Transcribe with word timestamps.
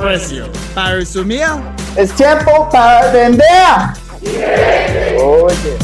precio. 0.00 0.50
Para 0.74 0.96
resumir, 0.96 1.44
es 1.96 2.12
tiempo 2.14 2.68
para 2.72 3.12
vender. 3.12 3.44
Oye. 5.22 5.76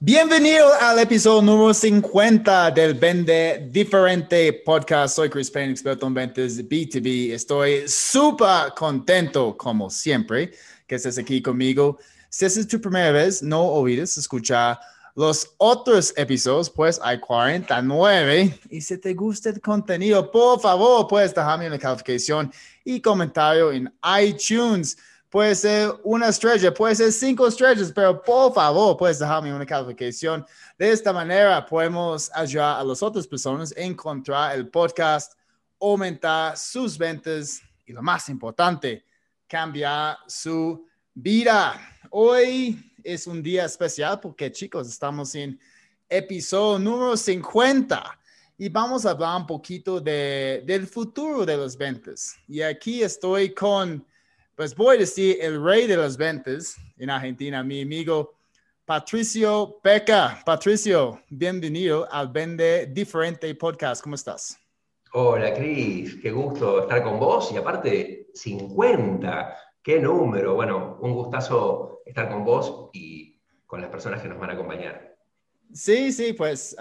Bienvenido 0.00 0.72
al 0.80 0.98
episodio 0.98 1.42
número 1.42 1.74
50 1.74 2.70
del 2.70 2.94
Vende 2.94 3.68
Diferente 3.70 4.52
Podcast. 4.64 5.16
Soy 5.16 5.28
Chris 5.28 5.50
Payne, 5.50 5.72
experto 5.72 6.06
en 6.06 6.14
ventas 6.14 6.58
B2B. 6.58 7.32
Estoy 7.32 7.86
súper 7.86 8.72
contento, 8.76 9.56
como 9.56 9.90
siempre, 9.90 10.52
que 10.86 10.94
estés 10.94 11.18
aquí 11.18 11.42
conmigo. 11.42 11.98
Si 12.30 12.44
esta 12.44 12.60
es 12.60 12.68
tu 12.68 12.80
primera 12.80 13.12
vez, 13.12 13.42
no 13.42 13.62
olvides 13.62 14.16
escuchar 14.16 14.78
los 15.14 15.54
otros 15.58 16.12
episodios, 16.16 16.68
pues 16.68 17.00
hay 17.02 17.20
49. 17.20 18.60
Y 18.70 18.80
si 18.80 18.98
te 18.98 19.14
gusta 19.14 19.50
el 19.50 19.60
contenido, 19.60 20.28
por 20.30 20.60
favor, 20.60 21.06
puedes 21.06 21.32
dejarme 21.32 21.68
una 21.68 21.78
calificación 21.78 22.52
y 22.84 23.00
comentario 23.00 23.70
en 23.70 23.92
iTunes. 24.20 24.98
Puede 25.30 25.54
ser 25.54 25.92
una 26.02 26.28
estrella, 26.28 26.74
puede 26.74 26.96
ser 26.96 27.12
cinco 27.12 27.46
estrellas, 27.46 27.92
pero 27.94 28.20
por 28.22 28.52
favor, 28.52 28.96
puedes 28.96 29.20
dejarme 29.20 29.54
una 29.54 29.66
calificación. 29.66 30.44
De 30.76 30.90
esta 30.90 31.12
manera, 31.12 31.64
podemos 31.64 32.30
ayudar 32.34 32.80
a 32.80 32.84
las 32.84 33.02
otras 33.02 33.26
personas 33.26 33.72
a 33.76 33.80
encontrar 33.80 34.56
el 34.56 34.68
podcast, 34.68 35.34
aumentar 35.80 36.56
sus 36.56 36.98
ventas 36.98 37.60
y 37.86 37.92
lo 37.92 38.02
más 38.02 38.28
importante, 38.28 39.04
cambiar 39.46 40.18
su 40.26 40.86
vida. 41.14 41.80
Hoy 42.10 42.93
es 43.04 43.26
un 43.26 43.42
día 43.42 43.66
especial 43.66 44.18
porque 44.18 44.50
chicos, 44.50 44.88
estamos 44.88 45.34
en 45.34 45.60
episodio 46.08 46.78
número 46.78 47.16
50 47.16 48.18
y 48.56 48.68
vamos 48.68 49.04
a 49.04 49.10
hablar 49.10 49.42
un 49.42 49.46
poquito 49.46 50.00
de, 50.00 50.62
del 50.66 50.86
futuro 50.86 51.44
de 51.44 51.56
las 51.56 51.76
ventas. 51.76 52.36
Y 52.48 52.62
aquí 52.62 53.02
estoy 53.02 53.52
con, 53.52 54.04
pues 54.56 54.74
voy 54.74 54.96
a 54.96 55.00
decir, 55.00 55.36
el 55.40 55.62
rey 55.62 55.86
de 55.86 55.96
las 55.96 56.16
ventas 56.16 56.76
en 56.96 57.10
Argentina, 57.10 57.62
mi 57.62 57.82
amigo 57.82 58.34
Patricio 58.84 59.78
Peca. 59.82 60.42
Patricio, 60.44 61.20
bienvenido 61.28 62.10
al 62.10 62.28
Vende 62.28 62.86
Diferente 62.86 63.54
Podcast. 63.54 64.02
¿Cómo 64.02 64.14
estás? 64.14 64.58
Hola, 65.12 65.54
Cris. 65.54 66.16
Qué 66.20 66.30
gusto 66.30 66.82
estar 66.82 67.02
con 67.02 67.18
vos. 67.20 67.52
Y 67.52 67.56
aparte, 67.56 68.30
50. 68.34 69.56
Qué 69.84 70.00
número. 70.00 70.54
Bueno, 70.54 70.96
un 71.02 71.12
gustazo 71.12 72.00
estar 72.06 72.30
con 72.30 72.42
vos 72.42 72.88
y 72.94 73.38
con 73.66 73.82
las 73.82 73.90
personas 73.90 74.22
que 74.22 74.28
nos 74.28 74.40
van 74.40 74.48
a 74.48 74.54
acompañar. 74.54 75.14
Sí, 75.74 76.10
sí, 76.10 76.32
pues 76.32 76.74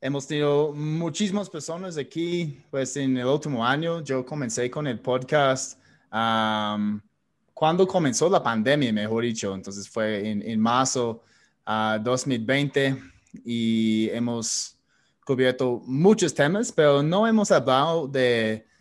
hemos 0.00 0.26
tenido 0.26 0.72
muchísimas 0.72 1.50
personas 1.50 1.98
aquí, 1.98 2.58
pues 2.70 2.96
en 2.96 3.18
el 3.18 3.26
último 3.26 3.64
año 3.66 4.02
yo 4.02 4.24
comencé 4.24 4.70
con 4.70 4.86
el 4.86 4.98
podcast 5.00 5.78
cuando 7.52 7.86
comenzó 7.86 8.30
la 8.30 8.42
pandemia, 8.42 8.90
mejor 8.90 9.24
dicho, 9.24 9.54
entonces 9.54 9.86
fue 9.86 10.30
en, 10.30 10.58
marzo 10.58 11.22
uh, 11.66 12.02
2020 12.02 12.96
y 13.44 14.08
hemos 14.10 14.78
cubierto 15.22 15.82
muchos 15.84 16.32
temas, 16.32 16.72
pero 16.72 17.02
no 17.02 17.26
hemos 17.26 17.50
hablado 17.50 18.08
de 18.08 18.71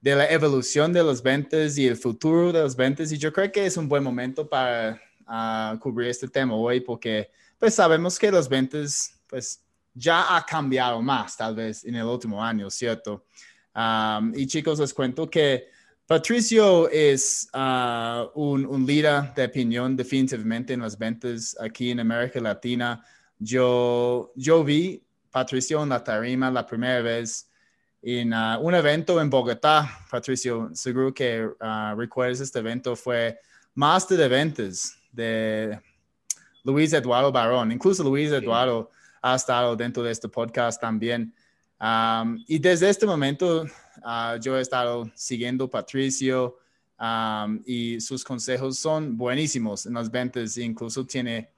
de 0.00 0.14
la 0.14 0.30
evolución 0.30 0.92
de 0.92 1.02
las 1.02 1.22
ventas 1.22 1.76
y 1.76 1.86
el 1.86 1.96
futuro 1.96 2.52
de 2.52 2.62
las 2.62 2.74
ventas. 2.74 3.12
Y 3.12 3.18
yo 3.18 3.32
creo 3.32 3.52
que 3.52 3.66
es 3.66 3.76
un 3.76 3.88
buen 3.88 4.02
momento 4.02 4.48
para 4.48 5.00
ah, 5.26 5.76
cubrir 5.80 6.08
este 6.08 6.28
tema 6.28 6.54
hoy 6.54 6.80
porque 6.80 7.30
pues 7.58 7.74
sabemos 7.74 8.18
que 8.18 8.32
las 8.32 8.48
ventas 8.48 9.20
pues 9.26 9.62
ya 9.92 10.36
ha 10.36 10.44
cambiado 10.44 11.02
más 11.02 11.36
tal 11.36 11.54
vez 11.54 11.84
en 11.84 11.94
el 11.96 12.04
último 12.04 12.42
año, 12.42 12.70
¿cierto? 12.70 13.24
y 14.34 14.46
chicos, 14.46 14.80
les 14.80 14.92
cuento 14.92 15.30
que 15.30 15.68
Patricio 16.04 16.90
es 16.90 17.48
ah, 17.52 18.26
un, 18.34 18.66
un, 18.66 18.84
líder 18.84 19.32
de 19.32 19.44
opinión 19.44 19.96
definitivamente 19.96 20.72
en 20.72 20.80
las 20.80 20.98
ventas 20.98 21.56
aquí 21.60 21.92
en 21.92 22.00
América 22.00 22.40
Latina. 22.40 23.02
Yo, 23.38 24.32
yo 24.34 24.64
vi 24.64 25.02
Patricio 25.30 25.82
en 25.82 25.90
la 25.90 26.02
tarima 26.02 26.50
la 26.50 26.66
primera 26.66 27.00
vez 27.00 27.49
en 28.02 28.32
uh, 28.32 28.58
un 28.60 28.74
evento 28.74 29.20
en 29.20 29.28
Bogotá, 29.28 30.04
Patricio, 30.10 30.70
seguro 30.72 31.12
que 31.12 31.44
uh, 31.44 31.94
recuerdas 31.96 32.40
este 32.40 32.58
evento, 32.58 32.96
fue 32.96 33.38
Master 33.74 34.16
de 34.16 34.28
Ventas 34.28 34.96
de 35.12 35.78
Luis 36.64 36.92
Eduardo 36.92 37.30
Barón. 37.30 37.72
Incluso 37.72 38.02
Luis 38.02 38.30
Eduardo 38.32 38.90
ha 39.22 39.34
estado 39.34 39.76
dentro 39.76 40.02
de 40.02 40.12
este 40.12 40.28
podcast 40.28 40.80
también. 40.80 41.34
Um, 41.80 42.42
y 42.46 42.58
desde 42.58 42.88
este 42.88 43.06
momento 43.06 43.62
uh, 43.62 44.38
yo 44.40 44.58
he 44.58 44.60
estado 44.60 45.10
siguiendo 45.14 45.68
Patricio 45.68 46.58
um, 46.98 47.62
y 47.64 48.00
sus 48.00 48.22
consejos 48.22 48.78
son 48.78 49.16
buenísimos 49.16 49.86
en 49.86 49.94
las 49.94 50.10
ventas. 50.10 50.56
Incluso 50.56 51.04
tiene 51.04 51.50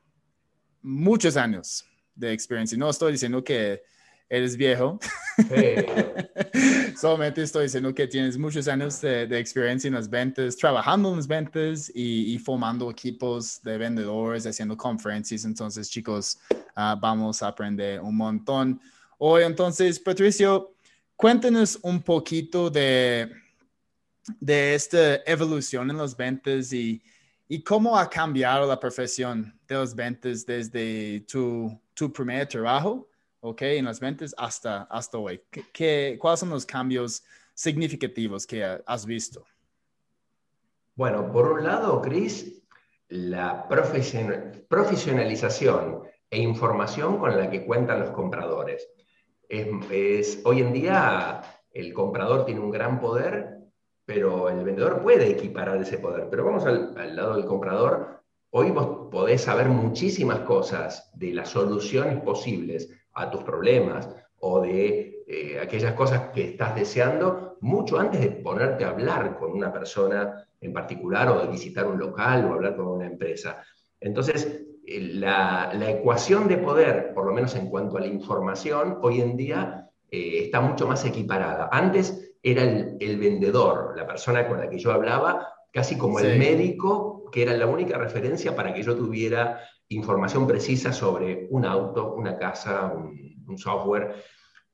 muchos 0.83 1.37
años 1.37 1.85
de 2.15 2.33
experiencia. 2.33 2.77
No 2.77 2.91
estoy 2.91 3.13
diciendo 3.13 3.43
que 3.43 3.83
eres 4.33 4.57
viejo. 4.57 4.99
Solamente 6.99 7.43
estoy 7.43 7.65
diciendo 7.65 7.95
que 7.95 8.07
tienes 8.07 8.39
muchos 8.39 8.67
años 8.67 8.99
de, 9.03 9.25
experiencia 9.39 9.89
en 9.89 9.95
las 9.95 10.09
ventas, 10.09 10.57
trabajando 10.57 11.11
en 11.11 11.17
las 11.17 11.27
ventas 11.27 11.93
y, 11.95 12.39
formando 12.39 12.91
equipos 12.91 13.63
de 13.63 13.77
vendedores, 13.77 14.47
haciendo 14.47 14.75
conferencias. 14.75 15.45
Entonces, 15.45 15.91
chicos, 15.91 16.39
ah, 16.75 16.97
vamos 16.99 17.43
a 17.43 17.49
aprender 17.49 18.01
un 18.01 18.17
montón 18.17 18.81
hoy. 19.19 19.43
Entonces, 19.43 20.01
Patricio, 20.01 20.77
cuéntanos 21.15 21.79
un 21.83 22.01
poquito 22.01 22.71
de, 22.71 23.31
de 24.41 24.75
esta 24.75 25.17
evolución 25.27 25.91
en 25.91 25.99
las 25.99 26.17
ventas 26.17 26.73
y, 26.73 27.03
y 27.49 27.63
cómo 27.63 27.99
ha 27.99 28.09
cambiado 28.09 28.67
la 28.67 28.81
profesión 28.81 29.55
de 29.69 29.75
las 29.75 29.95
ventas 29.95 30.47
desde 30.47 31.21
tu, 31.31 31.79
tu 31.93 32.11
primer 32.11 32.49
trabajo 32.49 33.12
¿ok? 33.43 33.63
En 33.63 33.85
las 33.85 34.01
ventas 34.01 34.35
hasta, 34.39 34.85
hasta 34.85 35.19
hoy. 35.19 35.43
¿Qué, 35.73 36.17
cuáles 36.21 36.41
son 36.41 36.49
los 36.51 36.65
cambios 36.65 37.25
significativos 37.55 38.47
que 38.47 38.65
has 38.87 39.05
visto? 39.05 39.45
Bueno, 40.95 41.33
por 41.33 41.51
un 41.53 41.65
lado, 41.65 42.01
Chris, 42.01 42.63
la 43.09 43.67
profesionalización 43.69 46.05
e 46.31 46.41
información 46.41 47.19
con 47.19 47.37
la 47.37 47.51
que 47.51 47.67
cuentan 47.67 47.99
los 48.01 48.11
compradores. 48.11 48.89
Es, 49.49 50.41
hoy 50.45 50.61
en 50.61 50.73
día 50.73 51.43
el 51.73 51.93
comprador 51.93 52.47
tiene 52.47 52.61
un 52.61 52.71
gran 52.71 53.01
poder, 53.01 53.59
pero 54.05 54.51
el 54.51 54.63
vendedor 54.65 55.03
puede 55.03 55.29
equiparar 55.29 55.83
ese 55.83 55.99
poder. 55.99 56.29
Pero 56.31 56.45
vamos 56.45 56.65
al, 56.65 56.97
al 56.97 57.17
lado 57.17 57.35
del 57.37 57.47
comprador. 57.47 58.23
Hoy 58.51 58.71
vos 58.71 59.09
podés 59.11 59.43
saber 59.43 59.67
muchísimas 59.69 60.39
cosas 60.41 61.11
de 61.15 61.35
las 61.35 61.49
soluciones 61.49 62.23
posibles 62.23 62.89
a 63.15 63.31
tus 63.31 63.43
problemas 63.43 64.09
o 64.41 64.61
de 64.61 65.25
eh, 65.27 65.59
aquellas 65.61 65.95
cosas 65.95 66.31
que 66.35 66.45
estás 66.45 66.75
deseando 66.75 67.57
mucho 67.61 67.99
antes 67.99 68.21
de 68.21 68.31
ponerte 68.31 68.85
a 68.85 68.91
hablar 68.91 69.39
con 69.39 69.53
una 69.53 69.73
persona 69.73 70.47
en 70.61 70.73
particular 70.73 71.29
o 71.29 71.41
de 71.41 71.49
visitar 71.49 71.87
un 71.87 71.99
local 71.99 72.45
o 72.45 72.55
hablar 72.55 72.77
con 72.77 72.89
una 72.89 73.07
empresa. 73.07 73.63
Entonces, 74.01 74.65
eh, 74.85 75.01
la, 75.15 75.73
ecuación 75.89 76.49
de 76.49 76.59
poder, 76.59 77.15
por 77.15 77.27
lo 77.27 77.33
menos 77.33 77.55
en 77.55 77.69
cuanto 77.69 77.97
a 77.97 78.01
la 78.01 78.09
información, 78.09 78.99
hoy 79.01 79.21
en 79.21 79.37
día 79.37 79.89
eh, 80.11 80.41
está 80.45 80.61
mucho 80.61 80.87
más 80.87 81.05
equiparada. 81.05 81.69
Antes 81.71 82.35
era 82.43 82.63
el, 82.65 83.19
vendedor, 83.19 83.95
la 83.97 84.07
persona 84.07 84.49
con 84.49 84.59
la 84.59 84.69
que 84.69 84.79
yo 84.79 84.91
hablaba, 84.91 85.49
casi 85.71 85.97
como 85.97 86.19
el 86.19 86.39
médico, 86.39 87.31
que 87.31 87.43
era 87.43 87.57
la 87.57 87.67
única 87.67 87.97
referencia 87.97 88.57
para 88.57 88.75
que 88.75 88.83
yo 88.83 88.97
tuviera 88.97 89.61
información 89.95 90.47
precisa 90.47 90.93
sobre 90.93 91.47
un 91.51 91.65
auto, 91.65 92.15
una 92.15 92.37
casa, 92.39 92.93
un, 92.95 93.23
software. 93.59 94.15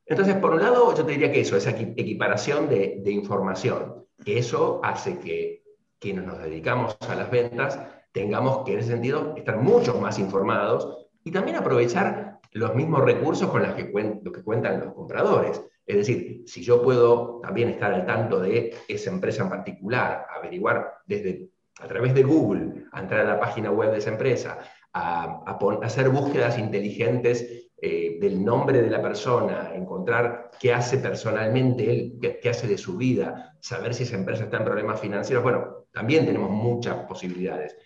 Entonces, 0.06 0.36
por 0.36 0.52
un 0.52 0.62
lado, 0.62 0.94
yo 0.94 1.04
te 1.04 1.10
diría 1.10 1.32
que 1.32 1.40
eso, 1.40 1.56
esa 1.56 1.70
equiparación 1.70 2.68
de, 2.68 3.10
información, 3.10 4.06
que 4.24 4.38
eso 4.38 4.80
hace 4.84 5.18
que 5.18 5.64
quienes 5.98 6.24
nos 6.24 6.38
dedicamos 6.38 6.96
a 7.08 7.16
las 7.16 7.28
ventas 7.28 7.80
tengamos 8.12 8.64
que, 8.64 8.74
en 8.74 8.78
ese 8.78 8.90
sentido, 8.90 9.34
estar 9.36 9.56
mucho 9.56 9.98
más 10.00 10.20
informados 10.20 11.08
y 11.24 11.32
también 11.32 11.56
aprovechar 11.56 12.38
los 12.52 12.72
mismos 12.76 13.02
recursos 13.02 13.50
con 13.50 13.62
los 13.62 13.72
que, 13.72 13.90
que 13.90 14.42
cuentan 14.44 14.78
los 14.78 14.94
compradores. 14.94 15.60
Es 15.84 15.96
decir, 15.96 16.44
si 16.46 16.62
yo 16.62 16.82
puedo 16.82 17.40
también 17.42 17.70
estar 17.70 17.92
al 17.92 18.06
tanto 18.06 18.38
de 18.38 18.76
esa 18.86 19.10
empresa 19.10 19.42
en 19.42 19.48
particular, 19.48 20.26
averiguar 20.36 20.98
desde 21.04 21.50
a 21.80 21.86
través 21.86 22.14
de 22.14 22.22
Google, 22.22 22.86
entrar 22.92 23.20
a 23.20 23.34
la 23.34 23.40
página 23.40 23.70
web 23.70 23.92
de 23.92 23.98
esa 23.98 24.10
empresa, 24.10 24.58
a, 24.98 25.58
hacer 25.82 26.08
búsquedas 26.08 26.58
inteligentes 26.58 27.68
eh, 27.80 28.18
del 28.20 28.44
nombre 28.44 28.82
de 28.82 28.90
la 28.90 29.00
persona, 29.00 29.70
encontrar 29.74 30.50
qué 30.58 30.72
hace 30.72 30.98
personalmente 30.98 31.90
él, 31.90 32.18
qué, 32.20 32.48
hace 32.48 32.66
de 32.66 32.76
su 32.76 32.96
vida, 32.96 33.56
saber 33.60 33.94
si 33.94 34.02
esa 34.02 34.16
empresa 34.16 34.44
está 34.44 34.56
en 34.58 34.64
problemas 34.64 35.00
financieros. 35.00 35.44
Bueno, 35.44 35.86
también 35.92 36.26
tenemos 36.26 36.50
muchas 36.50 36.96
posibilidades. 37.06 37.76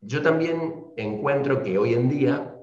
Yo 0.00 0.20
también 0.20 0.86
encuentro 0.96 1.62
que 1.62 1.78
hoy 1.78 1.94
en 1.94 2.08
día 2.08 2.56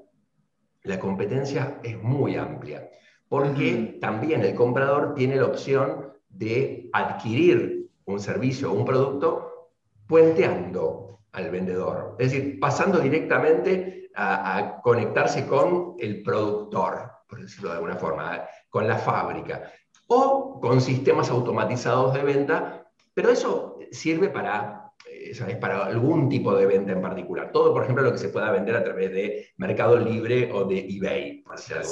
la 0.84 1.00
competencia 1.00 1.80
es 1.84 2.02
muy 2.02 2.36
amplia, 2.36 2.90
porque 3.30 3.98
también 4.02 4.42
el 4.42 4.54
comprador 4.54 5.16
tiene 5.16 5.38
la 5.38 5.46
opción 5.46 6.12
de 6.30 6.90
adquirir 6.92 7.90
un 8.06 8.20
servicio 8.20 8.72
o 8.72 8.76
un 8.76 8.86
producto 8.86 9.70
puenteando 10.08 11.21
al 11.34 11.50
vendedor, 11.50 12.16
es 12.20 12.32
decir, 12.32 12.60
pasando 12.60 13.00
directamente 13.00 14.10
a, 14.16 14.80
conectarse 14.84 15.48
con 15.48 15.96
el 16.00 16.22
productor, 16.24 17.12
por 17.28 17.42
decirlo 17.42 17.70
de 17.70 17.76
alguna 17.76 17.96
forma, 17.96 18.46
con 18.70 18.88
la 18.88 18.98
fábrica, 18.98 19.72
o 20.08 20.60
con 20.60 20.82
sistemas 20.82 21.30
automatizados 21.30 22.14
de 22.14 22.24
venta, 22.24 22.86
pero 23.14 23.30
eso 23.30 23.80
sirve 23.92 24.30
para, 24.30 24.92
eh, 25.10 25.34
¿sabes? 25.34 25.56
para 25.58 25.86
algún 25.86 26.28
tipo 26.28 26.54
de 26.54 26.66
venta 26.66 26.92
en 26.92 27.02
particular. 27.02 27.52
Todo, 27.52 27.74
por 27.74 27.84
ejemplo, 27.84 28.04
lo 28.04 28.12
que 28.12 28.18
se 28.18 28.30
pueda 28.30 28.52
vender 28.52 28.76
a 28.76 28.84
través 28.84 29.12
de 29.12 29.48
Mercado 29.58 29.98
Libre 29.98 30.52
o 30.52 30.66
de 30.66 30.80
eBay. 30.80 31.44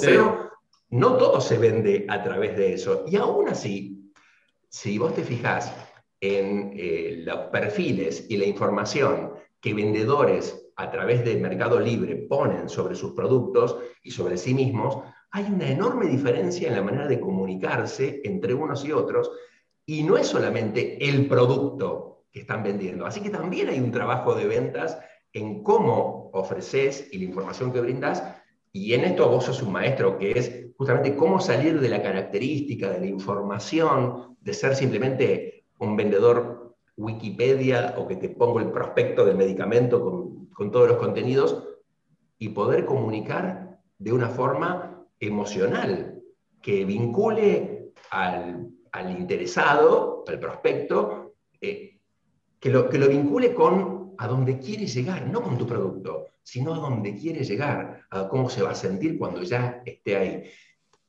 Pero 0.02 0.50
no 0.90 1.16
todo 1.16 1.40
se 1.40 1.56
vende 1.56 2.04
a 2.08 2.22
través 2.22 2.56
de 2.56 2.74
eso. 2.74 3.04
Y 3.06 3.16
aún 3.16 3.48
así, 3.48 4.12
si 4.68 4.98
vos 4.98 5.14
te 5.14 5.22
fijás 5.22 5.72
en 6.20 6.72
eh, 6.76 7.22
los 7.24 7.48
perfiles 7.50 8.26
y 8.28 8.36
la 8.36 8.46
información 8.46 9.32
que 9.60 9.74
vendedores 9.74 10.70
a 10.76 10.90
través 10.90 11.24
de 11.24 11.36
Mercado 11.36 11.78
Libre 11.78 12.16
ponen 12.16 12.68
sobre 12.68 12.94
sus 12.94 13.12
productos 13.12 13.76
y 14.02 14.10
sobre 14.10 14.36
sí 14.36 14.54
mismos, 14.54 14.98
hay 15.30 15.44
una 15.44 15.70
enorme 15.70 16.06
diferencia 16.06 16.68
en 16.68 16.74
la 16.74 16.82
manera 16.82 17.06
de 17.06 17.20
comunicarse 17.20 18.20
entre 18.24 18.54
unos 18.54 18.84
y 18.84 18.92
otros, 18.92 19.30
y 19.86 20.02
no 20.02 20.16
es 20.16 20.26
solamente 20.26 21.08
el 21.08 21.26
producto 21.26 22.24
que 22.32 22.40
están 22.40 22.62
vendiendo, 22.62 23.06
así 23.06 23.20
que 23.20 23.30
también 23.30 23.68
hay 23.68 23.80
un 23.80 23.90
trabajo 23.90 24.34
de 24.34 24.46
ventas 24.46 24.98
en 25.32 25.62
cómo 25.62 26.30
ofreces 26.32 27.08
y 27.12 27.18
la 27.18 27.24
información 27.24 27.72
que 27.72 27.80
brindas, 27.80 28.22
y 28.72 28.94
en 28.94 29.04
esto 29.04 29.28
vos 29.28 29.44
sos 29.44 29.62
un 29.62 29.72
maestro, 29.72 30.16
que 30.16 30.32
es 30.32 30.66
justamente 30.76 31.16
cómo 31.16 31.40
salir 31.40 31.80
de 31.80 31.88
la 31.88 32.02
característica, 32.02 32.90
de 32.90 33.00
la 33.00 33.06
información, 33.06 34.36
de 34.40 34.54
ser 34.54 34.74
simplemente 34.74 35.59
un 35.80 35.96
vendedor 35.96 36.76
Wikipedia 36.96 37.94
o 37.96 38.06
que 38.06 38.16
te 38.16 38.28
pongo 38.28 38.60
el 38.60 38.70
prospecto 38.70 39.24
del 39.24 39.36
medicamento 39.36 40.00
con, 40.00 40.70
todos 40.70 40.88
los 40.88 40.98
contenidos 40.98 41.64
y 42.38 42.50
poder 42.50 42.84
comunicar 42.84 43.80
de 43.98 44.12
una 44.12 44.28
forma 44.28 45.06
emocional 45.18 46.20
que 46.60 46.84
vincule 46.84 47.92
al, 48.10 48.68
al 48.92 49.10
interesado, 49.18 50.22
al 50.28 50.38
prospecto, 50.38 51.36
eh, 51.62 51.98
que, 52.58 52.68
lo, 52.68 52.90
que 52.90 52.98
lo 52.98 53.08
vincule 53.08 53.54
con 53.54 54.14
a 54.18 54.28
dónde 54.28 54.58
quiere 54.58 54.86
llegar, 54.86 55.26
no 55.26 55.40
con 55.40 55.56
tu 55.56 55.66
producto, 55.66 56.26
sino 56.42 56.74
a 56.74 56.78
dónde 56.78 57.14
quiere 57.14 57.42
llegar, 57.42 58.02
a 58.10 58.28
cómo 58.28 58.50
se 58.50 58.62
va 58.62 58.72
a 58.72 58.74
sentir 58.74 59.16
cuando 59.18 59.42
ya 59.42 59.82
esté 59.86 60.16
ahí. 60.16 60.44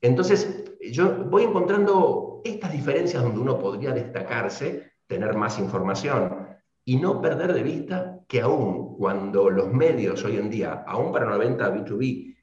Entonces, 0.01 0.63
yo 0.91 1.25
voy 1.25 1.43
encontrando 1.43 2.41
estas 2.43 2.71
diferencias 2.71 3.21
donde 3.21 3.39
uno 3.39 3.59
podría 3.59 3.91
destacarse, 3.91 4.93
tener 5.07 5.35
más 5.35 5.59
información 5.59 6.47
y 6.83 6.97
no 6.97 7.21
perder 7.21 7.53
de 7.53 7.63
vista 7.63 8.19
que 8.27 8.41
aún 8.41 8.97
cuando 8.97 9.49
los 9.49 9.71
medios 9.71 10.23
hoy 10.23 10.37
en 10.37 10.49
día, 10.49 10.83
aún 10.87 11.11
para 11.11 11.29
la 11.29 11.37
venta 11.37 11.73
B2B, 11.73 12.35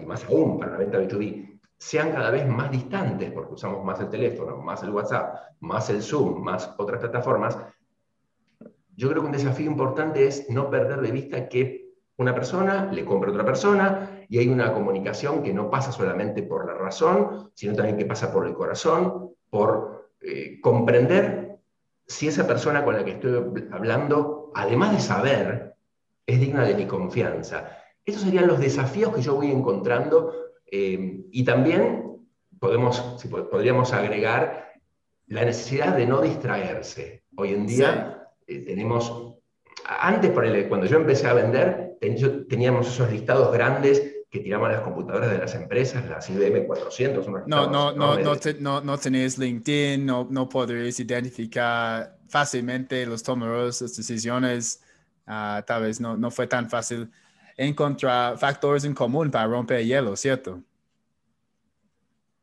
y 0.00 0.06
más 0.06 0.24
aún 0.24 0.58
para 0.58 0.72
la 0.72 0.78
venta 0.78 0.98
B2B, 0.98 1.60
sean 1.78 2.12
cada 2.12 2.30
vez 2.30 2.46
más 2.46 2.70
distantes, 2.70 3.30
porque 3.32 3.54
usamos 3.54 3.84
más 3.84 4.00
el 4.00 4.08
teléfono, 4.08 4.58
más 4.58 4.82
el 4.82 4.90
WhatsApp, 4.90 5.36
más 5.60 5.88
el 5.90 6.02
Zoom, 6.02 6.42
más 6.42 6.74
otras 6.78 7.00
plataformas, 7.00 7.58
yo 8.96 9.10
creo 9.10 9.22
que 9.22 9.26
un 9.26 9.32
desafío 9.32 9.70
importante 9.70 10.26
es 10.26 10.48
no 10.50 10.70
perder 10.70 11.00
de 11.00 11.10
vista 11.10 11.48
que 11.48 11.83
una 12.16 12.34
persona 12.34 12.90
le 12.92 13.04
compra 13.04 13.30
a 13.30 13.32
otra 13.32 13.44
persona 13.44 14.26
y 14.28 14.38
hay 14.38 14.48
una 14.48 14.72
comunicación 14.72 15.42
que 15.42 15.52
no 15.52 15.70
pasa 15.70 15.92
solamente 15.92 16.42
por 16.42 16.66
la 16.66 16.74
razón, 16.74 17.50
sino 17.54 17.74
también 17.74 17.96
que 17.96 18.06
pasa 18.06 18.32
por 18.32 18.46
el 18.46 18.54
corazón, 18.54 19.30
por 19.50 20.10
eh, 20.20 20.60
comprender 20.60 21.58
si 22.06 22.28
esa 22.28 22.46
persona 22.46 22.84
con 22.84 22.94
la 22.94 23.04
que 23.04 23.12
estoy 23.12 23.66
hablando, 23.72 24.52
además 24.54 24.92
de 24.92 25.00
saber, 25.00 25.74
es 26.26 26.40
digna 26.40 26.64
de 26.64 26.74
mi 26.74 26.86
confianza. 26.86 27.78
Esos 28.04 28.22
serían 28.22 28.46
los 28.46 28.60
desafíos 28.60 29.14
que 29.14 29.22
yo 29.22 29.34
voy 29.34 29.50
encontrando 29.50 30.32
eh, 30.70 31.24
y 31.30 31.44
también 31.44 32.18
podemos, 32.58 33.00
podríamos 33.50 33.92
agregar 33.92 34.72
la 35.26 35.44
necesidad 35.44 35.96
de 35.96 36.06
no 36.06 36.20
distraerse. 36.20 37.24
Hoy 37.36 37.54
en 37.54 37.66
día 37.66 38.28
eh, 38.46 38.58
tenemos, 38.60 39.23
antes 39.84 40.30
cuando 40.68 40.86
yo 40.86 40.96
empecé 40.96 41.26
a 41.26 41.34
vender, 41.34 41.98
teníamos 42.48 42.88
esos 42.88 43.10
listados 43.10 43.52
grandes 43.52 44.02
que 44.30 44.40
tiraban 44.40 44.72
las 44.72 44.80
computadoras 44.80 45.30
de 45.30 45.38
las 45.38 45.54
empresas, 45.54 46.08
las 46.08 46.28
IBM 46.28 46.66
400. 46.66 47.28
No, 47.28 47.46
no, 47.46 47.92
no, 47.92 48.18
no, 48.18 48.34
no, 48.60 48.80
no 48.80 48.98
tenés 48.98 49.38
LinkedIn, 49.38 50.04
no, 50.04 50.26
no 50.28 50.48
podrías 50.48 50.98
identificar 50.98 52.16
fácilmente 52.28 53.06
los 53.06 53.22
tomadores 53.22 53.78
de 53.78 53.86
decisiones. 53.86 54.82
Uh, 55.26 55.62
tal 55.64 55.82
vez 55.82 56.00
no, 56.00 56.16
no 56.16 56.30
fue 56.30 56.46
tan 56.46 56.68
fácil 56.68 57.10
encontrar 57.56 58.36
factores 58.36 58.84
en 58.84 58.94
común 58.94 59.30
para 59.30 59.46
romper 59.46 59.78
el 59.78 59.86
hielo, 59.86 60.16
¿cierto? 60.16 60.60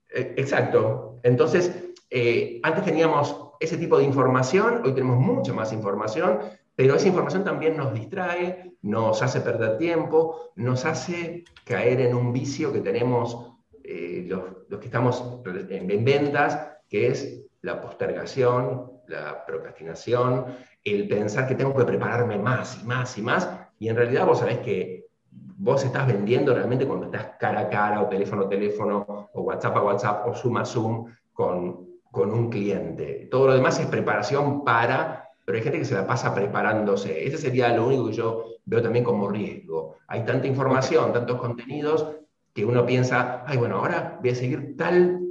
E, 0.10 0.34
exacto. 0.38 1.20
Entonces, 1.24 1.74
eh, 2.10 2.60
antes 2.64 2.86
teníamos 2.86 3.36
ese 3.60 3.78
tipo 3.78 3.98
de 3.98 4.06
información, 4.06 4.82
hoy 4.84 4.94
tenemos 4.94 5.18
mucha 5.18 5.54
más 5.54 5.72
información, 5.74 6.40
pero 6.76 6.96
esa 6.96 7.08
información 7.08 7.44
también 7.44 7.78
nos 7.78 7.94
distrae, 7.94 8.74
nos 8.82 9.22
hace 9.22 9.42
perder 9.42 9.78
tiempo, 9.78 10.52
nos 10.56 10.86
hace 10.86 11.44
caer 11.66 12.02
en 12.02 12.16
un 12.16 12.34
vicio 12.34 12.72
que 12.74 12.82
tenemos 12.82 13.54
eh, 13.84 14.26
los, 14.28 14.80
que 14.80 14.86
estamos 14.86 15.24
en, 15.46 16.06
ventas, 16.06 16.68
que 16.90 17.08
es 17.08 17.44
la 17.62 17.82
postergación, 17.82 18.92
la 19.08 19.46
procrastinación, 19.46 20.46
el 20.84 21.08
pensar 21.08 21.48
que 21.48 21.56
tengo 21.56 21.75
que 21.75 21.84
prepararme 21.84 22.38
más 22.38 22.82
y 22.82 22.86
más 22.86 23.18
y 23.18 23.22
más, 23.22 23.50
y 23.78 23.90
en 23.90 23.96
realidad 23.96 24.25
vos 24.25 24.40
sabés 24.40 24.60
que 24.60 25.08
vos 25.32 25.84
estás 25.84 26.08
vendiendo 26.08 26.54
realmente 26.54 26.88
cuando 26.88 27.06
estás 27.06 27.34
cara 27.40 27.62
a 27.62 27.70
cara 27.70 28.01
o 28.01 28.08
teléfono 28.08 28.44
a 28.44 28.50
teléfono 28.50 29.30
o 29.34 29.42
WhatsApp 29.42 29.78
a 29.78 29.84
WhatsApp 29.84 30.28
o 30.28 30.34
Zoom 30.34 30.58
a 30.58 30.66
Zoom 30.66 31.06
con, 31.34 31.88
con 32.10 32.32
un 32.32 32.50
cliente. 32.50 33.28
Todo 33.30 33.48
lo 33.48 33.54
demás 33.54 33.80
es 33.80 33.86
preparación 33.86 34.63
para 34.63 35.31
pero 35.45 35.57
hay 35.57 35.63
gente 35.63 35.79
que 35.79 35.86
se 35.86 35.95
la 35.95 36.07
pasa 36.07 36.33
preparándose. 36.33 37.25
Ese 37.25 37.38
sería 37.38 37.75
lo 37.75 37.88
único 37.88 38.07
que 38.07 38.13
yo 38.13 38.45
veo 38.65 38.81
también 38.81 39.03
como 39.03 39.29
riesgo. 39.29 39.98
Hay 40.07 40.24
tanta 40.25 40.48
información, 40.48 41.13
tantos 41.13 41.39
contenidos, 41.39 42.07
que 42.53 42.65
uno 42.65 42.86
piensa, 42.86 43.43
ay, 43.48 43.57
bueno, 43.57 43.77
ahora 43.77 44.17
voy 44.21 44.31
a 44.31 44.36
seguir 44.36 44.75
tal 44.77 45.21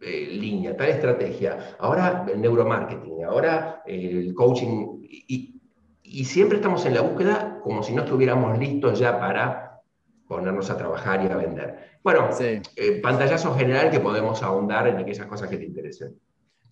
eh, 0.00 0.28
línea, 0.30 0.76
tal 0.76 0.88
estrategia, 0.88 1.76
ahora 1.78 2.26
el 2.30 2.40
neuromarketing, 2.40 3.24
ahora 3.24 3.82
el 3.86 4.34
coaching, 4.34 5.02
y, 5.02 5.50
siempre 6.24 6.58
estamos 6.58 6.86
en 6.86 6.94
la 6.94 7.00
búsqueda 7.00 7.58
como 7.62 7.82
si 7.82 7.92
no 7.92 8.02
estuviéramos 8.02 8.56
listos 8.56 9.00
ya 9.00 9.18
para 9.18 9.80
ponernos 10.28 10.70
a 10.70 10.76
trabajar 10.76 11.24
y 11.24 11.26
a 11.26 11.36
vender. 11.36 11.98
Bueno, 12.04 12.28
sí. 12.30 12.60
Eh, 12.76 13.00
pantallazo 13.02 13.54
general 13.56 13.90
que 13.90 13.98
podemos 13.98 14.42
ahondar 14.42 14.86
en 14.86 14.98
aquellas 14.98 15.26
cosas 15.26 15.48
que 15.48 15.56
te 15.56 15.64
interesen. 15.64 16.16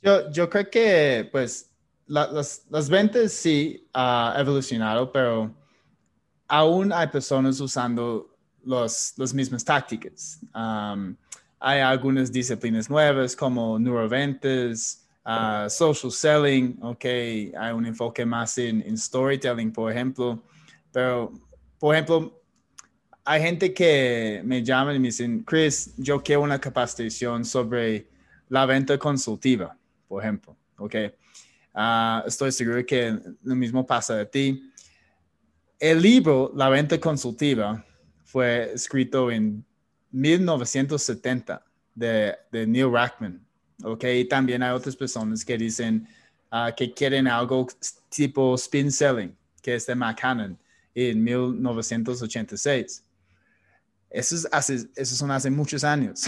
Yo, 0.01 0.31
yo 0.31 0.49
creo 0.49 0.71
que, 0.71 1.29
pues, 1.33 1.72
las, 2.13 2.67
las, 2.69 2.91
ventas 2.91 3.33
sí 3.33 3.89
ha 3.95 4.35
evolucionado, 4.37 5.11
pero 5.11 5.51
aún 6.47 6.93
hay 6.93 7.07
personas 7.07 7.59
usando 7.59 8.37
los, 8.65 9.15
las 9.17 9.33
mismas 9.33 9.65
tácticas. 9.65 10.41
Um, 10.55 11.17
hay 11.59 11.81
algunas 11.81 12.31
disciplinas 12.31 12.91
nuevas 12.91 13.35
como 13.35 13.79
neuroventas, 13.79 15.07
uh, 15.25 15.71
social 15.71 16.13
selling, 16.13 16.79
ok, 16.83 17.05
hay 17.05 17.73
un 17.73 17.87
enfoque 17.87 18.27
más 18.27 18.59
en, 18.59 18.83
en, 18.83 18.99
storytelling, 18.99 19.73
por 19.73 19.91
ejemplo, 19.91 20.43
pero, 20.93 21.33
por 21.79 21.95
ejemplo, 21.95 22.43
hay 23.25 23.41
gente 23.41 23.73
que 23.73 24.43
me 24.45 24.63
llama 24.63 24.93
y 24.93 24.99
me 24.99 25.09
dicen, 25.09 25.45
Chris, 25.45 25.95
yo 25.97 26.23
quiero 26.23 26.43
una 26.43 26.61
capacitación 26.61 27.45
sobre 27.45 28.07
la 28.51 28.67
venta 28.67 28.99
consultiva, 28.99 29.75
por 30.09 30.23
ejemplo, 30.23 30.55
ok. 30.77 30.95
Ah, 31.75 32.23
estoy 32.27 32.53
seguro 32.53 32.85
que 32.85 33.19
lo 33.43 33.55
mismo 33.55 33.87
pasa 33.87 34.17
de 34.17 34.27
ti. 34.27 34.73
El 35.79 36.01
libro 36.01 36.53
La 36.55 36.69
venta 36.69 36.99
consultiva 37.01 37.85
fue 38.25 38.73
escrito 38.73 39.31
en 39.31 39.65
1970, 40.13 41.65
de, 41.95 42.37
Neil 42.53 42.91
Rackman. 42.91 43.45
¿ok? 43.83 44.05
Y 44.05 44.25
también 44.27 44.63
hay 44.63 44.73
otras 44.73 44.97
personas 44.97 45.45
que 45.45 45.59
dicen 45.59 46.07
uh, 46.53 46.73
que 46.77 46.93
quieren 46.93 47.27
algo 47.27 47.67
tipo 48.09 48.55
spin 48.55 48.93
selling, 48.93 49.37
que 49.61 49.75
es 49.75 49.87
de 49.87 49.95
McCannon 49.95 50.59
en 50.95 51.25
1986. 51.25 53.05
Eso, 54.11 54.37
es 54.37 54.47
hace, 54.53 54.87
eso 54.95 55.17
son 55.17 55.31
hace 55.31 55.51
muchos 55.51 55.85
años. 55.85 56.25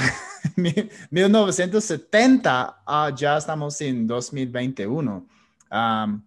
1970, 0.56 2.82
uh, 2.86 3.14
ya 3.14 3.36
estamos 3.36 3.78
en 3.80 4.06
2021. 4.06 5.26
Um, 5.74 6.22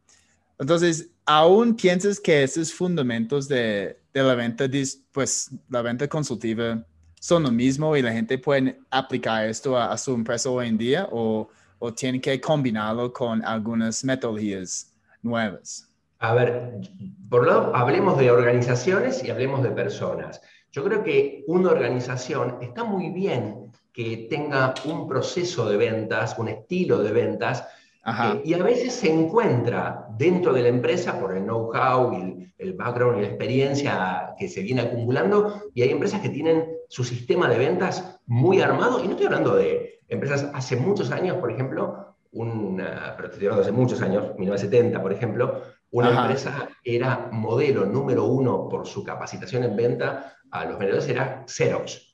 entonces, 0.60 1.10
¿aún 1.26 1.76
piensas 1.76 2.20
que 2.20 2.44
esos 2.44 2.74
fundamentos 2.74 3.48
de, 3.48 3.98
de 4.14 4.24
la 4.24 4.36
venta, 4.36 4.66
pues 5.14 5.50
la 5.70 5.82
venta 5.82 6.08
consultiva 6.08 6.84
son 7.20 7.44
lo 7.44 7.52
mismo 7.52 7.96
y 7.96 8.02
la 8.02 8.12
gente 8.12 8.38
puede 8.38 8.78
aplicar 8.92 9.46
esto 9.48 9.78
a, 9.78 9.98
su 9.98 10.14
empresa 10.14 10.50
hoy 10.50 10.68
en 10.68 10.78
día 10.78 11.08
o, 11.12 11.50
o 11.80 11.94
que 11.94 12.42
combinarlo 12.42 13.14
con 13.14 13.44
algunas 13.46 14.04
metodologías 14.04 14.94
nuevas? 15.22 15.88
A 16.20 16.34
ver, 16.34 16.82
por 17.30 17.42
un 17.42 17.48
lado, 17.48 17.76
hablemos 17.76 18.18
de 18.18 18.32
organizaciones 18.32 19.24
y 19.24 19.30
hablemos 19.30 19.64
de 19.64 19.70
personas. 19.70 20.42
Yo 20.72 20.84
creo 20.84 21.04
que 21.04 21.44
una 21.48 21.70
organización 21.70 22.58
está 22.62 22.84
muy 22.84 23.10
bien 23.10 23.72
que 23.94 24.28
tenga 24.30 24.74
un 24.86 25.08
proceso 25.08 25.68
de 25.70 25.78
ventas, 25.78 26.38
un 26.38 26.50
estilo 26.50 27.00
de 27.00 27.12
ventas, 27.12 27.66
eh, 28.08 28.42
y 28.46 28.54
a 28.54 28.64
veces 28.64 28.94
se 28.94 29.12
encuentra 29.12 30.08
dentro 30.18 30.54
de 30.54 30.62
la 30.62 30.70
empresa 30.70 31.20
por 31.20 31.36
el 31.36 31.44
know-how 31.44 32.14
y 32.14 32.54
el, 32.58 32.74
background 32.74 33.18
y 33.18 33.22
la 33.22 33.28
experiencia 33.28 34.34
que 34.40 34.48
se 34.48 34.62
viene 34.62 34.82
acumulando, 34.82 35.62
y 35.74 35.82
hay 35.82 35.90
empresas 35.90 36.22
que 36.22 36.30
tienen 36.30 36.70
su 36.88 37.04
sistema 37.04 37.50
de 37.50 37.58
ventas 37.58 38.20
muy 38.26 38.62
armado, 38.62 39.04
y 39.04 39.08
no 39.08 39.12
estoy 39.12 39.26
hablando 39.26 39.56
de 39.56 40.00
empresas 40.08 40.50
hace 40.54 40.78
muchos 40.78 41.12
años, 41.12 41.38
por 41.38 41.52
ejemplo, 41.52 42.16
una, 42.32 43.14
pero 43.18 43.30
estoy 43.30 43.46
hablando 43.48 43.64
de 43.64 43.70
hace 43.70 43.78
muchos 43.78 44.02
años, 44.02 44.24
1970, 44.38 45.02
por 45.02 45.12
ejemplo, 45.12 45.62
una 45.92 46.22
empresa 46.22 46.70
era 46.84 47.30
modelo 47.32 47.86
número 47.86 48.26
uno 48.26 48.68
por 48.70 48.88
su 48.88 49.04
capacitación 49.04 49.64
en 49.64 49.76
venta 49.76 50.38
a 50.52 50.66
los 50.66 50.78
vendedores, 50.78 51.10
era 51.10 51.44
Xerox 51.48 52.07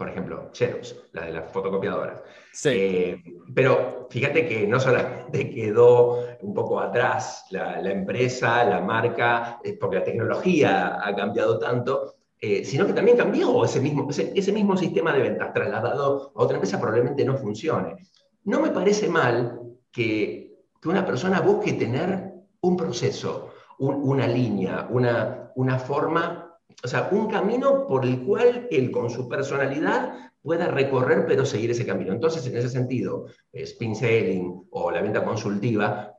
por 0.00 0.08
ejemplo, 0.08 0.48
Xerox, 0.54 0.96
la 1.12 1.26
de 1.26 1.32
las 1.32 1.52
fotocopiadoras. 1.52 2.22
Sí. 2.54 2.70
Eh, 2.72 3.22
pero 3.54 4.06
fíjate 4.08 4.48
que 4.48 4.66
no 4.66 4.80
solamente 4.80 5.50
quedó 5.54 6.24
un 6.40 6.54
poco 6.54 6.80
atrás 6.80 7.44
la, 7.50 7.82
empresa, 7.82 8.64
la 8.64 8.80
marca, 8.80 9.60
eh, 9.62 9.76
porque 9.78 9.96
la 9.96 10.04
tecnología 10.04 11.06
ha 11.06 11.14
cambiado 11.14 11.58
tanto, 11.58 12.14
eh, 12.40 12.64
sino 12.64 12.86
que 12.86 12.94
también 12.94 13.18
cambió 13.18 13.62
ese 13.62 13.78
mismo, 13.78 14.08
ese, 14.08 14.52
mismo 14.52 14.74
sistema 14.74 15.12
de 15.12 15.20
ventas 15.20 15.52
trasladado 15.52 16.32
a 16.34 16.42
otra 16.44 16.56
empresa 16.56 16.80
probablemente 16.80 17.22
no 17.22 17.36
funcione. 17.36 17.96
No 18.44 18.58
me 18.58 18.70
parece 18.70 19.06
mal 19.06 19.60
que, 19.92 20.62
que 20.80 20.88
una 20.88 21.04
persona 21.04 21.42
busque 21.42 21.74
tener 21.74 22.32
un 22.62 22.74
proceso, 22.74 23.50
una 23.76 24.26
línea, 24.26 24.88
una, 24.88 25.52
una 25.56 25.78
forma 25.78 26.49
o 26.82 26.88
sea, 26.88 27.08
un 27.12 27.28
camino 27.28 27.86
por 27.86 28.04
el 28.04 28.22
cual 28.22 28.66
él 28.70 28.90
con 28.90 29.10
su 29.10 29.28
personalidad 29.28 30.30
pueda 30.42 30.68
recorrer 30.68 31.26
pero 31.26 31.44
seguir 31.44 31.70
ese 31.70 31.86
camino. 31.86 32.12
Entonces, 32.12 32.46
en 32.46 32.56
ese 32.56 32.68
sentido, 32.68 33.26
spin 33.52 33.94
selling 33.94 34.66
o 34.70 34.90
la 34.90 35.02
venta 35.02 35.22
consultiva 35.24 36.16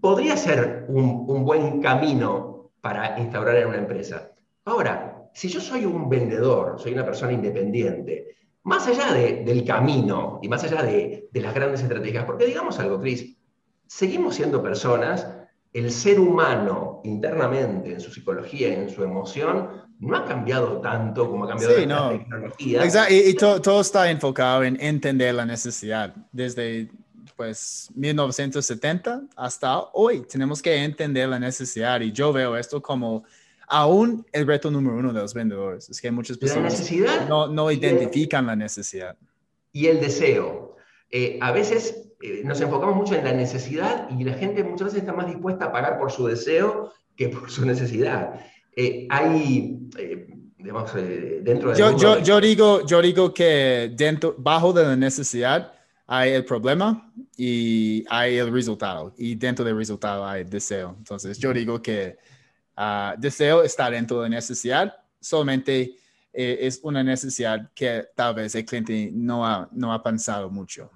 podría 0.00 0.36
ser 0.36 0.86
un, 0.88 1.44
buen 1.44 1.80
camino 1.80 2.70
para 2.80 3.18
instaurar 3.20 3.56
en 3.56 3.68
una 3.68 3.78
empresa. 3.78 4.32
Ahora, 4.64 5.28
si 5.32 5.48
yo 5.48 5.60
soy 5.60 5.84
un 5.84 6.08
vendedor, 6.08 6.80
soy 6.80 6.92
una 6.92 7.04
persona 7.04 7.32
independiente, 7.32 8.36
más 8.64 8.86
allá 8.86 9.12
del 9.12 9.64
camino 9.64 10.40
y 10.42 10.48
más 10.48 10.64
allá 10.64 10.82
de, 10.82 11.28
de 11.30 11.40
las 11.40 11.54
grandes 11.54 11.82
estrategias, 11.82 12.24
porque 12.24 12.46
digamos 12.46 12.78
algo, 12.78 13.00
Cris, 13.00 13.36
seguimos 13.86 14.34
siendo 14.34 14.62
personas 14.62 15.26
el 15.72 15.90
ser 15.90 16.20
humano 16.20 17.00
internamente, 17.04 17.92
en 17.92 18.00
su 18.00 18.10
psicología 18.10 18.68
y 18.68 18.74
en 18.74 18.90
su 18.90 19.02
emoción, 19.02 19.82
no 19.98 20.16
ha 20.16 20.24
cambiado 20.24 20.80
tanto 20.80 21.30
como 21.30 21.44
ha 21.44 21.48
cambiado 21.48 21.74
la 21.74 22.10
tecnología. 22.10 22.84
Exacto, 22.84 23.14
y, 23.14 23.34
todo, 23.34 23.80
está 23.80 24.10
enfocado 24.10 24.64
en 24.64 24.78
entender 24.80 25.34
la 25.34 25.46
necesidad. 25.46 26.14
Desde 26.32 26.90
pues 27.36 27.88
1970 27.94 29.22
hasta 29.36 29.78
hoy 29.94 30.22
tenemos 30.22 30.60
que 30.60 30.74
entender 30.84 31.28
la 31.28 31.38
necesidad 31.38 32.00
y 32.00 32.12
yo 32.12 32.32
veo 32.32 32.56
esto 32.56 32.82
como 32.82 33.24
aún 33.68 34.26
el 34.32 34.46
reto 34.46 34.70
número 34.70 34.96
uno 34.98 35.12
de 35.12 35.20
los 35.20 35.32
vendedores. 35.32 35.88
Es 35.88 36.00
que 36.00 36.10
muchas 36.10 36.36
personas 36.36 36.90
no, 37.28 37.46
no 37.46 37.70
identifican 37.70 38.46
la 38.46 38.56
necesidad. 38.56 39.16
Y 39.72 39.86
el 39.86 40.00
deseo. 40.00 40.76
Eh, 41.10 41.38
a 41.40 41.52
veces 41.52 42.11
eh, 42.22 42.42
nos 42.44 42.60
enfocamos 42.60 42.94
mucho 42.94 43.16
en 43.16 43.24
la 43.24 43.32
necesidad 43.32 44.08
y 44.16 44.22
la 44.22 44.34
gente 44.34 44.62
muchas 44.62 44.86
veces 44.86 45.00
está 45.00 45.12
más 45.12 45.26
dispuesta 45.26 45.66
a 45.66 45.72
pagar 45.72 45.98
por 45.98 46.12
su 46.12 46.26
deseo 46.26 46.92
que 47.16 47.28
por 47.28 47.50
su 47.50 47.66
necesidad. 47.66 48.40
Eh, 48.76 49.08
hay, 49.10 49.80
eh, 49.98 50.28
digamos, 50.56 50.94
dentro 50.94 51.72
de... 51.72 51.78
Yo, 51.78 51.96
yo, 51.96 52.20
yo, 52.20 52.40
digo, 52.40 52.86
yo 52.86 53.02
digo 53.02 53.34
que 53.34 53.92
dentro, 53.96 54.36
bajo 54.38 54.72
de 54.72 54.84
la 54.84 54.94
necesidad 54.94 55.72
hay 56.06 56.30
el 56.30 56.44
problema 56.44 57.12
y 57.36 58.04
hay 58.08 58.36
el 58.36 58.52
resultado. 58.52 59.12
Y 59.18 59.34
dentro 59.34 59.64
del 59.64 59.76
resultado 59.76 60.24
hay 60.24 60.44
deseo. 60.44 60.94
Entonces, 60.96 61.38
yo 61.38 61.52
digo 61.52 61.82
que 61.82 62.18
uh, 62.78 63.18
deseo 63.18 63.64
está 63.64 63.90
dentro 63.90 64.22
de 64.22 64.28
la 64.28 64.36
necesidad, 64.36 64.94
solamente 65.20 65.96
es 66.34 66.80
una 66.82 67.02
necesidad 67.02 67.70
que 67.74 68.06
tal 68.14 68.34
vez 68.34 68.54
el 68.54 68.64
cliente 68.64 69.10
no 69.12 69.44
ha, 69.44 69.68
no 69.70 69.92
ha 69.92 70.02
pensado 70.02 70.48
mucho. 70.48 70.90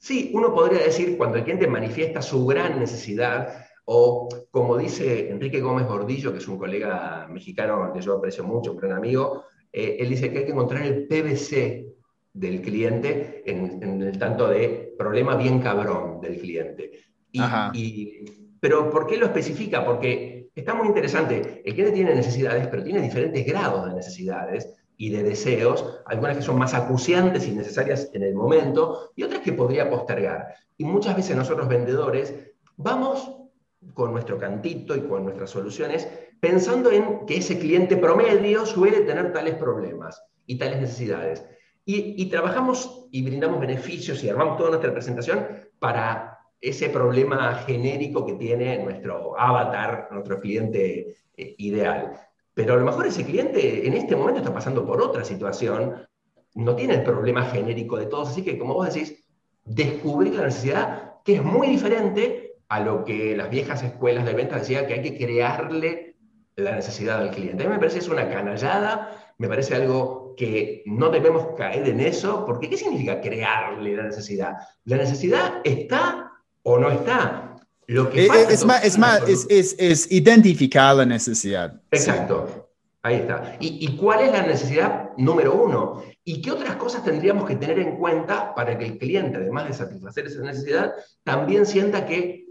Sí, 0.00 0.30
uno 0.32 0.54
podría 0.54 0.82
decir 0.82 1.18
cuando 1.18 1.36
el 1.36 1.44
cliente 1.44 1.66
manifiesta 1.66 2.22
su 2.22 2.46
gran 2.46 2.80
necesidad, 2.80 3.66
o 3.84 4.28
como 4.50 4.78
dice 4.78 5.28
Enrique 5.28 5.60
Gómez 5.60 5.86
Gordillo, 5.86 6.32
que 6.32 6.38
es 6.38 6.48
un 6.48 6.56
colega 6.56 7.28
mexicano 7.30 7.92
que 7.92 8.00
yo 8.00 8.16
aprecio 8.16 8.42
mucho, 8.42 8.72
un 8.72 8.78
gran 8.78 8.92
amigo, 8.92 9.44
eh, 9.70 9.98
él 10.00 10.08
dice 10.08 10.32
que 10.32 10.38
hay 10.38 10.44
que 10.46 10.52
encontrar 10.52 10.84
el 10.84 11.06
PVC 11.06 11.86
del 12.32 12.62
cliente 12.62 13.42
en, 13.44 14.00
el 14.00 14.18
tanto 14.18 14.48
de 14.48 14.94
problema 14.96 15.36
bien 15.36 15.60
cabrón 15.60 16.18
del 16.18 16.38
cliente. 16.38 16.92
Y, 17.30 18.24
pero 18.58 18.90
¿por 18.90 19.06
qué 19.06 19.18
lo 19.18 19.26
especifica? 19.26 19.84
Porque 19.84 20.48
está 20.54 20.72
muy 20.72 20.86
interesante. 20.86 21.60
El 21.62 21.74
cliente 21.74 21.92
tiene 21.92 22.14
necesidades, 22.14 22.68
pero 22.68 22.82
tiene 22.82 23.02
diferentes 23.02 23.44
grados 23.44 23.86
de 23.86 23.96
necesidades 23.96 24.79
y 25.00 25.08
de 25.08 25.22
deseos, 25.22 26.02
algunas 26.04 26.36
que 26.36 26.42
son 26.42 26.58
más 26.58 26.74
acuciantes 26.74 27.48
y 27.48 27.52
necesarias 27.52 28.10
en 28.12 28.22
el 28.22 28.34
momento, 28.34 29.12
y 29.16 29.22
otras 29.22 29.40
que 29.40 29.54
podría 29.54 29.88
postergar. 29.88 30.54
Y 30.76 30.84
muchas 30.84 31.16
veces 31.16 31.34
nosotros 31.34 31.68
vendedores 31.68 32.34
vamos 32.76 33.34
con 33.94 34.12
nuestro 34.12 34.36
cantito 34.36 34.94
y 34.94 35.00
con 35.00 35.24
nuestras 35.24 35.48
soluciones 35.48 36.06
pensando 36.38 36.92
en 36.92 37.24
que 37.24 37.38
ese 37.38 37.58
cliente 37.58 37.96
promedio 37.96 38.66
suele 38.66 39.00
tener 39.00 39.32
tales 39.32 39.54
problemas 39.54 40.22
y 40.44 40.58
tales 40.58 40.82
necesidades. 40.82 41.46
Y, 41.86 42.26
trabajamos 42.26 43.08
y 43.10 43.22
brindamos 43.22 43.58
beneficios 43.58 44.22
y 44.22 44.28
armamos 44.28 44.58
toda 44.58 44.68
nuestra 44.68 44.92
presentación 44.92 45.46
para 45.78 46.40
ese 46.60 46.90
problema 46.90 47.54
genérico 47.66 48.26
que 48.26 48.34
tiene 48.34 48.84
nuestro 48.84 49.40
avatar, 49.40 50.08
nuestro 50.12 50.38
cliente 50.40 51.16
eh, 51.38 51.54
ideal. 51.56 52.12
Pero 52.54 52.74
a 52.74 52.76
lo 52.76 52.84
mejor 52.84 53.06
ese 53.06 53.24
cliente 53.24 53.86
en 53.86 53.94
este 53.94 54.16
momento 54.16 54.40
está 54.40 54.52
pasando 54.52 54.84
por 54.84 55.00
otra 55.00 55.24
situación, 55.24 56.06
no 56.54 56.74
tiene 56.74 56.94
el 56.94 57.02
problema 57.04 57.44
genérico 57.44 57.96
de 57.96 58.06
todos, 58.06 58.30
así 58.30 58.42
que 58.42 58.58
como 58.58 58.74
vos 58.74 58.92
decís, 58.92 59.24
descubrir 59.64 60.34
la 60.34 60.44
necesidad 60.44 61.14
que 61.24 61.36
es 61.36 61.42
muy 61.42 61.68
diferente 61.68 62.56
a 62.68 62.80
lo 62.80 63.04
que 63.04 63.36
las 63.36 63.50
viejas 63.50 63.82
escuelas 63.82 64.24
de 64.24 64.34
venta 64.34 64.58
decían 64.58 64.86
que 64.86 64.94
hay 64.94 65.02
que 65.02 65.16
crearle 65.16 66.16
la 66.56 66.72
necesidad 66.72 67.20
al 67.20 67.30
cliente. 67.30 67.62
A 67.62 67.66
mí 67.66 67.72
me 67.72 67.78
parece 67.78 67.98
es 67.98 68.08
una 68.08 68.28
canallada, 68.28 69.34
me 69.38 69.48
parece 69.48 69.74
algo 69.74 70.34
que 70.36 70.82
no 70.86 71.10
debemos 71.10 71.54
caer 71.56 71.88
en 71.88 72.00
eso, 72.00 72.44
porque 72.46 72.68
¿qué 72.68 72.76
significa 72.76 73.20
crearle 73.20 73.96
la 73.96 74.04
necesidad? 74.04 74.54
La 74.84 74.96
necesidad 74.96 75.60
está 75.64 76.32
o 76.62 76.78
no 76.78 76.90
está. 76.90 77.49
Lo 77.90 78.08
que 78.08 78.26
eh, 78.26 78.28
es, 78.50 78.64
más, 78.64 78.84
es, 78.84 78.96
más 78.98 79.20
es, 79.28 79.74
es, 79.76 80.12
identificar 80.12 80.94
la 80.94 81.04
necesidad. 81.04 81.80
Exacto. 81.90 82.68
Ahí 83.02 83.16
está. 83.16 83.56
¿Y, 83.58 83.84
¿Y, 83.84 83.96
cuál 83.96 84.20
es 84.20 84.30
la 84.30 84.42
necesidad 84.42 85.10
número 85.16 85.54
uno? 85.54 86.00
¿Y 86.22 86.40
qué 86.40 86.52
otras 86.52 86.76
cosas 86.76 87.02
tendríamos 87.02 87.48
que 87.48 87.56
tener 87.56 87.80
en 87.80 87.96
cuenta 87.96 88.54
para 88.54 88.78
que 88.78 88.84
el 88.86 88.98
cliente, 88.98 89.38
además 89.38 89.66
de 89.66 89.72
satisfacer 89.72 90.26
esa 90.26 90.40
necesidad, 90.42 90.94
también 91.24 91.66
sienta 91.66 92.06
que 92.06 92.46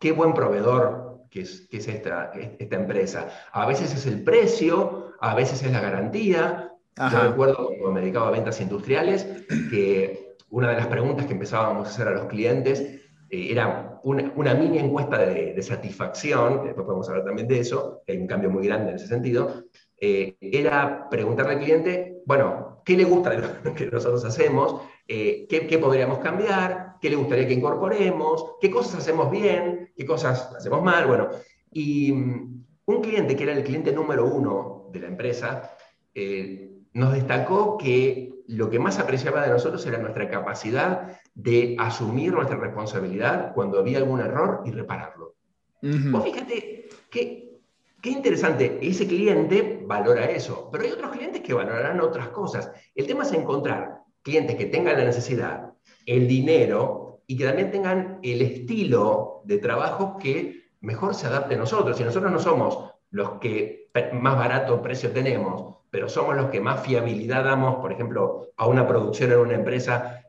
qué 0.00 0.10
buen 0.10 0.34
proveedor 0.34 1.20
que 1.30 1.42
es, 1.42 1.68
que 1.70 1.76
es 1.76 1.86
esta, 1.86 2.32
esta 2.32 2.74
empresa? 2.74 3.28
A 3.52 3.66
veces 3.66 3.94
es 3.94 4.04
el 4.06 4.24
precio, 4.24 5.12
a 5.20 5.36
veces 5.36 5.62
es 5.62 5.70
la 5.70 5.80
garantía. 5.80 6.72
Yo 6.96 7.20
recuerdo 7.20 7.68
cuando 7.68 7.92
me 7.92 8.00
dedicaba 8.00 8.26
a 8.26 8.32
ventas 8.32 8.60
industriales 8.60 9.28
que 9.70 10.34
una 10.50 10.70
de 10.70 10.76
las 10.76 10.88
preguntas 10.88 11.26
que 11.26 11.34
empezábamos 11.34 11.86
a 11.86 11.90
hacer 11.90 12.08
a 12.08 12.10
los 12.10 12.26
clientes 12.26 12.80
eh, 12.80 13.01
era 13.32 14.00
una, 14.04 14.54
mini 14.54 14.78
encuesta 14.78 15.18
de, 15.18 15.60
satisfacción, 15.62 16.64
después 16.64 16.84
podemos 16.84 17.08
hablar 17.08 17.24
también 17.24 17.48
de 17.48 17.60
eso, 17.60 18.02
hay 18.06 18.18
un 18.18 18.26
cambio 18.26 18.50
muy 18.50 18.66
grande 18.66 18.90
en 18.90 18.96
ese 18.96 19.06
sentido, 19.06 19.64
eh, 19.96 20.36
era 20.40 21.08
preguntarle 21.08 21.54
al 21.54 21.60
cliente 21.60 22.12
bueno, 22.24 22.82
¿qué 22.84 22.96
le 22.96 23.04
gusta 23.04 23.30
de 23.30 23.38
lo 23.38 23.74
que 23.74 23.86
nosotros 23.86 24.24
hacemos? 24.24 24.82
Eh, 25.08 25.46
¿qué, 25.48 25.78
podríamos 25.78 26.18
cambiar? 26.18 26.96
¿Qué 27.00 27.10
le 27.10 27.16
gustaría 27.16 27.46
que 27.46 27.54
incorporemos? 27.54 28.54
¿Qué 28.60 28.70
cosas 28.70 29.00
hacemos 29.00 29.30
bien? 29.30 29.92
¿Qué 29.96 30.06
cosas 30.06 30.52
hacemos 30.56 30.82
mal? 30.82 31.06
Bueno, 31.06 31.28
y 31.70 32.12
mm, 32.12 32.64
un 32.86 33.02
cliente 33.02 33.36
que 33.36 33.44
era 33.44 33.52
el 33.52 33.64
cliente 33.64 33.92
número 33.92 34.26
uno 34.26 34.88
de 34.92 35.00
la 35.00 35.08
empresa, 35.08 35.76
eh, 36.14 36.70
nos 36.92 37.12
destacó 37.12 37.78
que 37.78 38.32
lo 38.46 38.68
que 38.68 38.78
más 38.78 38.98
apreciaba 38.98 39.42
de 39.42 39.50
nosotros 39.50 39.84
era 39.86 39.98
nuestra 39.98 40.28
capacidad 40.28 41.20
de 41.34 41.76
asumir 41.78 42.32
nuestra 42.32 42.56
responsabilidad 42.56 43.52
cuando 43.54 43.78
había 43.78 43.98
algún 43.98 44.20
error 44.20 44.62
y 44.64 44.70
repararlo. 44.70 45.34
Vos 45.80 46.22
fíjate 46.22 46.88
qué, 47.10 47.58
qué 48.00 48.10
interesante, 48.10 48.78
ese 48.82 49.06
cliente 49.06 49.82
valora 49.84 50.26
eso, 50.26 50.68
pero 50.70 50.84
hay 50.84 50.92
otros 50.92 51.10
clientes 51.10 51.40
que 51.40 51.54
valorarán 51.54 52.00
otras 52.00 52.28
cosas. 52.28 52.70
El 52.94 53.06
tema 53.06 53.24
es 53.24 53.32
encontrar 53.32 54.02
clientes 54.22 54.56
que 54.56 54.66
tengan 54.66 54.96
la 54.96 55.04
necesidad, 55.04 55.72
el 56.06 56.28
dinero 56.28 57.22
y 57.26 57.36
que 57.36 57.44
también 57.44 57.70
tengan 57.70 58.18
el 58.22 58.42
estilo 58.42 59.42
de 59.44 59.58
trabajo 59.58 60.18
que 60.18 60.70
mejor 60.80 61.14
se 61.14 61.26
adapte 61.26 61.54
a 61.54 61.58
nosotros. 61.58 61.96
Si 61.96 62.04
nosotros 62.04 62.30
no 62.30 62.38
somos 62.38 62.92
los 63.10 63.32
que 63.40 63.90
más 64.12 64.36
barato 64.36 64.80
precio 64.82 65.10
tenemos, 65.10 65.76
pero 65.90 66.08
somos 66.08 66.36
los 66.36 66.50
que 66.50 66.60
más 66.60 66.82
fiabilidad 66.82 67.44
damos, 67.44 67.76
por 67.76 67.92
ejemplo, 67.92 68.48
a 68.56 68.66
una 68.66 68.86
producción 68.86 69.32
en 69.32 69.38
una 69.38 69.54
empresa, 69.54 70.21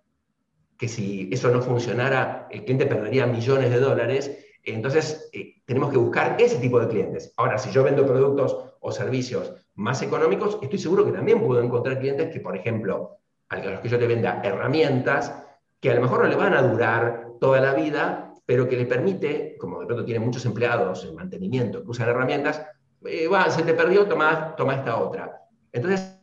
que 0.83 0.89
si 0.89 1.29
eso 1.31 1.49
no 1.49 1.61
funcionara, 1.61 2.45
el 2.51 2.65
cliente 2.65 2.85
perdería 2.85 3.25
millones 3.25 3.69
de 3.69 3.79
dólares. 3.79 4.37
Entonces, 4.65 5.29
eh, 5.31 5.61
tenemos 5.63 5.91
que 5.91 5.97
buscar 5.97 6.35
ese 6.37 6.57
tipo 6.57 6.77
de 6.77 6.89
clientes. 6.89 7.33
Ahora, 7.37 7.57
si 7.57 7.71
yo 7.71 7.85
vendo 7.85 8.05
productos 8.05 8.57
o 8.81 8.91
servicios 8.91 9.53
más 9.75 10.01
económicos, 10.01 10.59
estoy 10.61 10.77
seguro 10.77 11.05
que 11.05 11.13
también 11.13 11.41
puedo 11.41 11.63
encontrar 11.63 11.99
clientes 11.99 12.33
que, 12.33 12.41
por 12.41 12.57
ejemplo, 12.57 13.19
a 13.47 13.59
los 13.59 13.79
que 13.79 13.87
yo 13.87 13.97
te 13.97 14.07
venda 14.07 14.41
herramientas 14.43 15.33
que 15.79 15.89
a 15.89 15.95
lo 15.95 16.01
mejor 16.01 16.23
no 16.23 16.27
le 16.27 16.35
van 16.35 16.53
a 16.53 16.61
durar 16.61 17.27
toda 17.39 17.61
la 17.61 17.73
vida, 17.75 18.33
pero 18.45 18.67
que 18.67 18.75
le 18.75 18.85
permite, 18.85 19.55
como 19.57 19.79
de 19.79 19.85
pronto 19.85 20.03
tiene 20.03 20.19
muchos 20.19 20.45
empleados 20.45 21.05
en 21.05 21.15
mantenimiento 21.15 21.81
que 21.81 21.91
usan 21.91 22.09
herramientas, 22.09 22.61
eh, 23.05 23.29
se 23.51 23.63
te 23.63 23.73
perdió, 23.73 24.05
toma, 24.05 24.53
toma 24.57 24.75
esta 24.75 24.97
otra. 24.97 25.47
Entonces, 25.71 26.19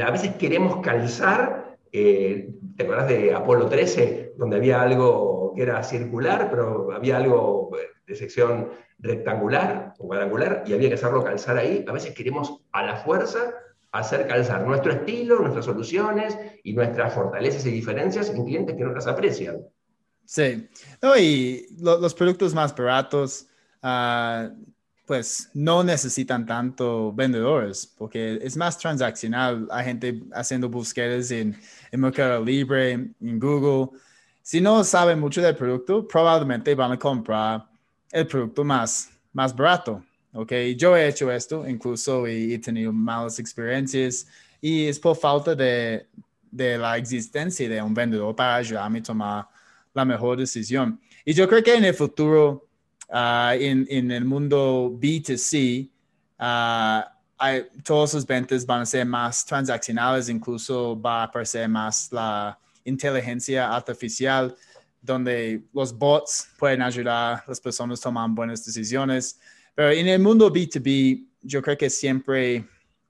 a 0.00 0.10
veces 0.12 0.36
queremos 0.36 0.76
calzar, 0.76 1.69
eh, 1.92 2.50
¿te 2.76 2.82
acuerdas 2.82 3.08
de 3.08 3.34
Apolo 3.34 3.66
13, 3.66 4.34
donde 4.36 4.56
había 4.56 4.80
algo 4.82 5.52
que 5.54 5.62
era 5.62 5.82
circular, 5.82 6.48
pero 6.50 6.92
había 6.92 7.16
algo 7.16 7.70
de 8.06 8.14
sección 8.14 8.70
rectangular 8.98 9.94
o 9.98 10.06
cuadrangular 10.06 10.64
y 10.66 10.74
había 10.74 10.88
que 10.88 10.94
hacerlo 10.94 11.24
calzar 11.24 11.58
ahí? 11.58 11.84
A 11.88 11.92
veces 11.92 12.14
queremos 12.14 12.60
a 12.72 12.84
la 12.84 12.96
fuerza 12.96 13.54
hacer 13.92 14.26
calzar 14.26 14.66
nuestro 14.66 14.92
estilo, 14.92 15.40
nuestras 15.40 15.64
soluciones 15.64 16.36
y 16.62 16.72
nuestras 16.72 17.12
fortalezas 17.14 17.66
y 17.66 17.70
diferencias 17.70 18.30
en 18.30 18.44
clientes 18.44 18.76
que 18.76 18.84
no 18.84 18.92
las 18.92 19.06
aprecian. 19.06 19.58
Sí, 20.24 20.68
y 21.18 21.66
los 21.82 22.14
productos 22.14 22.54
más 22.54 22.74
baratos, 22.76 23.48
uh, 23.82 24.48
pues 25.10 25.50
no 25.54 25.82
necesitan 25.82 26.46
tanto 26.46 27.12
vendedores, 27.12 27.84
porque 27.98 28.38
es 28.40 28.56
más 28.56 28.78
transaccional. 28.78 29.66
Hay 29.68 29.86
gente 29.86 30.22
haciendo 30.32 30.68
búsquedas 30.68 31.32
en, 31.32 31.58
en 31.90 32.00
Mercado 32.00 32.44
Libre, 32.44 32.92
en 32.92 33.40
Google. 33.40 33.98
Si 34.40 34.60
no 34.60 34.84
saben 34.84 35.18
mucho 35.18 35.42
del 35.42 35.56
producto, 35.56 36.06
probablemente 36.06 36.76
van 36.76 36.92
a 36.92 36.96
comprar 36.96 37.66
el 38.12 38.24
producto 38.24 38.62
más, 38.62 39.10
más 39.32 39.52
barato. 39.52 40.00
¿ok? 40.32 40.52
Yo 40.76 40.96
he 40.96 41.08
hecho 41.08 41.28
esto, 41.32 41.68
incluso 41.68 42.28
y 42.28 42.54
he 42.54 42.60
tenido 42.60 42.92
malas 42.92 43.40
experiencias 43.40 44.28
y 44.60 44.86
es 44.86 45.00
por 45.00 45.16
falta 45.16 45.56
de, 45.56 46.06
de 46.52 46.78
la 46.78 46.96
existencia 46.96 47.68
de 47.68 47.82
un 47.82 47.92
vendedor 47.92 48.36
para 48.36 48.54
ayudarme 48.54 49.00
a 49.00 49.02
tomar 49.02 49.48
la 49.92 50.04
mejor 50.04 50.38
decisión. 50.38 51.00
Y 51.24 51.32
yo 51.32 51.48
creo 51.48 51.64
que 51.64 51.74
en 51.74 51.84
el 51.84 51.94
futuro, 51.94 52.68
uh, 53.10 53.52
en, 53.52 53.86
en, 53.90 54.10
el 54.10 54.24
mundo 54.24 54.90
B2C, 54.98 55.88
uh, 56.38 57.08
hay, 57.38 57.66
todas 57.84 58.14
las 58.14 58.26
ventas 58.26 58.66
van 58.66 58.82
a 58.82 58.86
ser 58.86 59.06
más 59.06 59.44
transaccionales, 59.44 60.28
incluso 60.28 61.00
va 61.00 61.22
a 61.22 61.24
aparecer 61.24 61.68
más 61.68 62.12
la 62.12 62.58
inteligencia 62.84 63.74
artificial, 63.74 64.54
donde 65.00 65.62
los 65.72 65.96
bots 65.96 66.48
pueden 66.58 66.82
ayudar 66.82 67.36
a 67.36 67.44
las 67.48 67.60
personas 67.60 68.00
a 68.00 68.02
tomar 68.02 68.28
buenas 68.30 68.64
decisiones. 68.64 69.40
Pero 69.74 69.90
en 69.90 70.08
el 70.08 70.20
mundo 70.20 70.52
B2B, 70.52 71.26
yo 71.42 71.62
creo 71.62 71.78
que 71.78 71.88
siempre 71.88 72.66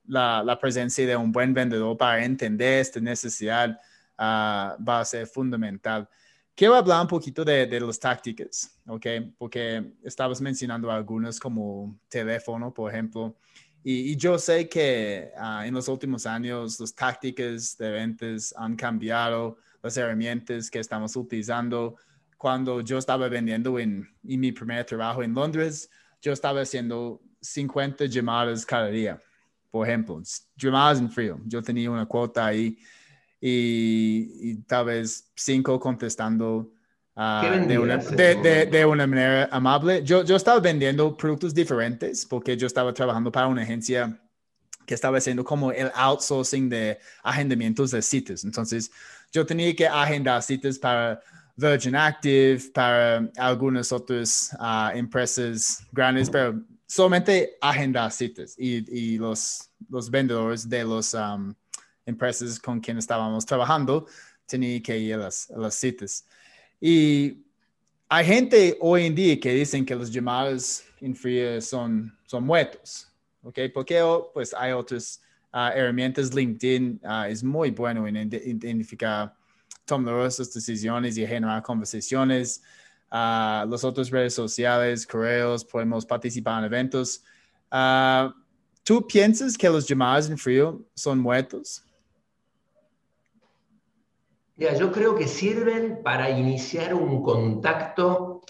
la, 0.07 0.43
la 0.45 0.59
presencia 0.59 1.07
de 1.07 1.17
un 1.17 1.33
buen 1.33 1.53
vendedor 1.53 1.97
para 1.97 2.25
entender 2.25 2.81
esta 2.81 3.01
necesidad 3.01 3.71
uh, 4.19 4.83
va 4.83 5.01
a 5.01 5.05
ser 5.05 5.27
fundamental. 5.27 6.09
Quiero 6.55 6.75
hablar 6.75 7.03
un 7.03 7.09
poquito 7.09 7.45
de, 7.45 7.67
de 7.67 7.81
las 7.81 7.99
tácticas, 7.99 8.79
¿ok? 8.87 9.07
Porque 9.39 9.95
estabas 10.03 10.41
mencionando 10.41 10.91
algunas 10.91 11.41
como 11.41 11.99
teléfono, 12.09 12.73
por 12.73 12.93
ejemplo. 12.93 13.37
Y, 13.83 14.13
y 14.13 14.17
yo 14.17 14.39
sé 14.39 14.69
que 14.69 15.33
uh, 15.37 15.63
en 15.65 15.73
los 15.73 15.89
últimos 15.89 16.27
años 16.27 16.79
las 16.79 16.95
tácticas 16.95 17.79
de 17.79 17.91
ventas 17.91 18.55
han 18.57 18.77
cambiado, 18.77 19.57
las 19.83 19.97
herramientas 19.97 20.71
que 20.71 20.79
estamos 20.79 21.17
utilizando. 21.17 21.97
Cuando 22.37 22.81
yo 22.81 22.99
estaba 22.99 23.29
vendiendo 23.29 23.79
en, 23.79 24.09
en 24.27 24.41
mi 24.41 24.53
primer 24.53 24.85
trabajo 24.85 25.23
en 25.23 25.35
Londres, 25.35 25.91
yo 26.21 26.33
estaba 26.33 26.61
haciendo 26.61 27.21
50 27.41 28.07
llamadas 28.07 28.67
cada 28.67 28.89
día, 28.89 29.19
por 29.71 29.87
ejemplo, 29.89 30.23
llamadas 30.57 31.01
en 31.01 31.11
frío. 31.11 31.41
Yo 31.47 31.63
tenía 31.63 31.91
una 31.91 32.07
cuota 32.07 32.47
ahí 32.47 32.79
y, 33.41 34.57
tal 34.67 34.87
vez 34.87 35.31
cinco 35.35 35.81
contestando 35.81 36.73
uh, 37.17 37.67
de, 37.67 37.79
una, 37.79 37.97
de, 37.97 38.67
de, 38.67 38.87
una, 38.87 39.07
manera 39.07 39.49
amable. 39.51 40.03
Yo, 40.05 40.25
yo 40.25 40.37
estaba 40.37 40.61
vendiendo 40.61 41.17
productos 41.17 41.55
diferentes 41.55 42.27
porque 42.27 42.57
yo 42.57 42.67
estaba 42.67 42.93
trabajando 42.93 43.33
para 43.33 43.47
una 43.47 43.63
agencia 43.63 44.21
que 44.87 44.95
estaba 44.95 45.19
haciendo 45.19 45.45
como 45.45 45.73
el 45.73 45.91
outsourcing 45.95 46.69
de 46.69 46.99
agendamientos 47.23 47.93
de 47.93 48.03
citas. 48.03 48.45
Entonces, 48.45 48.91
yo 49.33 49.47
tenía 49.47 49.75
que 49.75 49.87
agendar 49.87 50.43
citas 50.43 50.79
para 50.79 51.21
Virgin 51.57 51.95
Active, 51.95 52.61
para 52.75 53.31
algunas 53.37 53.93
otras 53.93 54.51
uh, 54.59 54.97
empresas 54.97 55.87
grandes, 55.93 56.29
pero 56.29 56.61
solamente 56.87 57.57
agendar 57.61 58.11
citas 58.11 58.57
y, 58.59 58.85
y 58.91 59.19
los, 59.19 59.71
los 59.89 60.11
vendedores 60.11 60.69
de 60.69 60.85
las 60.85 61.15
um, 61.15 61.55
empresas 62.11 62.59
con 62.59 62.81
quienes 62.81 63.05
estábamos 63.05 63.47
trabajando 63.47 64.07
tenían 64.47 64.83
que 64.83 64.99
ir 64.99 65.15
a 65.15 65.19
las, 65.19 65.49
las 65.57 65.75
citas. 65.75 66.27
Y 66.81 67.45
hay 68.09 68.25
gente 68.25 68.77
hoy 68.81 69.07
en 69.07 69.15
día 69.15 69.39
que 69.39 69.55
dicen 69.55 69.87
que 69.87 69.95
los 69.95 70.11
llamadas 70.11 70.85
en 71.01 71.15
frío 71.15 71.61
son, 71.61 72.13
son 72.27 72.45
muertos, 72.45 73.09
¿ok? 73.43 73.59
Porque 73.73 74.03
pues 74.35 74.53
hay 74.53 74.73
otras 74.73 75.23
uh, 75.53 75.71
herramientas, 75.73 76.35
LinkedIn 76.35 77.01
uh, 77.05 77.25
es 77.29 77.45
muy 77.45 77.71
bueno 77.71 78.07
en 78.09 78.17
identificar 78.17 79.35
tomar 79.85 80.27
esas 80.27 80.53
decisiones 80.53 81.17
y 81.17 81.27
generar 81.27 81.63
conversaciones. 81.63 82.63
Uh, 83.13 83.67
las 83.69 83.85
otras 83.85 84.11
redes 84.11 84.35
sociales, 84.35 85.07
correos, 85.07 85.65
podemos 85.65 86.05
participar 86.05 86.61
en 86.61 86.65
eventos. 86.67 87.23
¿Tú 88.83 89.07
piensas 89.07 89.57
que 89.57 89.69
los 89.69 89.87
llamadas 89.87 90.29
en 90.29 90.39
frío 90.39 90.85
son 90.95 91.19
muertos? 91.19 91.85
Ya, 94.61 94.75
yo 94.75 94.93
creo 94.93 95.17
que 95.17 95.27
sirven 95.27 96.03
para 96.05 96.29
iniciar 96.29 96.93
un 96.93 97.23
contacto. 97.23 98.43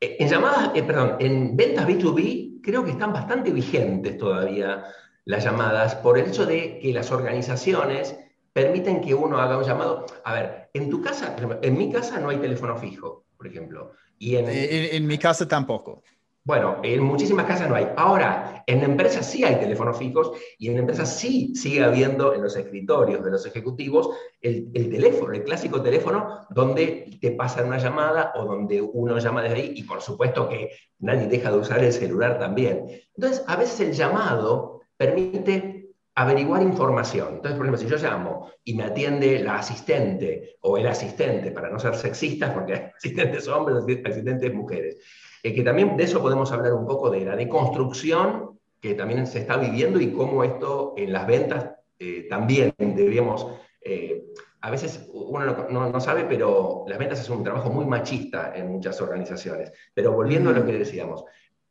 Eh, 0.00 0.16
en 0.18 0.28
llamadas, 0.28 0.72
eh, 0.74 0.82
perdón, 0.82 1.16
en 1.20 1.56
ventas 1.56 1.86
B2B 1.86 2.60
creo 2.60 2.84
que 2.84 2.90
están 2.90 3.12
bastante 3.12 3.52
vigentes 3.52 4.18
todavía 4.18 4.84
las 5.24 5.44
llamadas 5.44 5.94
por 5.94 6.18
el 6.18 6.26
hecho 6.26 6.46
de 6.46 6.80
que 6.80 6.92
las 6.92 7.12
organizaciones 7.12 8.16
permiten 8.52 9.00
que 9.00 9.14
uno 9.14 9.38
haga 9.38 9.56
un 9.56 9.62
llamado. 9.62 10.04
A 10.24 10.34
ver, 10.34 10.70
en 10.74 10.90
tu 10.90 11.00
casa, 11.00 11.36
en 11.62 11.78
mi 11.78 11.92
casa 11.92 12.18
no 12.18 12.30
hay 12.30 12.38
teléfono 12.38 12.76
fijo, 12.76 13.26
por 13.36 13.46
ejemplo. 13.46 13.92
Y 14.18 14.34
en, 14.34 14.46
en, 14.48 15.06
mi 15.06 15.16
casa 15.16 15.46
tampoco. 15.46 16.02
Bueno, 16.44 16.78
en 16.82 17.04
muchísimas 17.04 17.46
casas 17.46 17.68
no 17.68 17.76
hay. 17.76 17.88
Ahora, 17.96 18.64
en 18.66 18.82
empresas 18.82 19.24
sí 19.30 19.44
hay 19.44 19.60
teléfonos 19.60 19.96
fijos 19.96 20.32
y 20.58 20.68
en 20.68 20.78
empresas 20.78 21.16
sí 21.16 21.54
sigue 21.54 21.84
habiendo 21.84 22.34
en 22.34 22.42
los 22.42 22.56
escritorios 22.56 23.24
de 23.24 23.30
los 23.30 23.46
ejecutivos 23.46 24.10
el, 24.40 24.68
el, 24.74 24.90
teléfono, 24.90 25.32
el 25.32 25.44
clásico 25.44 25.80
teléfono 25.80 26.40
donde 26.50 27.16
te 27.20 27.30
pasan 27.30 27.68
una 27.68 27.78
llamada 27.78 28.32
o 28.34 28.44
donde 28.44 28.80
uno 28.80 29.18
llama 29.18 29.42
desde 29.42 29.54
ahí 29.54 29.72
y 29.76 29.84
por 29.84 30.02
supuesto 30.02 30.48
que 30.48 30.70
nadie 30.98 31.28
deja 31.28 31.52
de 31.52 31.58
usar 31.58 31.82
el 31.84 31.92
celular 31.92 32.40
también. 32.40 32.86
Entonces, 33.14 33.44
a 33.46 33.54
veces 33.54 33.78
el 33.80 33.92
llamado 33.92 34.80
permite 34.96 35.82
averiguar 36.14 36.62
información. 36.62 37.36
Entonces, 37.36 37.56
por 37.56 37.66
ejemplo, 37.66 37.78
si 37.78 37.86
yo 37.86 37.96
llamo 37.96 38.50
y 38.64 38.74
me 38.74 38.84
atiende 38.84 39.38
la 39.38 39.56
asistente 39.56 40.56
o 40.60 40.76
el 40.76 40.86
asistente, 40.86 41.50
para 41.52 41.70
no 41.70 41.78
ser 41.78 41.94
sexistas, 41.94 42.50
porque 42.50 42.74
asistentes 42.96 43.48
hombres, 43.48 43.78
asistentes 44.04 44.52
mujeres, 44.52 44.98
eh, 45.42 45.54
que 45.54 45.62
también 45.62 45.96
de 45.96 46.04
eso 46.04 46.22
podemos 46.22 46.52
hablar 46.52 46.72
un 46.72 46.86
poco 46.86 47.10
de 47.10 47.24
la 47.24 47.34
deconstrucción 47.34 48.60
que 48.80 48.94
también 48.94 49.26
se 49.26 49.40
está 49.40 49.56
viviendo 49.56 50.00
y 50.00 50.12
cómo 50.12 50.44
esto 50.44 50.94
en 50.96 51.12
las 51.12 51.26
ventas 51.26 51.70
eh, 51.98 52.26
también 52.28 52.72
deberíamos, 52.78 53.46
eh, 53.80 54.24
a 54.60 54.70
veces 54.70 55.08
uno 55.12 55.68
no, 55.70 56.00
sabe, 56.00 56.24
pero 56.24 56.84
las 56.86 56.98
ventas 56.98 57.20
es 57.20 57.28
un 57.28 57.44
trabajo 57.44 57.70
muy 57.70 57.84
machista 57.84 58.52
en 58.54 58.68
muchas 58.68 59.00
organizaciones. 59.00 59.72
Pero 59.94 60.12
volviendo 60.12 60.50
a 60.50 60.52
lo 60.52 60.64
que 60.64 60.72
decíamos, 60.72 61.24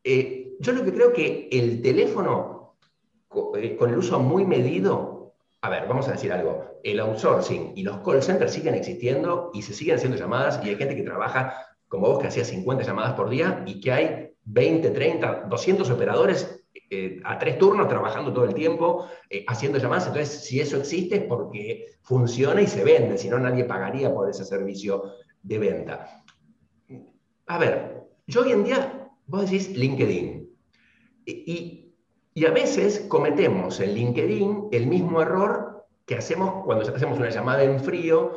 yo 0.03 0.71
lo 0.73 0.85
que 0.85 0.93
creo 0.93 1.13
que 1.13 1.49
el 1.51 1.81
teléfono, 1.81 2.77
con 3.27 3.89
el 3.89 3.97
uso 3.97 4.19
muy 4.19 4.45
medido, 4.45 5.33
a 5.61 5.69
ver, 5.69 5.87
vamos 5.87 6.07
a 6.07 6.13
decir 6.13 6.31
algo, 6.33 6.79
el 6.83 6.99
outsourcing 6.99 7.73
y 7.75 7.83
los 7.83 7.99
call 7.99 8.23
centers 8.23 8.53
siguen 8.53 8.73
existiendo 8.73 9.51
y 9.53 9.61
se 9.61 9.73
siguen 9.73 9.95
haciendo 9.95 10.17
llamadas 10.17 10.59
y 10.63 10.69
hay 10.69 10.75
gente 10.75 10.95
que 10.95 11.03
trabaja 11.03 11.70
como 11.91 12.07
vos 12.07 12.19
que 12.19 12.27
hacía 12.27 12.45
50 12.45 12.85
llamadas 12.85 13.13
por 13.15 13.29
día 13.29 13.65
y 13.67 13.81
que 13.81 13.91
hay 13.91 14.29
20, 14.45 14.91
30, 14.91 15.47
200 15.49 15.89
operadores 15.89 16.63
eh, 16.89 17.19
a 17.25 17.37
tres 17.37 17.57
turnos 17.57 17.89
trabajando 17.89 18.31
todo 18.31 18.45
el 18.45 18.53
tiempo, 18.53 19.07
eh, 19.29 19.43
haciendo 19.45 19.77
llamadas. 19.77 20.07
Entonces, 20.07 20.45
si 20.45 20.61
eso 20.61 20.77
existe 20.77 21.17
es 21.17 21.23
porque 21.23 21.87
funciona 22.01 22.61
y 22.61 22.67
se 22.67 22.85
vende, 22.85 23.17
si 23.17 23.27
no 23.27 23.37
nadie 23.39 23.65
pagaría 23.65 24.13
por 24.13 24.29
ese 24.29 24.45
servicio 24.45 25.03
de 25.43 25.59
venta. 25.59 26.23
A 27.47 27.57
ver, 27.57 28.07
yo 28.25 28.41
hoy 28.43 28.53
en 28.53 28.63
día, 28.63 29.09
vos 29.27 29.51
decís 29.51 29.75
LinkedIn. 29.75 30.49
Y, 31.25 31.93
y 32.33 32.45
a 32.45 32.51
veces 32.51 33.01
cometemos 33.09 33.81
en 33.81 33.95
LinkedIn 33.95 34.69
el 34.71 34.87
mismo 34.87 35.21
error 35.21 35.87
que 36.05 36.15
hacemos 36.15 36.63
cuando 36.63 36.87
hacemos 36.87 37.19
una 37.19 37.29
llamada 37.29 37.63
en 37.63 37.81
frío, 37.81 38.31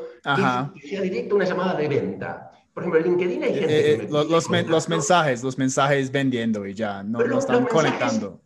que 0.75 0.89
sea 0.89 1.01
directo 1.01 1.37
una 1.37 1.45
llamada 1.45 1.75
de 1.75 1.87
venta. 1.87 2.44
Por 2.75 2.83
ejemplo, 2.83 3.01
en 3.01 3.07
LinkedIn 3.07 3.43
hay 3.45 3.55
gente 3.55 3.67
que 3.69 3.93
eh, 3.93 4.09
los, 4.11 4.29
los, 4.29 4.89
mensajes, 4.89 5.45
los 5.45 5.57
mensajes 5.57 6.11
vendiendo 6.11 6.67
y 6.67 6.75
ya, 6.75 7.05
no, 7.05 7.21
no 7.21 7.39
están 7.39 7.67
conectando. 7.67 8.41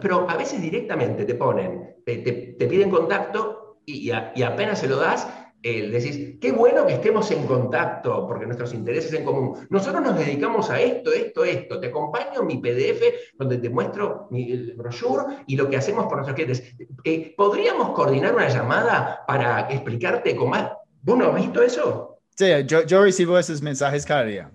pero 0.00 0.28
a 0.28 0.36
veces 0.38 0.62
directamente 0.62 1.26
te 1.26 1.34
ponen, 1.34 1.96
te, 2.06 2.16
te, 2.16 2.66
piden 2.66 2.88
contacto 2.88 3.80
y, 3.84 4.10
y, 4.10 4.42
apenas 4.42 4.78
se 4.78 4.88
lo 4.88 4.96
das, 4.96 5.28
eh, 5.62 5.90
decís, 5.90 6.38
qué 6.40 6.52
bueno 6.52 6.86
que 6.86 6.94
estemos 6.94 7.30
en 7.30 7.46
contacto, 7.46 8.26
porque 8.26 8.46
nuestros 8.46 8.72
intereses 8.72 9.12
en 9.12 9.26
común. 9.26 9.58
Nosotros 9.68 10.02
nos 10.02 10.18
dedicamos 10.18 10.70
a 10.70 10.80
esto, 10.80 11.12
esto, 11.12 11.44
esto. 11.44 11.78
Te 11.80 11.88
acompaño 11.88 12.42
mi 12.42 12.56
PDF 12.56 13.34
donde 13.38 13.58
te 13.58 13.68
muestro 13.68 14.26
mi 14.30 14.72
brochure 14.72 15.44
y 15.46 15.56
lo 15.56 15.68
que 15.68 15.76
hacemos 15.76 16.06
por 16.06 16.16
nuestros 16.16 16.34
clientes. 16.34 16.74
Eh, 17.04 17.34
¿Podríamos 17.36 17.90
coordinar 17.90 18.34
una 18.34 18.48
llamada 18.48 19.22
para 19.28 19.70
explicarte 19.70 20.34
con 20.34 20.48
más? 20.48 20.72
¿Vos 21.02 21.18
no 21.18 21.26
has 21.26 21.36
visto 21.36 21.62
eso? 21.62 22.11
Sí, 22.34 22.46
yo, 22.66 23.02
recibo 23.02 23.38
esos 23.38 23.60
mensajes 23.62 24.06
cada 24.06 24.24
día. 24.24 24.50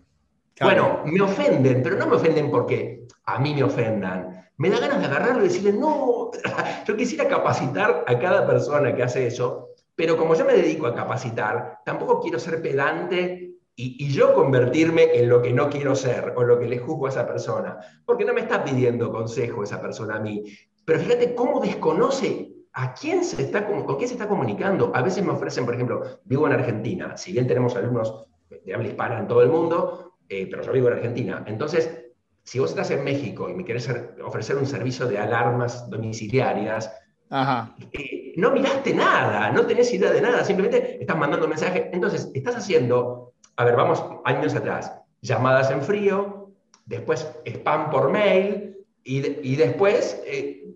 bueno, 0.62 1.04
me 1.06 1.22
ofenden, 1.22 1.84
pero 1.84 1.98
no 1.98 2.08
me 2.08 2.16
ofenden 2.16 2.50
porque 2.50 3.06
a 3.26 3.40
mí 3.40 3.54
me 3.54 3.64
ofendan. 3.64 4.50
Me 4.58 4.70
da 4.70 4.80
ganas 4.80 5.00
de 5.00 5.06
agarrarlo 5.06 5.46
y 5.46 5.50
decirle, 5.50 5.74
no, 5.74 6.32
yo 6.88 6.98
quisiera 6.98 7.28
capacitar 7.28 8.04
a 8.08 8.20
cada 8.20 8.48
persona 8.48 8.96
que 8.96 9.04
hace 9.04 9.28
eso, 9.28 9.70
pero 9.96 10.18
como 10.18 10.34
yo 10.34 10.46
me 10.46 10.54
dedico 10.54 10.88
a 10.88 10.96
capacitar, 10.96 11.80
tampoco 11.86 12.20
quiero 12.20 12.40
ser 12.40 12.62
pedante 12.62 13.52
y, 13.76 14.04
y, 14.04 14.12
yo 14.12 14.34
convertirme 14.34 15.16
en 15.16 15.30
lo 15.30 15.40
que 15.44 15.54
no 15.54 15.70
quiero 15.70 15.96
ser 15.96 16.34
o 16.36 16.44
lo 16.44 16.58
que 16.60 16.66
le 16.66 16.80
juzgo 16.80 17.06
a 17.06 17.10
esa 17.10 17.28
persona, 17.28 17.78
porque 18.04 18.26
no 18.26 18.34
me 18.34 18.42
está 18.42 18.64
pidiendo 18.64 19.12
consejo 19.12 19.62
esa 19.62 19.80
persona 19.80 20.16
a 20.16 20.20
mí. 20.20 20.44
Pero 20.84 21.00
fíjate 21.00 21.36
cómo 21.36 21.60
desconoce 21.60 22.57
¿A 22.80 22.94
quién 22.94 23.24
se 23.24 23.42
está, 23.42 23.66
¿Con 23.66 23.96
quién 23.96 24.08
se 24.08 24.14
está 24.14 24.28
comunicando? 24.28 24.92
A 24.94 25.02
veces 25.02 25.26
me 25.26 25.32
ofrecen, 25.32 25.66
por 25.66 25.74
ejemplo, 25.74 26.20
vivo 26.26 26.46
en 26.46 26.54
Argentina, 26.54 27.18
si 27.18 27.32
bien 27.32 27.48
tenemos 27.48 27.76
alumnos 27.76 28.28
de 28.52 28.72
habla 28.72 28.88
hispana 28.88 29.18
en 29.18 29.28
todo 29.28 29.42
el 29.42 29.50
mundo, 29.50 30.14
eh, 30.30 30.48
pero 30.48 30.62
yo 30.62 30.72
vivo 30.72 30.90
en 30.90 30.94
Argentina. 30.94 31.44
Entonces, 31.48 32.06
si 32.44 32.60
vos 32.60 32.70
estás 32.70 32.92
en 32.92 33.04
México 33.04 33.50
y 33.50 33.56
me 33.56 33.66
querés 33.66 33.90
ofrecer 34.24 34.58
un 34.58 34.68
servicio 34.68 35.08
de 35.08 35.18
alarmas 35.18 35.90
domiciliarias, 35.90 36.94
eh, 37.94 38.34
no 38.38 38.52
miraste 38.52 38.94
nada, 38.94 39.50
no 39.52 39.66
tenés 39.66 39.92
idea 39.92 40.12
de 40.12 40.22
nada, 40.22 40.44
simplemente 40.44 41.02
estás 41.02 41.18
mandando 41.18 41.48
mensajes. 41.48 41.88
Entonces, 41.92 42.30
estás 42.36 42.58
haciendo, 42.58 43.34
a 43.56 43.66
ver, 43.66 43.76
vamos 43.76 44.06
años 44.24 44.54
atrás, 44.54 44.94
llamadas 45.22 45.72
en 45.72 45.82
frío, 45.82 46.52
después 46.86 47.28
spam 47.44 47.90
por 47.90 48.12
mail 48.12 48.86
y, 49.04 49.56
después... 49.56 50.22
Eh, 50.28 50.76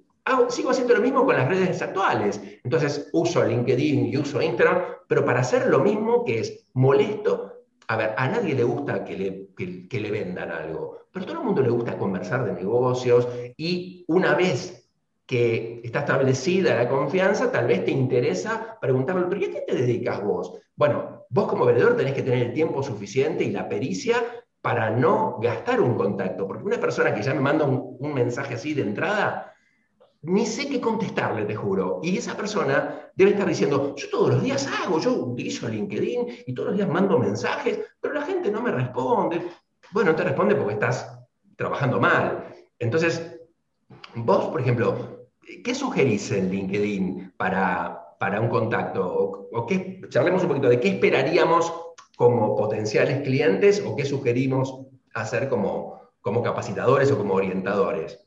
sigo 0.50 0.72
haciendo 0.72 0.96
lo 0.96 1.02
mismo 1.02 1.26
con 1.26 1.36
las 1.36 1.48
redes 1.48 1.82
actuales. 1.82 2.42
Entonces 2.64 3.10
uso 3.14 3.44
LinkedIn 3.44 4.08
y 4.08 4.18
uso 4.18 4.42
Instagram, 4.42 4.84
pero 5.08 5.26
para 5.26 5.42
hacer 5.42 5.68
lo 5.68 5.80
mismo 5.80 6.24
que 6.24 6.40
es 6.40 6.66
molesto. 6.74 7.66
A 7.88 7.98
ver, 7.98 8.14
a 8.18 8.28
nadie 8.28 8.56
le 8.56 8.64
gusta 8.64 9.04
que 9.04 9.18
le, 9.18 9.88
que, 9.90 10.00
le 10.00 10.12
vendan 10.12 10.50
algo, 10.50 11.00
pero 11.12 11.24
a 11.24 11.28
todo 11.28 11.40
el 11.40 11.46
mundo 11.46 11.62
le 11.62 11.70
gusta 11.70 11.98
conversar 11.98 12.46
de 12.46 12.54
negocios 12.54 13.28
y 13.58 14.06
una 14.08 14.34
vez 14.34 14.90
que 15.26 15.82
está 15.84 16.00
establecida 16.00 16.76
la 16.76 16.90
confianza, 16.90 17.52
tal 17.52 17.68
vez 17.68 17.84
te 17.84 17.92
interesa 17.92 18.78
preguntarle, 18.80 19.26
¿pero 19.30 19.42
qué 19.42 19.62
te 19.68 19.76
dedicas 19.76 20.24
vos? 20.24 20.54
Bueno, 20.76 21.26
vos 21.30 21.48
como 21.48 21.66
vendedor 21.66 21.98
tenés 21.98 22.14
que 22.14 22.24
tener 22.24 22.48
el 22.48 22.54
tiempo 22.54 22.82
suficiente 22.82 23.44
y 23.44 23.52
la 23.52 23.68
pericia 23.68 24.24
para 24.62 24.90
no 24.90 25.38
gastar 25.42 25.82
un 25.82 25.96
contacto, 25.96 26.48
porque 26.48 26.64
una 26.64 26.80
persona 26.80 27.14
que 27.14 27.24
ya 27.24 27.34
me 27.34 27.42
manda 27.42 27.66
un, 27.66 27.98
un 28.00 28.14
mensaje 28.14 28.54
así 28.54 28.74
de 28.74 28.84
entrada, 28.84 29.51
ni 30.24 30.46
sé 30.46 30.68
qué 30.68 30.80
contestarle, 30.80 31.46
te 31.46 31.56
juro. 31.56 32.00
Y 32.04 32.18
esa 32.18 32.36
persona 32.36 33.12
debe 33.16 33.32
estar 33.32 33.48
diciendo, 33.48 33.96
yo 33.96 34.10
todos 34.10 34.30
los 34.30 34.44
días 34.44 34.68
hago, 34.68 35.00
yo 35.00 35.14
utilizo 35.14 35.68
LinkedIn 35.68 36.44
y 36.46 36.54
todos 36.54 36.70
los 36.70 36.78
días 36.78 36.90
mando 36.90 37.18
mensajes, 37.18 37.80
pero 38.00 38.14
la 38.14 38.22
gente 38.22 38.52
no 38.52 38.62
me 38.62 38.72
responde. 38.72 39.42
Bueno, 39.92 40.12
no 40.12 40.16
te 40.16 40.24
responde 40.24 40.56
porque 40.56 40.74
estás 40.74 41.20
trabajando 41.56 42.00
mal. 42.00 42.54
Entonces, 42.78 43.40
vos, 44.16 44.46
por 44.46 44.62
ejemplo, 44.62 45.28
¿qué 45.64 45.74
sugerís 45.74 46.32
en 46.32 46.52
LinkedIn 46.52 47.34
para, 47.36 48.16
para 48.20 48.40
un 48.40 48.50
contacto? 48.50 49.48
O, 49.52 49.66
qué, 49.66 50.02
charlemos 50.10 50.44
un 50.44 50.50
poquito 50.50 50.70
de 50.70 50.80
qué 50.80 50.90
esperaríamos 50.90 51.74
como 52.16 52.56
potenciales 52.56 53.22
clientes 53.22 53.84
o 53.86 53.96
qué 53.96 54.06
sugerimos 54.06 54.86
hacer 55.14 55.50
como, 55.50 56.00
como 56.22 56.44
capacitadores 56.44 57.12
o 57.12 57.18
como 57.18 57.34
orientadores. 57.34 58.24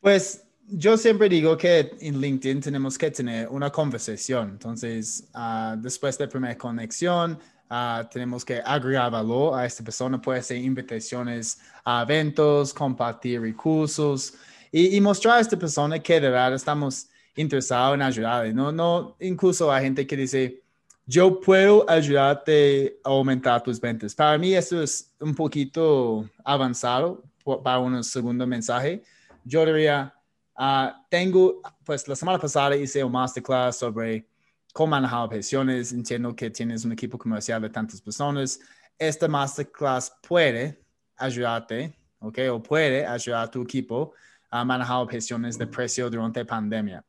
Pues 0.00 0.45
yo 0.68 0.96
siempre 0.96 1.28
digo 1.28 1.56
que 1.56 1.96
en 2.00 2.20
LinkedIn 2.20 2.60
tenemos 2.60 2.98
que 2.98 3.10
tener 3.10 3.48
una 3.48 3.70
conversación. 3.70 4.50
Entonces, 4.50 5.28
uh, 5.34 5.76
después 5.76 6.18
de 6.18 6.24
la 6.26 6.30
primera 6.30 6.58
conexión, 6.58 7.38
uh, 7.70 8.04
tenemos 8.10 8.44
que 8.44 8.60
agregar 8.64 9.10
valor 9.10 9.58
a 9.58 9.64
esta 9.64 9.84
persona. 9.84 10.20
Puede 10.20 10.42
ser 10.42 10.58
invitaciones 10.58 11.60
a 11.84 12.02
eventos, 12.02 12.74
compartir 12.74 13.40
recursos 13.40 14.34
y, 14.72 14.96
y 14.96 15.00
mostrar 15.00 15.38
a 15.38 15.40
esta 15.40 15.56
persona 15.56 15.98
que 16.00 16.14
de 16.14 16.30
verdad 16.30 16.54
estamos 16.54 17.08
interesados 17.36 17.94
en 17.94 18.02
ayudarle. 18.02 18.52
No, 18.52 18.72
no, 18.72 19.16
incluso 19.20 19.72
hay 19.72 19.84
gente 19.84 20.06
que 20.06 20.16
dice, 20.16 20.62
yo 21.06 21.40
puedo 21.40 21.88
ayudarte 21.88 22.98
a 23.04 23.10
aumentar 23.10 23.62
tus 23.62 23.80
ventas. 23.80 24.14
Para 24.14 24.36
mí 24.36 24.54
eso 24.54 24.82
es 24.82 25.14
un 25.20 25.34
poquito 25.34 26.28
avanzado 26.44 27.22
para 27.62 27.78
un 27.78 28.02
segundo 28.02 28.44
mensaje. 28.46 29.04
Yo 29.44 29.64
diría, 29.64 30.15
Ah, 30.56 31.04
tengo, 31.10 31.60
pues 31.84 32.08
la 32.08 32.16
semana 32.16 32.38
pasada 32.38 32.74
hice 32.76 33.04
un 33.04 33.12
masterclass 33.12 33.78
sobre 33.78 34.26
cómo 34.72 34.88
manejar 34.88 35.20
objeciones. 35.24 35.92
Entiendo 35.92 36.34
que 36.34 36.50
tienes 36.50 36.84
un 36.84 36.92
equipo 36.92 37.18
comercial 37.18 37.60
de 37.60 37.70
tantas 37.70 38.00
personas. 38.00 38.58
Esta 38.98 39.28
masterclass 39.28 40.12
puede 40.26 40.80
ayudarte, 41.16 41.94
¿ok? 42.20 42.38
O 42.52 42.62
puede 42.62 43.06
ayudar 43.06 43.44
a 43.44 43.50
tu 43.50 43.62
equipo 43.62 44.14
a 44.50 44.64
manejar 44.64 44.96
objeciones 44.96 45.58
de 45.58 45.66
precio 45.66 46.08
durante 46.08 46.44
pandemia. 46.44 47.04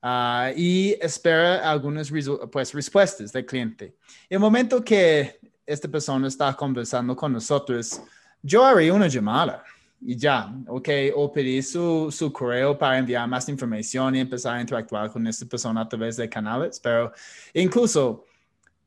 Ah, 0.00 0.50
y 0.56 0.96
espera 1.00 1.70
algunas 1.70 2.10
pues, 2.50 2.72
respuestas 2.72 3.32
del 3.32 3.44
cliente. 3.44 3.96
En 4.28 4.36
el 4.36 4.38
momento 4.38 4.82
que 4.82 5.38
esta 5.66 5.88
persona 5.88 6.28
está 6.28 6.54
conversando 6.54 7.14
con 7.14 7.32
nosotros, 7.32 8.00
yo 8.40 8.64
haré 8.64 8.90
una 8.90 9.08
llamada 9.08 9.64
y 10.00 10.16
ya, 10.16 10.54
ok, 10.68 10.88
o 11.14 11.32
pedir 11.32 11.62
su, 11.64 12.10
su, 12.10 12.32
correo 12.32 12.76
para 12.76 12.98
enviar 12.98 13.26
más 13.28 13.48
información 13.48 14.14
y 14.14 14.20
empezar 14.20 14.56
a 14.56 14.60
interactuar 14.60 15.10
con 15.10 15.26
esta 15.26 15.46
persona 15.46 15.80
a 15.80 15.88
través 15.88 16.16
de 16.16 16.28
canales, 16.28 16.78
pero 16.80 17.12
incluso 17.54 18.24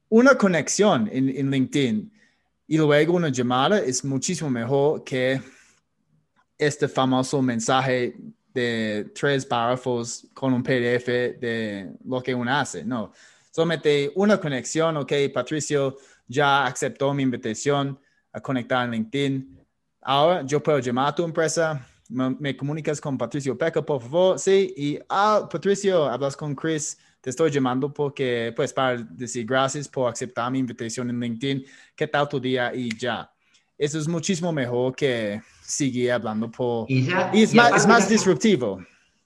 una 0.09 0.35
conexión 0.35 1.09
en, 1.11 1.29
en 1.29 1.51
LinkedIn 1.51 2.11
y 2.67 2.77
luego 2.77 3.13
una 3.13 3.29
llamada 3.29 3.79
es 3.79 4.05
muchísimo 4.05 4.49
mejor 4.49 5.03
que 5.03 5.41
este 6.57 6.87
famoso 6.87 7.41
mensaje 7.41 8.15
de 8.53 9.11
tres 9.15 9.45
párrafos 9.45 10.27
con 10.33 10.53
un 10.53 10.61
PDF 10.61 11.07
de 11.39 11.91
lo 12.05 12.21
que 12.21 12.35
uno 12.35 12.53
hace. 12.55 12.83
No, 12.83 13.13
solamente 13.51 14.11
una 14.15 14.39
conexión, 14.39 14.97
ok, 14.97 15.13
Patricio 15.33 15.97
ya 16.27 16.65
aceptó 16.65 17.13
mi 17.13 17.23
invitación 17.23 17.99
a 18.31 18.39
conectar 18.39 18.85
en 18.85 18.91
LinkedIn 18.91 19.58
Ahora 20.01 20.43
yo 20.45 20.61
puedo 20.61 20.79
llamar 20.79 21.09
a 21.09 21.15
tu 21.15 21.23
empresa, 21.23 21.85
me, 22.09 22.55
comunicas 22.55 22.99
con 22.99 23.17
Patricio 23.17 23.57
Peca, 23.57 23.81
por 23.81 24.01
favor, 24.01 24.39
sí, 24.39 24.73
y 24.75 24.99
ah, 25.09 25.47
Patricio, 25.51 26.05
hablas 26.05 26.35
con 26.35 26.55
Chris, 26.55 26.97
te 27.21 27.29
estoy 27.29 27.51
llamando 27.51 27.93
porque, 27.93 28.53
pues, 28.55 28.73
para 28.73 28.97
decir 28.97 29.45
gracias 29.45 29.87
por 29.87 30.11
aceptar 30.11 30.51
mi 30.51 30.59
invitación 30.59 31.09
en 31.09 31.19
LinkedIn, 31.19 31.65
qué 31.95 32.07
tal 32.07 32.27
tu 32.27 32.39
día 32.39 32.73
y 32.73 32.95
ya. 32.97 33.31
Eso 33.77 33.99
es 33.99 34.07
muchísimo 34.07 34.51
mejor 34.51 34.95
que 34.95 35.41
seguir 35.61 36.11
hablando 36.11 36.49
por... 36.49 36.85
Y, 36.89 37.05
ya, 37.05 37.31
y 37.33 37.43
es, 37.43 37.53
más, 37.53 37.75
es 37.75 37.87
más 37.87 38.09
disruptivo. 38.09 38.79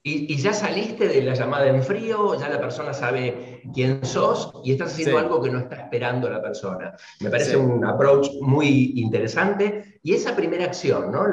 Y, 0.05 0.35
ya 0.35 0.51
saliste 0.51 1.07
de 1.07 1.21
la 1.21 1.33
llamada 1.33 1.65
en 1.67 1.81
frío, 1.81 2.37
ya 2.37 2.49
la 2.49 2.59
persona 2.59 2.93
sabe 2.93 3.61
quién 3.73 4.05
sos 4.05 4.51
y 4.61 4.73
estás 4.73 4.91
haciendo 4.91 5.17
algo 5.17 5.41
que 5.41 5.49
no 5.49 5.59
está 5.59 5.75
esperando 5.75 6.29
la 6.29 6.41
persona. 6.41 6.93
Me 7.21 7.29
parece 7.29 7.55
un 7.55 7.85
approach 7.85 8.27
muy 8.41 8.91
interesante. 8.97 10.01
Y 10.03 10.13
esa 10.13 10.35
primera 10.35 10.65
acción, 10.65 11.09
¿no? 11.09 11.23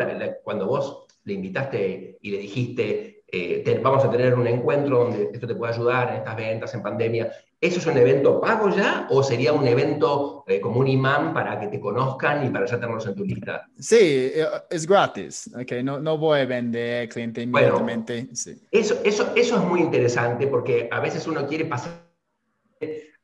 cuando 0.45 0.69
vos 0.69 1.07
le 1.25 1.35
invitaste 1.35 2.19
y 2.23 2.31
le 2.31 2.39
dijiste, 2.39 3.10
eh, 3.33 3.81
vamos 3.83 4.05
a 4.05 4.11
tener 4.11 4.35
un 4.35 4.47
encuentro 4.47 5.05
donde 5.05 5.31
esto 5.33 5.47
te 5.47 5.55
puede 5.55 5.75
ayudar 5.75 6.11
en 6.11 6.17
estas 6.17 6.37
ventas, 6.37 6.75
en 6.75 6.83
pandemia, 6.83 7.31
¿Eso 7.61 7.79
es 7.79 7.85
un 7.85 7.99
evento 7.99 8.41
pago 8.41 8.71
ya 8.71 9.07
o 9.11 9.23
sería 9.23 9.53
un 9.53 9.67
evento 9.67 10.45
eh, 10.47 10.63
como 10.63 10.81
un 10.81 10.89
imán 10.89 11.35
para 11.35 11.61
que 11.61 11.67
te 11.67 11.79
conozcan 11.79 12.47
y 12.47 12.49
para 12.49 12.65
ya 12.65 12.81
tenerlos 12.81 13.07
en 13.07 13.15
tu 13.15 13.23
lista? 13.23 13.69
Sí, 13.79 13.99
eh, 14.01 14.47
es 14.71 14.87
gratis. 14.87 15.51
Okay? 15.55 15.83
No, 15.83 16.01
no 16.01 16.17
voy 16.17 16.41
a 16.41 16.47
vender 16.47 17.07
cliente 17.11 17.43
inmediatamente. 17.43 18.29
eso, 18.71 19.01
eso, 19.05 19.33
eso 19.37 19.57
es 19.57 19.63
muy 19.63 19.81
interesante 19.81 20.47
porque 20.47 20.89
a 20.91 21.01
veces 21.01 21.27
uno 21.27 21.47
quiere 21.47 21.67
pasar 21.67 21.93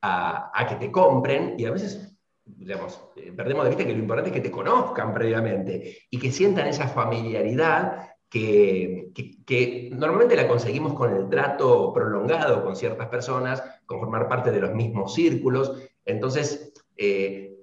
a, 0.03 0.51
a 0.53 0.67
que 0.67 0.75
te 0.75 0.91
compren 0.91 1.55
y 1.57 1.65
a 1.65 1.71
veces 1.71 2.15
digamos, 2.45 3.01
eh, 3.15 3.33
perdemos 3.35 3.63
de 3.63 3.69
vista 3.71 3.85
que 3.85 3.93
lo 3.93 3.99
importante 3.99 4.29
es 4.29 4.35
que 4.35 4.41
te 4.41 4.51
conozcan 4.51 5.15
previamente 5.15 5.97
y 6.11 6.19
que 6.19 6.31
sientan 6.31 6.67
esa 6.67 6.87
familiaridad 6.87 8.07
que, 8.29 9.89
normalmente 9.93 10.35
la 10.35 10.47
conseguimos 10.47 10.93
con 10.93 11.15
el 11.15 11.29
trato 11.29 11.93
prolongado 11.93 12.63
con 12.63 12.75
ciertas 12.75 13.07
personas, 13.07 13.63
con 13.85 13.99
formar 13.99 14.27
parte 14.27 14.51
de 14.51 14.59
los 14.59 14.73
mismos 14.73 15.13
círculos. 15.13 15.73
Entonces, 16.05 16.73
eh, 16.97 17.55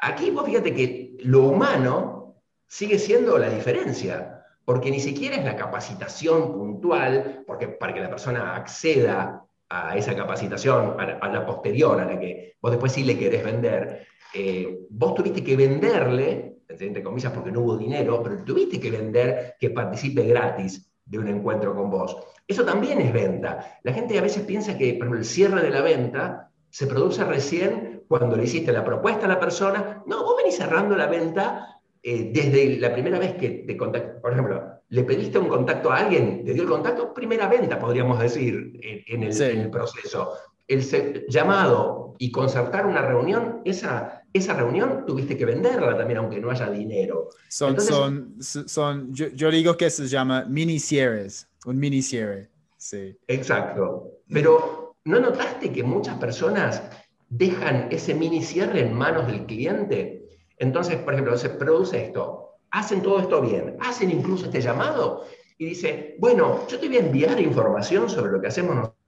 aquí 0.00 0.30
vos 0.30 0.44
fíjate 0.44 0.74
que 0.74 1.16
lo 1.20 1.44
humano 1.44 2.36
sigue 2.66 2.98
siendo 2.98 3.38
la 3.38 3.48
diferencia, 3.48 4.44
porque 4.64 4.90
ni 4.90 5.00
siquiera 5.00 5.36
es 5.36 5.44
la 5.44 5.56
capacitación 5.56 6.52
puntual, 6.52 7.44
porque 7.46 7.68
para 7.68 7.92
que 7.94 8.00
la 8.00 8.10
persona 8.10 8.56
acceda 8.56 9.44
a 9.68 9.96
esa 9.96 10.14
capacitación, 10.14 10.96
a 10.98 11.28
la, 11.28 11.46
posterior, 11.46 11.98
a 11.98 12.04
la 12.04 12.20
que 12.20 12.56
vos 12.60 12.70
después 12.70 12.92
sí 12.92 13.04
le 13.04 13.18
querés 13.18 13.42
vender, 13.42 14.06
eh, 14.34 14.80
vos 14.90 15.14
tuviste 15.14 15.42
que 15.42 15.56
venderle 15.56 16.51
entre 16.80 17.02
comillas, 17.02 17.32
porque 17.32 17.52
no 17.52 17.60
hubo 17.60 17.76
dinero, 17.76 18.22
pero 18.22 18.44
tuviste 18.44 18.80
que 18.80 18.90
vender 18.90 19.54
que 19.58 19.70
participe 19.70 20.24
gratis 20.24 20.92
de 21.04 21.18
un 21.18 21.28
encuentro 21.28 21.74
con 21.74 21.90
vos. 21.90 22.16
Eso 22.46 22.64
también 22.64 23.00
es 23.00 23.12
venta. 23.12 23.78
La 23.82 23.92
gente 23.92 24.18
a 24.18 24.22
veces 24.22 24.44
piensa 24.44 24.76
que 24.76 24.94
por 24.94 25.16
el 25.16 25.24
cierre 25.24 25.62
de 25.62 25.70
la 25.70 25.82
venta 25.82 26.50
se 26.70 26.86
produce 26.86 27.24
recién 27.24 28.04
cuando 28.08 28.36
le 28.36 28.44
hiciste 28.44 28.72
la 28.72 28.84
propuesta 28.84 29.26
a 29.26 29.28
la 29.28 29.40
persona. 29.40 30.02
No, 30.06 30.24
vos 30.24 30.36
venís 30.36 30.56
cerrando 30.56 30.96
la 30.96 31.06
venta 31.06 31.80
eh, 32.02 32.30
desde 32.32 32.78
la 32.78 32.92
primera 32.92 33.18
vez 33.18 33.34
que 33.34 33.64
te 33.66 33.76
contactaste. 33.76 34.20
Por 34.20 34.32
ejemplo, 34.32 34.80
le 34.88 35.04
pediste 35.04 35.38
un 35.38 35.48
contacto 35.48 35.90
a 35.90 35.98
alguien, 35.98 36.44
te 36.44 36.52
dio 36.52 36.64
el 36.64 36.68
contacto, 36.68 37.14
primera 37.14 37.48
venta, 37.48 37.78
podríamos 37.78 38.18
decir, 38.18 38.78
en, 38.82 39.22
el, 39.22 39.40
en 39.40 39.60
el 39.60 39.70
proceso. 39.70 40.32
El 40.74 41.26
llamado 41.28 42.14
y 42.18 42.30
concertar 42.30 42.86
una 42.86 43.02
reunión, 43.02 43.62
esa 43.64 44.22
esa 44.32 44.54
reunión 44.54 45.04
tuviste 45.06 45.36
que 45.36 45.44
venderla 45.44 45.96
también, 45.96 46.18
aunque 46.18 46.40
no 46.40 46.50
haya 46.50 46.70
dinero. 46.70 47.28
Son, 47.48 47.78
son, 47.80 48.36
son 48.40 49.12
yo, 49.12 49.50
digo 49.50 49.76
que 49.76 49.90
se 49.90 50.06
llama 50.06 50.44
mini 50.48 50.78
cierres, 50.78 51.48
un 51.66 51.78
mini 51.78 52.00
cierre. 52.00 52.48
Sí. 52.78 53.16
Exacto. 53.28 54.10
Pero 54.28 54.96
¿no 55.04 55.20
notaste 55.20 55.70
que 55.70 55.82
muchas 55.82 56.16
personas 56.18 56.82
dejan 57.28 57.88
ese 57.90 58.14
mini 58.14 58.42
cierre 58.42 58.80
en 58.80 58.94
manos 58.94 59.26
del 59.26 59.44
cliente? 59.44 60.24
Entonces, 60.58 60.96
por 60.96 61.12
ejemplo, 61.12 61.36
se 61.36 61.50
produce 61.50 62.06
esto, 62.06 62.56
hacen 62.70 63.02
todo 63.02 63.20
esto 63.20 63.42
bien, 63.42 63.76
hacen 63.80 64.10
incluso 64.10 64.46
este 64.46 64.62
llamado 64.62 65.26
y 65.58 65.66
dice, 65.66 66.16
bueno, 66.18 66.66
yo 66.68 66.78
te 66.78 66.88
voy 66.88 66.96
a 66.96 67.00
enviar 67.00 67.38
información 67.40 68.08
sobre 68.08 68.32
lo 68.32 68.40
que 68.40 68.48
hacemos 68.48 68.74
nosotros. 68.76 69.01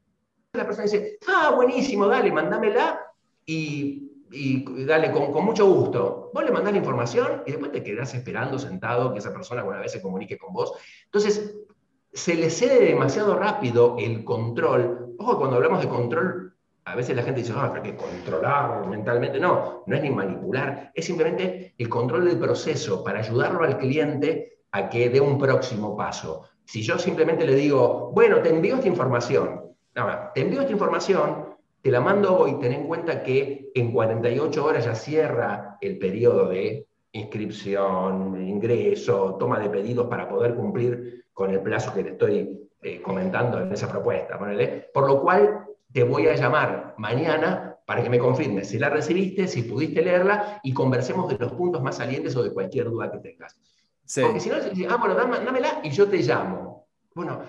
La 0.55 0.65
persona 0.65 0.85
dice, 0.85 1.19
ah, 1.29 1.53
buenísimo, 1.55 2.07
dale, 2.07 2.33
mándamela 2.33 3.01
y 3.45 4.05
y 4.35 4.85
dale, 4.85 5.13
con, 5.13 5.33
con, 5.33 5.45
mucho 5.45 5.67
gusto. 5.67 6.31
Vos 6.35 6.45
le 6.45 6.51
mandás 6.51 6.73
la 6.73 6.79
información 6.79 7.43
y 7.47 7.53
después 7.53 7.71
te 7.71 7.83
quedás 7.83 8.15
esperando 8.15 8.59
sentado 8.59 9.13
que 9.13 9.21
esa 9.21 9.33
persona 9.33 9.61
alguna 9.61 9.81
vez 9.81 9.93
se 9.93 10.03
comunique 10.03 10.37
con 10.37 10.53
vos. 10.53 10.73
Entonces, 11.05 11.55
se 12.13 12.35
le 12.35 12.51
cede 12.51 12.85
demasiado 12.85 13.37
rápido 13.37 13.97
el 13.99 14.25
control. 14.25 15.15
Ojo, 15.19 15.39
cuando 15.39 15.57
hablamos 15.57 15.81
de 15.81 15.89
control, 15.89 16.57
a 16.85 16.97
veces 16.97 17.17
la 17.17 17.23
gente 17.23 17.41
dice, 17.41 17.53
ah, 17.57 17.71
pero 17.73 17.83
que 17.83 17.97
controlar 17.97 18.87
mentalmente. 18.89 19.39
No, 19.39 19.85
no 19.87 19.97
es 19.97 20.03
ni 20.03 20.11
manipular, 20.11 20.91
es 20.95 21.05
simplemente 21.05 21.75
el 21.79 21.89
control 21.89 22.25
del 22.25 22.39
proceso 22.39 23.05
para 23.05 23.21
ayudarlo 23.21 23.65
al 23.65 23.79
cliente 23.79 24.59
a 24.73 24.89
que 24.89 25.09
dé 25.11 25.21
un 25.21 25.39
próximo 25.39 25.97
paso. 25.97 26.43
Si 26.65 26.83
yo 26.83 26.99
simplemente 26.99 27.47
le 27.47 27.55
digo, 27.55 28.11
bueno, 28.13 28.41
te 28.41 28.51
envío 28.51 28.77
esta 28.77 28.89
información, 28.89 29.64
ahora, 29.95 30.33
te 30.35 30.43
envío 30.43 30.61
esta 30.61 30.73
información, 30.73 31.55
te 31.83 31.91
la 31.91 32.01
mando 32.01 32.37
hoy, 32.37 32.59
ten 32.59 32.73
en 32.73 32.87
cuenta 32.87 33.23
que 33.23 33.71
en 33.75 33.93
48 33.93 34.65
horas 34.65 34.85
ya 34.85 34.95
cierra 34.95 35.77
el 35.81 35.99
periodo 35.99 36.49
de 36.49 36.87
inscripción, 37.13 38.47
ingreso, 38.47 39.37
toma 39.39 39.59
de 39.59 39.71
pedidos 39.71 40.07
para 40.09 40.29
poder 40.29 40.55
cumplir 40.55 41.27
con 41.33 41.51
el 41.51 41.61
plazo 41.61 41.93
que 41.95 42.03
te 42.03 42.11
estoy 42.11 42.69
eh, 42.83 43.01
comentando 43.01 43.61
en 43.61 43.73
esa 43.73 43.89
propuesta. 43.89 44.39
Por 44.93 45.07
lo 45.07 45.21
cual, 45.21 45.67
te 45.93 46.03
voy 46.03 46.27
a 46.27 46.35
llamar 46.35 46.95
mañana 46.99 47.77
para 47.87 48.03
que 48.03 48.11
me 48.11 48.19
confirmes 48.19 48.69
si 48.69 48.79
la 48.79 48.89
recibiste, 48.89 49.47
si 49.47 49.63
pudiste 49.63 50.03
leerla 50.03 50.61
y 50.63 50.73
conversemos 50.73 51.29
de 51.29 51.39
los 51.39 51.53
puntos 51.53 51.83
más 51.83 51.97
salientes 51.97 52.35
o 52.35 52.43
de 52.43 52.53
cualquier 52.53 52.91
duda 52.91 53.11
que 53.13 53.19
tengas. 53.19 53.57
Porque 54.21 54.41
si 54.41 54.49
no, 54.51 54.57
ah, 54.89 54.97
bueno, 54.97 55.15
dámela 55.15 55.81
y 55.83 55.91
yo 55.91 56.09
te 56.09 56.19
llamo. 56.19 56.89
Bueno, 57.15 57.43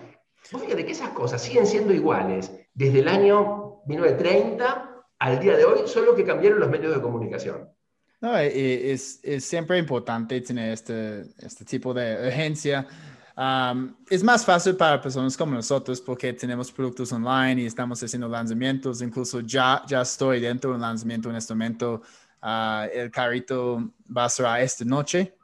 vos 0.51 0.61
fíjate 0.61 0.85
que 0.85 0.91
esas 0.91 1.09
cosas 1.09 1.41
siguen 1.41 1.65
siendo 1.65 1.93
iguales 1.93 2.51
desde 2.73 2.99
el 2.99 3.07
año 3.07 3.81
1930 3.87 5.05
al 5.19 5.39
día 5.39 5.55
de 5.55 5.65
hoy, 5.65 5.87
solo 5.87 6.15
que 6.15 6.25
cambiaron 6.25 6.59
los 6.59 6.69
medios 6.69 6.93
de 6.93 7.01
comunicación. 7.01 7.69
No, 8.21 8.37
es, 8.37 9.19
es, 9.23 9.45
siempre 9.45 9.77
importante 9.77 10.39
tener 10.41 10.73
este, 10.73 11.25
este 11.37 11.65
tipo 11.65 11.93
de 11.93 12.27
agencia. 12.27 12.87
es 14.09 14.23
más 14.23 14.45
fácil 14.45 14.75
para 14.75 15.01
personas 15.01 15.37
como 15.37 15.53
nosotros 15.53 16.01
porque 16.01 16.33
tenemos 16.33 16.71
productos 16.71 17.11
online 17.11 17.61
y 17.61 17.65
estamos 17.65 18.01
haciendo 18.01 18.27
lanzamientos. 18.27 19.01
Incluso 19.01 19.41
ya, 19.41 19.83
ya 19.87 20.01
estoy 20.01 20.39
dentro 20.39 20.71
de 20.71 20.75
un 20.77 20.81
lanzamiento 20.81 21.29
en 21.29 21.35
este 21.35 21.53
momento. 21.53 22.01
Ah, 22.41 22.87
el 22.91 23.11
carrito 23.11 23.91
va 24.15 24.25
a 24.25 24.29
ser 24.29 24.45
esta 24.59 24.85
noche. 24.85 25.35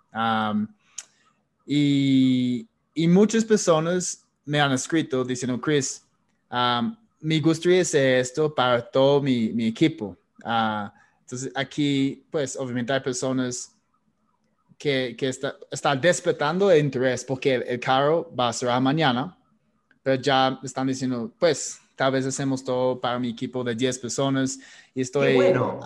y, 1.65 2.67
y, 2.95 3.07
muchas 3.07 3.45
personas 3.45 4.25
me 4.51 4.59
han 4.59 4.73
escrito 4.73 5.23
diciendo, 5.23 5.61
Chris, 5.61 6.05
me 7.21 7.39
gustaría 7.39 7.83
hacer 7.83 8.19
esto 8.19 8.53
para 8.53 8.81
todo 8.81 9.21
mi, 9.21 9.47
mi 9.53 9.67
equipo. 9.67 10.17
Uh, 10.43 10.89
entonces, 11.21 11.53
aquí, 11.55 12.25
pues, 12.29 12.57
obviamente 12.57 12.91
hay 12.91 12.99
personas 12.99 13.73
que, 14.77 15.15
que 15.17 15.29
está, 15.29 15.55
están 15.71 16.01
despertando 16.01 16.69
el 16.69 16.83
interés 16.83 17.23
porque 17.23 17.55
el, 17.55 17.79
carro 17.79 18.29
va 18.37 18.49
a 18.49 18.53
cerrar 18.53 18.81
mañana, 18.81 19.37
pero 20.03 20.21
ya 20.21 20.59
están 20.61 20.87
diciendo, 20.87 21.31
pues, 21.39 21.79
tal 21.95 22.11
vez 22.11 22.25
hacemos 22.25 22.61
todo 22.61 22.99
para 22.99 23.17
mi 23.19 23.29
equipo 23.29 23.63
de 23.63 23.73
10 23.73 23.99
personas 23.99 24.59
y 24.93 24.99
estoy 24.99 25.37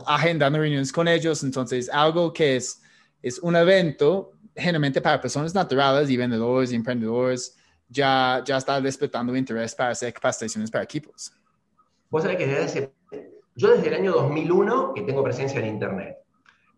agendando 0.07 0.57
reuniones 0.57 0.91
con 0.91 1.07
ellos. 1.07 1.43
Entonces, 1.43 1.87
algo 1.87 2.33
que 2.33 2.55
es, 2.55 2.81
es 3.21 3.37
un 3.37 3.55
evento 3.55 4.31
generalmente 4.55 5.01
para 5.01 5.21
personas 5.21 5.53
naturales 5.53 6.09
y 6.09 6.17
vendedores 6.17 6.71
y 6.71 6.75
emprendedores 6.75 7.54
ya, 7.87 8.41
ya 8.45 8.57
está 8.57 8.79
despertando 8.81 9.35
interés 9.35 9.75
para 9.75 9.91
hacer 9.91 10.13
capacitaciones 10.13 10.71
para 10.71 10.83
equipos. 10.83 11.31
Vos 12.09 12.23
sabés 12.23 12.37
que 12.37 12.47
desde 12.47 12.91
yo 13.55 13.69
desde 13.69 13.87
el 13.87 13.93
año 13.93 14.11
2001 14.11 14.93
que 14.93 15.01
tengo 15.03 15.23
presencia 15.23 15.59
en 15.59 15.67
Internet. 15.67 16.17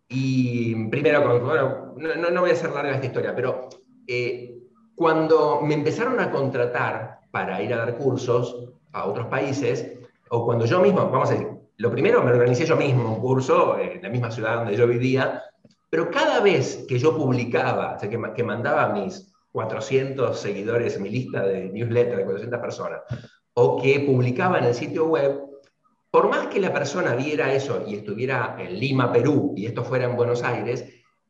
Y 0.08 0.86
primero, 0.86 1.44
bueno, 1.44 1.94
no, 1.96 2.30
no 2.30 2.40
voy 2.40 2.50
a 2.50 2.52
hacer 2.52 2.70
larga 2.70 2.94
esta 2.94 3.06
historia, 3.06 3.34
pero 3.34 3.68
eh, 4.06 4.58
cuando 4.94 5.60
me 5.60 5.74
empezaron 5.74 6.18
a 6.20 6.30
contratar 6.30 7.20
para 7.30 7.62
ir 7.62 7.74
a 7.74 7.78
dar 7.78 7.98
cursos 7.98 8.70
a 8.92 9.04
otros 9.04 9.26
países, 9.26 9.98
o 10.30 10.44
cuando 10.44 10.64
yo 10.64 10.80
mismo, 10.80 11.10
vamos 11.10 11.30
a 11.30 11.32
decir, 11.34 11.48
lo 11.76 11.90
primero 11.90 12.22
me 12.22 12.30
organicé 12.30 12.64
yo 12.64 12.76
mismo 12.76 13.14
un 13.14 13.20
curso 13.20 13.78
en 13.78 14.02
la 14.02 14.08
misma 14.08 14.30
ciudad 14.30 14.56
donde 14.56 14.76
yo 14.76 14.86
vivía, 14.86 15.42
pero 15.90 16.10
cada 16.10 16.40
vez 16.40 16.86
que 16.88 16.98
yo 16.98 17.16
publicaba, 17.16 17.94
o 17.94 17.98
sea, 17.98 18.08
que, 18.08 18.18
que 18.34 18.44
mandaba 18.44 18.88
mis 18.88 19.32
400 19.58 20.38
seguidores 20.38 20.94
en 20.94 21.02
mi 21.02 21.10
lista 21.10 21.42
de 21.42 21.68
newsletter 21.70 22.18
de 22.18 22.24
400 22.24 22.60
personas, 22.60 23.00
o 23.54 23.82
que 23.82 23.98
publicaba 24.06 24.58
en 24.58 24.66
el 24.66 24.74
sitio 24.74 25.06
web, 25.06 25.40
por 26.12 26.28
más 26.28 26.46
que 26.46 26.60
la 26.60 26.72
persona 26.72 27.16
viera 27.16 27.52
eso 27.52 27.82
y 27.84 27.96
estuviera 27.96 28.54
en 28.56 28.78
Lima, 28.78 29.12
Perú, 29.12 29.54
y 29.56 29.66
esto 29.66 29.82
fuera 29.82 30.04
en 30.04 30.14
Buenos 30.14 30.44
Aires, 30.44 30.84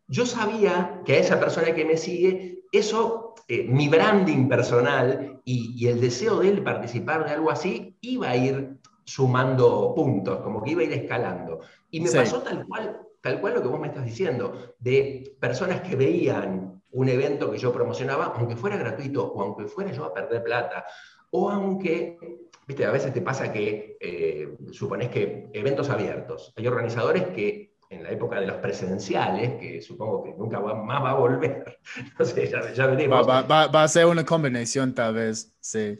yo 0.08 0.26
sabía 0.26 1.00
que 1.06 1.14
a 1.14 1.18
esa 1.20 1.40
persona 1.40 1.74
que 1.74 1.86
me 1.86 1.96
sigue, 1.96 2.64
eso, 2.70 3.34
eh, 3.48 3.64
mi 3.66 3.88
branding 3.88 4.46
personal 4.46 5.40
y, 5.46 5.86
el 5.86 5.98
deseo 5.98 6.40
de 6.40 6.50
él 6.50 6.62
participar 6.62 7.24
de 7.24 7.32
algo 7.32 7.50
así, 7.50 7.96
iba 8.02 8.28
a 8.28 8.36
ir 8.36 8.76
sumando 9.04 9.94
puntos, 9.96 10.40
como 10.40 10.62
que 10.62 10.72
iba 10.72 10.82
a 10.82 10.84
ir 10.84 10.92
escalando. 10.92 11.60
Y 11.90 12.00
me 12.00 12.10
pasó 12.10 12.42
tal 12.42 12.66
cual, 12.66 13.00
tal 13.22 13.40
cual 13.40 13.54
lo 13.54 13.62
que 13.62 13.68
vos 13.68 13.80
me 13.80 13.86
estás 13.86 14.04
diciendo, 14.04 14.74
de 14.78 15.34
personas 15.40 15.80
que 15.80 15.96
veían 15.96 16.77
un 16.92 17.08
evento 17.08 17.50
que 17.50 17.58
yo 17.58 17.72
promocionaba, 17.72 18.32
aunque 18.36 18.56
fuera 18.56 18.76
gratuito 18.76 19.24
o 19.24 19.42
aunque 19.42 19.66
fuera 19.66 19.92
yo 19.92 20.04
a 20.04 20.14
perder 20.14 20.42
plata, 20.42 20.84
o 21.30 21.50
aunque, 21.50 22.18
viste, 22.66 22.84
a 22.86 22.90
veces 22.90 23.12
te 23.12 23.20
pasa 23.20 23.52
que 23.52 23.96
eh, 24.00 24.56
supones 24.72 25.08
que 25.08 25.48
eventos 25.52 25.90
abiertos, 25.90 26.52
hay 26.56 26.66
organizadores 26.66 27.28
que 27.28 27.68
en 27.90 28.02
la 28.02 28.10
época 28.10 28.38
de 28.38 28.46
los 28.46 28.56
presenciales, 28.56 29.58
que 29.58 29.80
supongo 29.80 30.22
que 30.22 30.34
nunca 30.34 30.60
más 30.60 31.02
va 31.02 31.10
a 31.10 31.14
volver, 31.14 31.78
no 32.18 32.24
sé, 32.24 32.46
ya, 32.46 32.72
ya 32.72 32.86
veremos. 32.86 33.26
Va, 33.26 33.42
va, 33.42 33.66
va, 33.66 33.82
a 33.82 33.88
ser 33.88 34.06
una 34.06 34.24
combinación 34.24 34.94
tal 34.94 35.14
vez, 35.14 35.54
sí. 35.60 35.98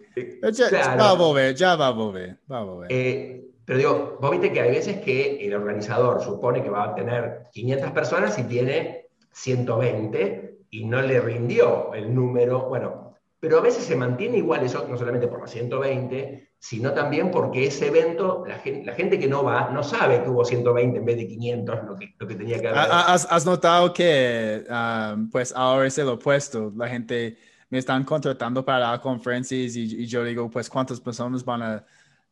Ya, 0.52 0.96
va 0.96 1.10
a 1.10 1.14
volver, 1.14 1.54
ya 1.54 1.76
va 1.76 1.88
a 1.88 1.90
volver, 1.90 2.38
va 2.50 2.58
a 2.58 2.64
volver. 2.64 2.92
Eh, 2.92 3.44
pero 3.64 3.78
digo, 3.78 4.18
vos 4.20 4.30
viste 4.30 4.52
que 4.52 4.60
hay 4.60 4.70
veces 4.70 4.98
que 4.98 5.46
el 5.46 5.54
organizador 5.54 6.22
supone 6.22 6.62
que 6.62 6.70
va 6.70 6.84
a 6.84 6.94
tener 6.94 7.48
500 7.52 7.90
personas 7.92 8.38
y 8.38 8.44
tiene 8.44 9.08
120 9.32 10.47
y 10.70 10.84
no 10.84 11.00
le 11.00 11.20
rindió 11.20 11.94
el 11.94 12.14
número, 12.14 12.68
bueno, 12.68 13.14
pero 13.40 13.58
a 13.58 13.60
veces 13.60 13.84
se 13.84 13.96
mantiene 13.96 14.38
igual 14.38 14.64
eso, 14.64 14.86
no 14.88 14.98
solamente 14.98 15.28
por 15.28 15.40
los 15.40 15.50
120, 15.50 16.48
sino 16.58 16.92
también 16.92 17.30
porque 17.30 17.66
ese 17.66 17.86
evento, 17.86 18.44
la 18.46 18.58
gente, 18.58 18.84
la 18.84 18.94
gente 18.94 19.18
que 19.18 19.28
no 19.28 19.44
va, 19.44 19.70
no 19.70 19.84
sabe 19.84 20.22
que 20.22 20.28
hubo 20.28 20.44
120 20.44 20.98
en 20.98 21.04
vez 21.04 21.16
de 21.16 21.28
500, 21.28 21.84
lo 21.84 21.96
que, 21.96 22.14
lo 22.18 22.26
que 22.26 22.34
tenía 22.34 22.60
que 22.60 22.68
haber. 22.68 22.80
¿Has, 22.90 23.46
notado 23.46 23.92
que 23.92 24.64
ah, 24.68 25.16
pues 25.30 25.52
ahora 25.54 25.86
es 25.86 25.96
el 25.98 26.08
opuesto? 26.08 26.72
La 26.76 26.88
gente 26.88 27.38
me 27.70 27.78
están 27.78 28.02
contratando 28.02 28.64
para 28.64 29.00
conferencias 29.00 29.76
y, 29.76 30.06
yo 30.06 30.24
digo, 30.24 30.50
pues, 30.50 30.68
¿cuántas 30.68 31.00
personas 31.00 31.44
van 31.44 31.62
a, 31.62 31.84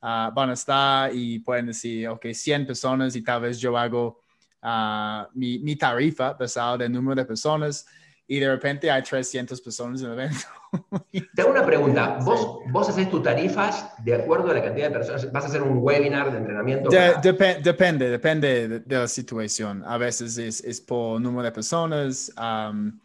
ah, 0.03 0.33
van 0.35 0.51
a 0.51 0.55
estar? 0.55 1.14
Y 1.14 1.38
pueden 1.38 1.66
decir, 1.66 2.09
ok, 2.09 2.27
100 2.33 2.66
personas 2.66 3.14
y 3.14 3.22
tal 3.22 3.42
vez 3.42 3.61
yo 3.61 3.79
hago 3.79 4.18
uh, 4.64 5.29
mi, 5.35 5.61
mi, 5.61 5.77
tarifa 5.77 6.33
basada 6.33 6.79
del 6.79 6.90
número 6.92 7.14
de 7.14 7.27
personas 7.27 7.87
y 8.28 8.40
de 8.40 8.50
repente 8.50 8.90
hay 8.90 9.02
300 9.02 9.60
personas 9.60 10.00
en 10.00 10.08
el 10.08 10.12
evento. 10.14 10.46
Te 11.34 11.42
hago 11.42 11.50
una 11.50 11.64
pregunta. 11.64 12.18
¿Vos, 12.22 12.58
¿Vos 12.70 12.88
haces 12.88 13.08
tus 13.08 13.22
tarifas 13.22 13.94
de 14.04 14.14
acuerdo 14.14 14.50
a 14.50 14.54
la 14.54 14.62
cantidad 14.62 14.88
de 14.88 14.94
personas? 14.94 15.30
¿Vas 15.30 15.44
a 15.44 15.46
hacer 15.46 15.62
un 15.62 15.78
webinar 15.78 16.32
de 16.32 16.38
entrenamiento? 16.38 16.90
depende, 17.22 18.10
depende 18.10 18.80
de, 18.80 18.96
la 18.96 19.06
situación. 19.06 19.84
A 19.86 19.96
veces 19.96 20.38
es, 20.38 20.62
es 20.64 20.80
por 20.80 21.20
número 21.20 21.44
de 21.44 21.52
personas 21.52 22.32
um, 22.36 22.98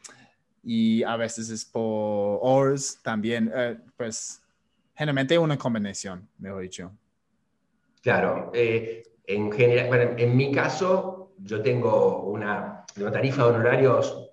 y 0.63 1.03
a 1.03 1.15
veces 1.17 1.49
es 1.49 1.65
por 1.65 2.39
horas 2.41 2.97
también. 3.03 3.47
Uh, 3.49 3.77
pues 3.95 4.41
generalmente 4.95 5.38
una 5.38 5.57
combinación, 5.57 6.27
mejor 6.39 6.63
dicho. 6.63 6.91
Claro. 8.01 8.51
Eh, 8.55 9.03
en 9.27 9.51
general, 9.51 9.88
bueno, 9.88 10.12
en 10.17 10.36
mi 10.36 10.51
caso, 10.51 11.34
yo 11.38 11.62
tengo 11.62 12.23
una, 12.23 12.86
una 12.97 13.12
tarifa 13.12 13.43
de 13.43 13.49
honorarios 13.49 14.31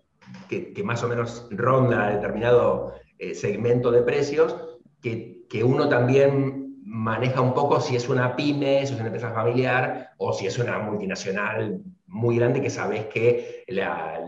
que, 0.48 0.82
más 0.84 1.02
o 1.02 1.08
menos 1.08 1.46
ronda 1.50 2.10
determinado 2.10 2.94
eh, 3.18 3.34
segmento 3.34 3.90
de 3.90 4.02
precios, 4.02 4.56
que, 5.02 5.46
que, 5.48 5.64
uno 5.64 5.88
también 5.88 6.76
maneja 6.84 7.40
un 7.40 7.54
poco 7.54 7.80
si 7.80 7.96
es 7.96 8.08
una 8.08 8.34
pyme, 8.34 8.86
si 8.86 8.94
es 8.94 8.98
una 8.98 9.08
empresa 9.08 9.32
familiar 9.32 10.10
o 10.16 10.32
si 10.32 10.46
es 10.46 10.58
una 10.58 10.78
multinacional 10.78 11.80
muy 12.06 12.38
grande 12.38 12.62
que 12.62 12.70
sabes 12.70 13.06
que 13.06 13.64
la, 13.68 14.18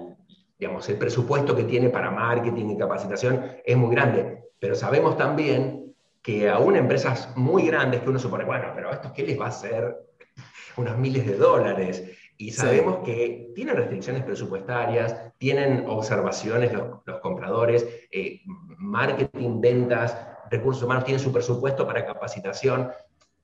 digamos, 0.60 0.86
el 0.90 0.96
presupuesto 0.96 1.56
que 1.56 1.64
tiene 1.64 1.88
para 1.88 2.10
marketing 2.10 2.70
y 2.70 2.76
capacitación 2.76 3.42
es 3.64 3.76
muy 3.76 3.94
grande. 3.94 4.44
Pero 4.58 4.74
sabemos 4.74 5.16
también 5.16 5.94
que 6.22 6.50
aún 6.50 6.76
empresas 6.76 7.34
muy 7.34 7.66
grandes 7.66 8.02
que 8.02 8.10
uno 8.10 8.18
supone, 8.18 8.44
bueno, 8.44 8.66
pero 8.74 8.90
esto 8.92 9.10
qué 9.14 9.22
les 9.22 9.40
va 9.40 9.46
a 9.46 9.48
hacer 9.48 9.96
unos 10.76 10.98
miles 10.98 11.26
de 11.26 11.36
dólares. 11.36 12.10
Y 12.40 12.52
sabemos 12.52 13.00
que 13.04 13.52
tienen 13.54 13.76
restricciones 13.76 14.24
presupuestarias, 14.24 15.14
tienen 15.36 15.84
observaciones 15.86 16.72
los, 16.72 17.20
compradores, 17.20 17.86
eh, 18.10 18.40
marketing, 18.78 19.60
ventas, 19.60 20.16
recursos 20.50 20.82
humanos, 20.82 21.04
tienen 21.04 21.22
su 21.22 21.32
presupuesto 21.32 21.86
para 21.86 22.06
capacitación. 22.06 22.88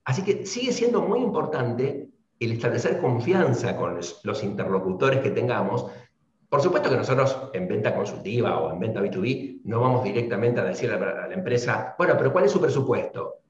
Así 0.03 0.23
que 0.23 0.47
sigue 0.47 0.71
siendo 0.71 1.03
muy 1.03 1.19
importante 1.19 2.09
el 2.39 2.51
establecer 2.53 2.99
confianza 2.99 3.77
con 3.77 3.97
los, 3.97 4.43
interlocutores 4.43 5.19
que 5.19 5.29
tengamos. 5.29 5.85
Por 6.49 6.63
supuesto 6.63 6.89
que 6.89 6.97
nosotros 6.97 7.51
en 7.53 7.67
venta 7.67 7.93
consultiva 7.93 8.57
o 8.57 8.73
en 8.73 8.79
venta 8.79 8.99
B2B 8.99 9.61
no 9.65 9.79
vamos 9.79 10.03
directamente 10.03 10.59
a 10.59 10.63
decirle 10.63 10.95
a 10.95 11.27
la 11.27 11.33
empresa, 11.35 11.93
bueno, 11.99 12.15
pero 12.17 12.33
¿cuál 12.33 12.45
es 12.45 12.51
su 12.51 12.59
presupuesto? 12.59 13.41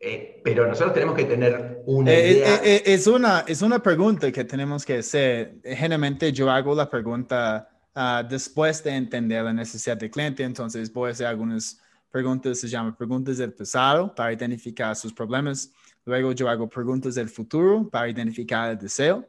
Eh, 0.00 0.40
pero 0.44 0.66
nosotros 0.66 0.94
tenemos 0.94 1.16
que 1.16 1.24
tener 1.24 1.82
una 1.86 2.12
eh, 2.12 2.30
idea. 2.30 2.60
Eh, 2.62 2.82
es, 2.86 3.06
una, 3.06 3.40
es 3.40 3.62
una 3.62 3.82
pregunta 3.82 4.30
que 4.30 4.44
tenemos 4.44 4.84
que 4.84 4.98
hacer. 4.98 5.56
Generalmente 5.64 6.32
yo 6.32 6.50
hago 6.50 6.74
la 6.74 6.88
pregunta 6.88 7.68
ah, 7.94 8.24
después 8.28 8.82
de 8.84 8.90
entender 8.90 9.42
la 9.42 9.52
necesidad 9.52 9.96
del 9.96 10.10
cliente, 10.10 10.44
entonces 10.44 10.92
voy 10.92 11.08
a 11.08 11.12
hacer 11.12 11.26
algunas 11.26 11.80
preguntas, 12.10 12.60
se 12.60 12.68
llaman 12.68 12.96
preguntas 12.96 13.38
del 13.38 13.52
pasado 13.52 14.14
para 14.14 14.32
identificar 14.32 14.94
sus 14.94 15.12
problemas. 15.12 15.72
Luego 16.04 16.32
yo 16.32 16.48
hago 16.48 16.68
preguntas 16.68 17.16
del 17.16 17.28
futuro 17.28 17.88
para 17.90 18.08
identificar 18.08 18.70
el 18.70 18.78
deseo. 18.78 19.26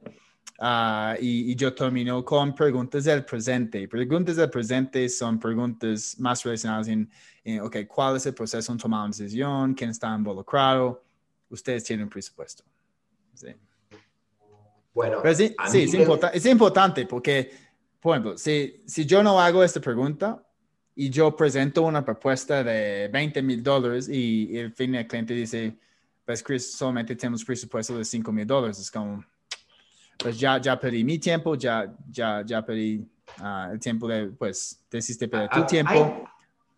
Ah, 0.62 1.16
y, 1.20 1.56
yo 1.56 1.74
termino 1.74 2.24
con 2.24 2.54
preguntas 2.54 3.06
del 3.06 3.24
presente. 3.24 3.88
Preguntas 3.88 4.36
del 4.36 4.50
presente 4.50 5.08
son 5.08 5.40
preguntas 5.40 6.16
más 6.20 6.44
relacionadas 6.44 6.90
en, 6.90 7.10
ok, 7.62 7.78
¿cuál 7.88 8.18
es 8.18 8.26
el 8.26 8.34
proceso 8.34 8.72
en 8.72 8.78
tomar 8.78 9.02
una 9.02 9.10
decisión? 9.10 9.74
¿Quién 9.74 9.90
está 9.90 10.14
involucrado? 10.16 11.02
Ustedes 11.50 11.84
tienen 11.84 12.04
un 12.04 12.10
presupuesto. 12.10 12.64
Sí. 13.34 13.48
Bueno, 14.94 15.22
sí, 15.34 15.56
sí 15.70 15.84
es, 15.84 15.94
es, 16.34 16.46
importante 16.46 17.06
porque, 17.06 17.52
por 18.00 18.16
ejemplo, 18.16 18.38
si, 18.38 18.84
si 18.86 19.06
yo 19.06 19.24
no 19.24 19.40
hago 19.40 19.64
esta 19.64 19.80
pregunta 19.80 20.44
y 20.96 21.10
yo 21.10 21.34
presento 21.36 21.84
una 21.84 22.04
propuesta 22.04 22.64
de 22.64 23.08
20 23.08 23.42
mil 23.42 23.64
dólares 23.64 24.10
y, 24.10 24.58
el 24.58 24.74
fin 24.74 24.92
del 24.92 25.08
cliente 25.08 25.34
dice, 25.34 25.78
pues 26.26 26.44
Chris, 26.44 26.74
solamente 26.74 27.16
tenemos 27.16 27.46
presupuesto 27.46 27.98
de 27.98 28.04
5 28.04 28.32
mil 28.32 28.46
dólares, 28.46 28.80
es 28.80 28.92
como 28.92 29.24
pues 30.18 30.38
ya, 30.38 30.60
ya 30.60 30.78
perdí 30.78 31.06
mi 31.06 31.18
tiempo, 31.18 31.56
ya, 31.56 31.96
ya, 32.12 32.44
ya 32.46 32.62
perdí 32.62 33.08
ah, 33.38 33.70
el 33.72 33.80
tiempo 33.80 34.06
de, 34.06 34.28
pues, 34.28 34.84
decidiste 34.92 35.30
perder 35.30 35.50
tu 35.50 35.60
ah, 35.60 35.66
tiempo. 35.66 36.30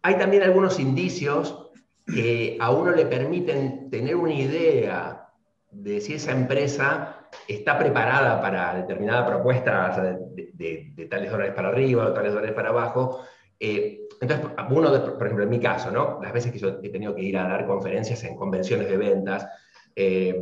Hay, 0.04 0.16
también 0.18 0.44
algunos 0.44 0.80
indicios 0.80 1.70
que 2.06 2.58
a 2.60 2.72
uno 2.72 2.92
le 2.92 3.06
permiten 3.06 3.90
tener 3.90 4.16
una 4.16 4.34
idea 4.34 5.30
de 5.72 6.02
si 6.02 6.16
esa 6.16 6.32
empresa 6.32 7.30
está 7.48 7.78
preparada 7.78 8.42
para 8.42 8.76
determinada 8.76 9.26
propuesta 9.26 10.16
de, 10.34 11.08
tales 11.10 11.32
dólares 11.32 11.54
para 11.54 11.70
arriba 11.70 12.08
o 12.08 12.14
tales 12.14 12.34
dólares 12.34 12.54
para 12.54 12.70
abajo. 12.70 13.22
Eh, 13.60 14.08
entonces, 14.20 14.48
uno, 14.70 14.92
de, 14.92 15.00
por 15.00 15.26
ejemplo, 15.26 15.44
en 15.44 15.50
mi 15.50 15.60
caso, 15.60 15.92
¿no? 15.92 16.20
las 16.22 16.34
veces 16.34 16.52
que 16.52 16.60
yo 16.60 16.80
he 16.82 16.90
tenido 16.90 17.16
que 17.16 17.24
ir 17.24 17.38
a 17.38 17.48
dar 17.48 17.66
conferencias 17.66 18.24
en 18.24 18.36
convenciones 18.36 18.90
de 18.90 18.98
ventas 18.98 19.48
eh, 19.96 20.36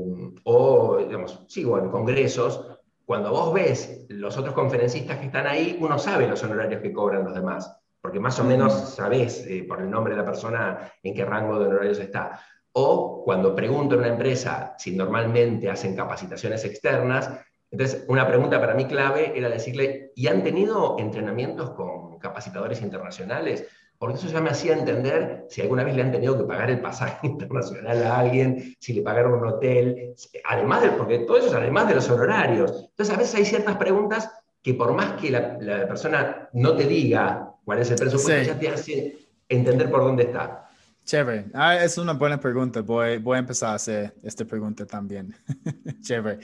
o, 0.44 0.98
digamos, 0.98 1.44
sigo 1.48 1.78
en 1.80 1.90
congresos, 1.90 2.66
cuando 3.06 3.32
vos 3.32 3.54
ves 3.54 4.06
los 4.10 4.38
otros 4.38 4.54
conferencistas 4.54 5.18
que 5.18 5.26
están 5.26 5.48
ahí, 5.48 5.78
uno 5.82 5.98
sabe 5.98 6.28
los 6.28 6.44
honorarios 6.44 6.82
que 6.82 6.94
cobran 6.94 7.24
los 7.24 7.34
demás, 7.34 7.76
porque 8.10 8.20
más 8.20 8.40
o 8.40 8.44
menos 8.44 8.74
sabés 8.96 9.46
eh, 9.46 9.64
por 9.68 9.80
el 9.80 9.88
nombre 9.92 10.16
de 10.16 10.20
la 10.20 10.26
persona 10.26 10.92
en 11.04 11.14
qué 11.14 11.24
rango 11.24 11.60
de 11.60 11.68
honorarios 11.68 12.00
está. 12.00 12.40
O 12.72 13.22
cuando 13.24 13.56
pregunto 13.56 13.94
en 13.94 14.02
una 14.02 14.10
empresa 14.10 14.74
si 14.80 14.96
normalmente 14.96 15.70
hacen 15.70 15.96
capacitaciones 15.96 16.66
externas, 16.66 17.30
entonces 17.70 18.06
una 18.08 18.28
pregunta 18.28 18.60
para 18.60 18.74
mí 18.74 18.86
clave 18.86 19.38
era 19.38 19.48
decirle, 19.48 20.12
¿y 20.16 20.26
han 20.26 20.42
tenido 20.42 20.96
entrenamientos 20.98 21.70
con 21.70 22.18
capacitadores 22.18 22.82
internacionales? 22.82 23.68
porque 24.00 24.16
eso 24.16 24.30
ya 24.30 24.40
me 24.40 24.50
hacía 24.50 24.74
entender 24.74 25.46
si 25.50 25.62
alguna 25.62 25.84
vez 25.84 25.94
le 25.94 26.02
han 26.02 26.12
tenido 26.14 26.38
que 26.38 26.46
pagar 26.46 26.72
el 26.72 26.80
pasaje 26.80 27.28
internacional 27.28 28.02
a 28.02 28.20
alguien, 28.20 28.76
si 28.80 28.94
le 28.94 29.02
pagaron 29.02 29.34
un 29.34 29.46
hotel, 29.46 30.16
además 30.46 30.82
de, 30.82 30.92
porque 30.92 31.20
todo 31.20 31.38
eso 31.38 31.48
es 31.48 31.54
además 31.54 31.90
de 31.90 31.96
los 31.96 32.10
honorarios. 32.10 32.86
Entonces, 32.92 33.14
a 33.14 33.18
veces 33.20 33.36
hay 33.36 33.46
ciertas 33.46 33.76
preguntas 33.76 34.32
que 34.62 34.74
por 34.74 34.94
más 34.94 35.14
que 35.22 35.32
la, 35.32 35.88
persona 35.88 36.50
no 36.54 36.76
te 36.76 36.86
diga 36.86 37.49
cuál 37.64 37.80
es 37.80 37.92
el 37.92 37.98
presupuesto, 37.98 38.54
ya 38.54 38.60
te 38.60 38.70
hace 38.70 39.18
entender 39.48 39.90
por 39.90 40.02
dónde 40.02 40.24
está. 40.24 40.70
Chévere. 41.06 41.46
Ah, 41.54 41.76
es 41.78 41.98
una 41.98 42.14
buena 42.14 42.40
pregunta. 42.40 42.82
Voy, 42.82 43.18
voy 43.18 43.38
a 43.38 43.40
empezar 43.40 43.72
a 43.72 43.74
hacer 43.76 44.14
esta 44.22 44.46
pregunta 44.46 44.86
también. 44.86 45.34
Chévere. 46.02 46.40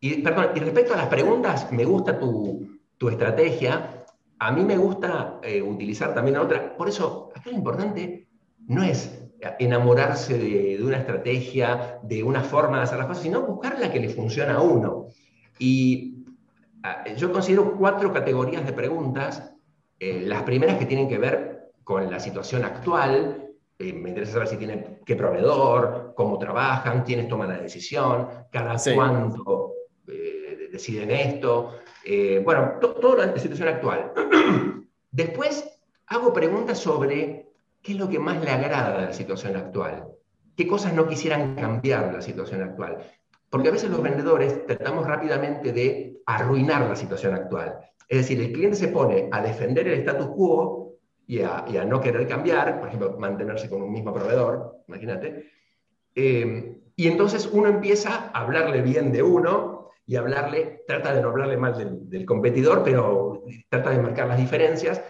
y, 0.00 0.22
perdón, 0.22 0.48
y 0.54 0.60
respecto 0.60 0.94
a 0.94 0.98
las 0.98 1.06
preguntas, 1.06 1.72
me 1.72 1.84
gusta 1.84 2.18
tu, 2.18 2.78
tu 2.98 3.08
estrategia 3.08 3.98
a 4.38 4.52
mí 4.52 4.64
me 4.64 4.76
gusta 4.76 5.40
eh, 5.42 5.60
utilizar 5.60 6.14
también 6.14 6.36
otra. 6.36 6.76
Por 6.76 6.88
eso, 6.88 7.30
acá 7.34 7.50
lo 7.50 7.56
importante 7.56 8.28
no 8.66 8.82
es 8.82 9.20
enamorarse 9.58 10.38
de, 10.38 10.78
una 10.82 10.98
estrategia, 10.98 11.98
de 12.02 12.22
una 12.22 12.42
forma 12.42 12.78
de 12.78 12.84
hacer 12.84 12.98
las 12.98 13.06
cosas, 13.06 13.22
sino 13.22 13.42
buscar 13.42 13.78
la 13.78 13.90
que 13.90 14.00
le 14.00 14.08
funciona 14.10 14.54
a 14.54 14.62
uno. 14.62 15.08
Y 15.58 16.24
ah, 16.82 17.04
yo 17.16 17.32
considero 17.32 17.76
cuatro 17.76 18.12
categorías 18.12 18.64
de 18.64 18.72
preguntas. 18.72 19.52
Eh, 19.98 20.22
las 20.24 20.42
primeras 20.42 20.78
que 20.78 20.86
tienen 20.86 21.08
que 21.08 21.18
ver 21.18 21.72
con 21.84 22.10
la 22.10 22.20
situación 22.20 22.64
actual. 22.64 23.44
Eh, 23.78 23.92
me 23.92 24.08
interesa 24.08 24.32
saber 24.32 24.48
si 24.48 24.56
tienen 24.56 25.00
qué 25.06 25.14
proveedor, 25.14 26.12
cómo 26.16 26.38
trabajan, 26.38 27.04
quiénes 27.04 27.28
toman 27.28 27.48
la 27.48 27.58
decisión, 27.58 28.28
cada 28.50 28.76
cuánto 28.94 29.74
deciden 30.70 31.10
esto. 31.10 31.78
Eh, 32.04 32.40
bueno, 32.44 32.74
toda 32.80 33.26
la 33.26 33.38
situación 33.38 33.68
actual. 33.68 34.12
Después 35.10 35.80
hago 36.06 36.32
preguntas 36.32 36.78
sobre 36.78 37.50
qué 37.82 37.92
es 37.92 37.98
lo 37.98 38.08
que 38.08 38.18
más 38.18 38.42
le 38.42 38.50
agrada 38.50 38.98
de 38.98 39.06
la 39.06 39.12
situación 39.12 39.56
actual, 39.56 40.06
qué 40.56 40.66
cosas 40.66 40.92
no 40.92 41.08
quisieran 41.08 41.54
cambiar 41.54 42.06
de 42.06 42.12
la 42.14 42.22
situación 42.22 42.62
actual. 42.62 42.98
Porque 43.50 43.68
a 43.68 43.72
veces 43.72 43.90
los 43.90 44.02
vendedores 44.02 44.66
tratamos 44.66 45.06
rápidamente 45.06 45.72
de 45.72 46.20
arruinar 46.26 46.82
la 46.82 46.96
situación 46.96 47.34
actual. 47.34 47.78
Es 48.08 48.18
decir, 48.18 48.40
el 48.40 48.52
cliente 48.52 48.76
se 48.76 48.88
pone 48.88 49.28
a 49.30 49.42
defender 49.42 49.86
el 49.86 50.00
status 50.00 50.28
quo 50.28 50.96
y 51.26 51.42
a, 51.42 51.66
no 51.86 52.00
querer 52.00 52.26
cambiar, 52.26 52.78
por 52.80 52.88
ejemplo, 52.88 53.16
mantenerse 53.18 53.68
con 53.68 53.82
un 53.82 53.92
mismo 53.92 54.14
proveedor, 54.14 54.76
imagínate. 54.88 55.50
Eh, 56.14 56.80
y 56.96 57.06
entonces 57.06 57.48
uno 57.52 57.68
empieza 57.68 58.30
a 58.32 58.40
hablarle 58.40 58.80
bien 58.80 59.12
de 59.12 59.22
uno 59.22 59.90
y 60.06 60.16
hablarle, 60.16 60.84
trata 60.86 61.12
de 61.12 61.20
no 61.20 61.28
hablarle 61.28 61.58
mal 61.58 62.08
del 62.08 62.24
competidor, 62.24 62.82
pero 62.82 63.44
trata 63.68 63.90
de 63.90 63.98
marcar 63.98 64.26
las 64.26 64.38
diferencias. 64.38 65.02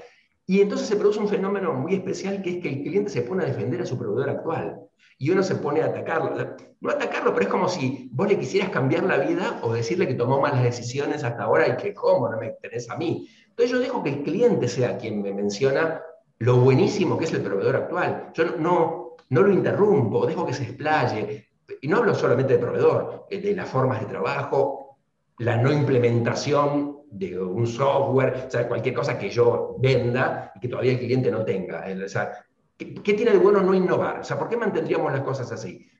Y 0.44 0.60
entonces 0.60 0.88
se 0.88 0.96
produce 0.96 1.20
un 1.20 1.28
fenómeno 1.28 1.72
muy 1.74 1.94
especial 1.94 2.42
que 2.42 2.50
es 2.50 2.62
que 2.62 2.68
el 2.68 2.82
cliente 2.82 3.10
se 3.10 3.22
pone 3.22 3.44
a 3.44 3.46
defender 3.46 3.80
a 3.80 3.86
su 3.86 3.96
proveedor 3.96 4.30
actual 4.30 4.87
y 5.18 5.30
uno 5.30 5.42
se 5.42 5.56
pone 5.56 5.82
a 5.82 5.86
atacarlo. 5.86 6.56
No 6.80 6.90
atacarlo, 6.90 7.32
pero 7.32 7.46
es 7.46 7.50
como 7.50 7.68
si 7.68 8.08
vos 8.12 8.28
le 8.28 8.38
quisieras 8.38 8.70
cambiar 8.70 9.04
la 9.04 9.18
vida 9.18 9.58
o 9.62 9.72
decirle 9.72 10.06
que 10.06 10.14
tomó 10.14 10.40
malas 10.40 10.62
decisiones 10.62 11.24
hasta 11.24 11.42
ahora 11.42 11.68
y 11.68 11.76
que 11.76 11.92
cómo 11.92 12.28
no 12.28 12.38
me 12.38 12.50
tenés 12.62 12.88
a 12.88 12.96
mí. 12.96 13.28
Entonces 13.48 13.70
yo 13.70 13.78
dejo 13.80 14.02
que 14.02 14.10
el 14.10 14.22
cliente 14.22 14.68
sea 14.68 14.96
quien 14.96 15.20
me 15.20 15.32
menciona 15.32 16.00
lo 16.38 16.56
buenísimo 16.58 17.18
que 17.18 17.24
es 17.24 17.32
el 17.32 17.42
proveedor 17.42 17.76
actual. 17.76 18.30
Yo 18.34 18.44
no, 18.56 19.16
no 19.30 19.42
lo 19.42 19.52
interrumpo, 19.52 20.26
dejo 20.26 20.46
que 20.46 20.54
se 20.54 20.62
explaye. 20.64 21.48
Y 21.80 21.88
no 21.88 21.98
hablo 21.98 22.14
solamente 22.14 22.54
de 22.54 22.58
proveedor, 22.60 23.26
eh, 23.30 23.40
de 23.40 23.54
las 23.54 23.68
formas 23.68 24.00
de 24.00 24.06
trabajo, 24.06 24.98
la 25.38 25.56
no 25.56 25.72
implementación 25.72 26.98
de 27.10 27.40
un 27.40 27.66
software, 27.66 28.44
o 28.46 28.50
sea, 28.50 28.68
cualquier 28.68 28.94
cosa 28.94 29.18
que 29.18 29.30
yo 29.30 29.76
venda 29.78 30.52
y 30.54 30.60
que 30.60 30.68
todavía 30.68 30.92
el 30.92 30.98
cliente 30.98 31.30
no 31.30 31.44
tenga. 31.44 31.84
O 32.04 32.08
sea, 32.08 32.32
¿Qué, 32.78 33.12
tiene 33.12 33.32
de 33.32 33.38
bueno 33.38 33.60
no 33.60 33.74
innovar? 33.74 34.20
O 34.20 34.24
sea, 34.24 34.38
¿por 34.38 34.48
qué 34.48 34.56
mantendríamos 34.56 35.12
las 35.12 35.22
cosas 35.22 35.50
así? 35.50 35.90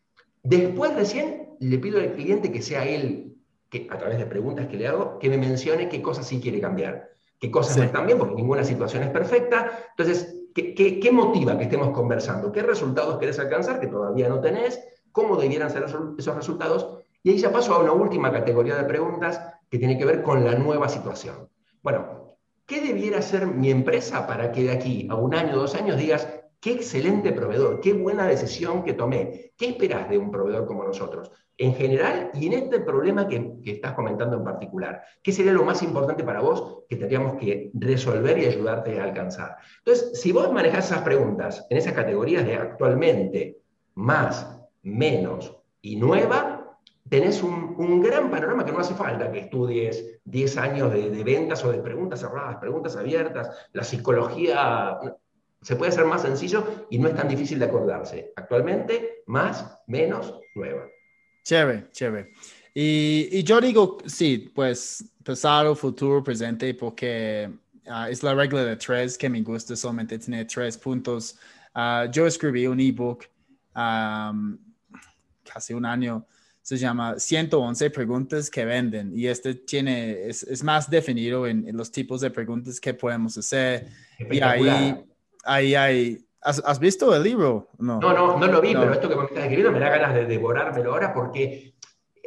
Después 0.45 0.95
recién 0.95 1.57
le 1.59 1.77
pido 1.79 1.99
al 1.99 2.13
cliente 2.13 2.53
que 2.53 2.63
sea 2.63 2.87
él, 2.87 3.37
que 3.69 3.89
a 3.91 3.99
través 3.99 4.17
de 4.19 4.27
preguntas 4.27 4.69
que 4.69 4.77
le 4.77 4.87
hago, 4.87 5.19
que 5.19 5.29
me 5.29 5.39
mencione 5.39 5.89
qué 5.89 6.01
cosas 6.01 6.29
sí 6.29 6.41
quiere 6.41 6.61
cambiar, 6.61 7.11
qué 7.41 7.51
cosas 7.51 7.77
no 7.79 7.83
están 7.83 8.07
bien, 8.07 8.17
porque 8.17 8.37
ninguna 8.37 8.63
situación 8.63 9.03
es 9.03 9.11
perfecta. 9.11 9.87
Entonces, 9.91 10.45
¿qué, 10.55 11.01
qué, 11.01 11.13
motiva 11.13 11.59
que 11.59 11.65
estemos 11.65 11.91
conversando? 11.91 12.53
¿Qué 12.53 12.63
resultados 12.63 13.19
querés 13.19 13.41
alcanzar 13.41 13.81
que 13.81 13.89
todavía 13.89 14.29
no 14.29 14.41
tenés? 14.41 14.81
¿Cómo 15.11 15.37
debieran 15.37 15.71
ser 15.71 15.83
esos 15.83 16.37
resultados? 16.37 17.01
Y 17.25 17.31
ahí 17.31 17.39
ya 17.39 17.51
paso 17.51 17.75
a 17.75 17.81
una 17.81 17.93
última 17.93 18.31
categoría 18.31 18.77
de 18.77 18.85
preguntas 18.85 19.41
que 19.69 19.79
tiene 19.79 19.99
que 19.99 20.05
ver 20.05 20.23
con 20.23 20.45
la 20.45 20.55
nueva 20.55 20.89
situación. 20.89 21.49
Bueno, 21.83 22.37
¿qué 22.67 22.81
debiera 22.81 23.19
hacer 23.19 23.49
mi 23.49 23.73
empresa 23.73 24.29
para 24.29 24.53
que 24.53 24.63
de 24.63 24.71
aquí 24.71 25.09
a 25.11 25.17
un 25.17 25.35
año, 25.35 25.57
dos 25.57 25.75
años 25.75 25.97
digas, 25.97 26.29
Qué 26.61 26.73
excelente 26.73 27.33
proveedor, 27.33 27.81
qué 27.81 27.93
buena 27.93 28.27
decisión 28.27 28.83
que 28.83 28.95
tomé. 28.95 29.53
¿Qué 29.57 29.69
esperas 29.69 30.09
de 30.09 30.19
un 30.19 30.31
proveedor 30.31 30.67
como 30.67 30.83
nosotros? 30.83 31.31
En 31.57 31.75
general 31.75 32.31
y 32.35 32.49
en 32.49 32.53
este 32.55 32.81
problema 32.81 33.29
que, 33.29 33.59
estás 33.65 33.93
comentando 33.95 34.37
en 34.37 34.45
particular. 34.45 35.03
¿Qué 35.23 35.31
sería 35.31 35.53
lo 35.53 35.65
más 35.65 35.83
importante 35.85 36.25
para 36.25 36.41
vos 36.41 36.85
que 36.89 36.97
tendríamos 36.97 37.39
que 37.39 37.71
resolver 37.75 38.39
y 38.39 38.47
ayudarte 38.47 38.99
a 38.99 39.05
alcanzar? 39.05 39.57
Entonces, 39.79 40.21
si 40.21 40.33
vos 40.33 40.53
manejas 40.53 40.87
esas 40.87 41.03
preguntas 41.03 41.65
en 41.71 41.77
esas 41.77 41.93
categorías 41.93 42.45
de 42.45 42.57
actualmente, 42.57 43.59
más, 43.95 44.61
menos 44.83 45.57
y 45.81 45.95
nueva, 45.95 46.77
tenés 47.09 47.41
un, 47.43 48.03
gran 48.03 48.31
panorama 48.31 48.65
que 48.65 48.73
no 48.73 48.81
hace 48.81 48.95
falta 48.95 49.31
que 49.31 49.41
estudies 49.41 50.21
10 50.25 50.57
años 50.59 50.93
de 50.93 51.23
ventas 51.23 51.65
o 51.65 51.71
de 51.71 51.79
preguntas 51.79 52.21
cerradas, 52.21 52.57
preguntas 52.57 52.97
abiertas, 52.97 53.69
la 53.73 53.85
psicología 53.85 54.99
se 55.63 55.77
puede 55.77 55.91
hacer 55.91 56.05
más 56.05 56.23
sencillo 56.23 56.87
y 56.91 56.99
no 56.99 57.09
es 57.09 57.15
tan 57.15 57.29
difícil 57.29 57.59
de 57.59 57.67
acordarse. 57.67 58.33
Actualmente, 58.37 59.23
más, 59.27 59.83
menos, 59.87 60.39
nueva. 60.55 60.87
Chévere, 61.45 61.91
chévere. 61.91 62.33
Y, 62.75 63.29
y 63.33 63.43
yo 63.43 63.61
digo, 63.61 63.99
sí, 64.07 64.51
pues 64.55 65.05
pasado, 65.25 65.75
futuro, 65.75 66.23
presente, 66.23 66.73
porque 66.75 67.51
ah, 67.87 68.09
es 68.09 68.23
la 68.23 68.35
regla 68.35 68.65
de 68.65 68.77
tres 68.77 69.19
que 69.19 69.29
me 69.29 69.43
gusta, 69.43 69.75
solamente 69.75 70.19
tener 70.19 70.47
tres 70.47 70.79
puntos. 70.79 71.39
Ah, 71.75 72.07
yo 72.11 72.27
escribí 72.27 72.67
un 72.67 72.81
ebook 72.81 73.25
casi 75.45 75.73
un 75.75 75.85
año, 75.85 76.27
se 76.63 76.77
llama 76.77 77.19
111 77.19 77.91
preguntas 77.91 78.51
que 78.51 78.65
venden 78.65 79.13
y 79.17 79.27
este 79.27 79.55
tiene, 79.55 80.29
es, 80.29 80.43
es 80.43 80.63
más 80.63 80.91
definido 80.91 81.47
en, 81.47 81.67
en, 81.67 81.77
los 81.77 81.91
tipos 81.91 82.21
de 82.21 82.31
preguntas 82.31 82.81
que 82.81 82.93
podemos 82.93 83.39
hacer. 83.39 83.89
Y 84.31 84.41
ahí 84.41 84.95
ahí 85.45 85.75
hay... 85.75 86.25
¿Has, 86.41 86.79
visto 86.79 87.15
el 87.15 87.25
libro? 87.25 87.69
No, 87.79 87.99
no, 87.99 88.15
no, 88.15 88.39
no 88.39 88.47
lo 88.47 88.61
vi, 88.61 88.73
pero 88.73 88.93
esto 88.93 89.09
que 89.09 89.17
me 89.17 89.25
estás 89.25 89.41
escribiendo 89.41 89.73
me 89.73 89.81
da 89.81 89.91
ganas 89.91 90.15
de 90.15 90.25
devorármelo 90.25 90.93
ahora 90.93 91.13
porque 91.13 91.75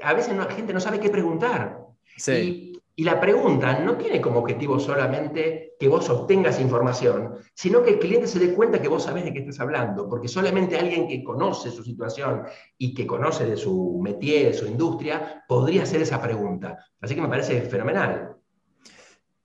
a 0.04 0.14
veces 0.14 0.36
la 0.36 0.46
gente 0.46 0.74
no 0.74 0.80
sabe 0.80 1.00
qué 1.00 1.10
preguntar. 1.10 1.80
Sí. 2.18 2.68
Y, 2.96 3.04
la 3.04 3.20
pregunta 3.20 3.80
no 3.80 3.98
tiene 3.98 4.22
como 4.22 4.42
objetivo 4.42 4.80
solamente 4.80 5.74
que 5.80 5.88
vos 5.88 6.08
obtengas 6.10 6.60
información, 6.60 7.36
sino 7.56 7.82
que 7.82 7.92
el 7.92 8.00
cliente 8.00 8.28
se 8.28 8.38
dé 8.38 8.54
cuenta 8.54 8.80
que 8.80 8.90
vos 8.90 9.04
sabés 9.04 9.24
de 9.24 9.34
qué 9.34 9.40
estás 9.40 9.60
hablando, 9.60 10.08
porque 10.08 10.28
solamente 10.28 10.78
alguien 10.78 11.08
que 11.08 11.24
conoce 11.24 11.72
su 11.72 11.84
situación 11.84 12.44
y 12.78 12.94
que 12.94 13.08
conoce 13.08 13.46
de 13.46 13.58
su 13.58 14.00
métier, 14.04 14.52
de 14.52 14.54
su 14.54 14.68
industria, 14.68 15.44
podría 15.48 15.82
hacer 15.82 16.02
esa 16.02 16.22
pregunta. 16.22 16.78
Así 17.00 17.16
que 17.16 17.22
me 17.22 17.30
parece 17.30 17.62
fenomenal. 17.62 18.36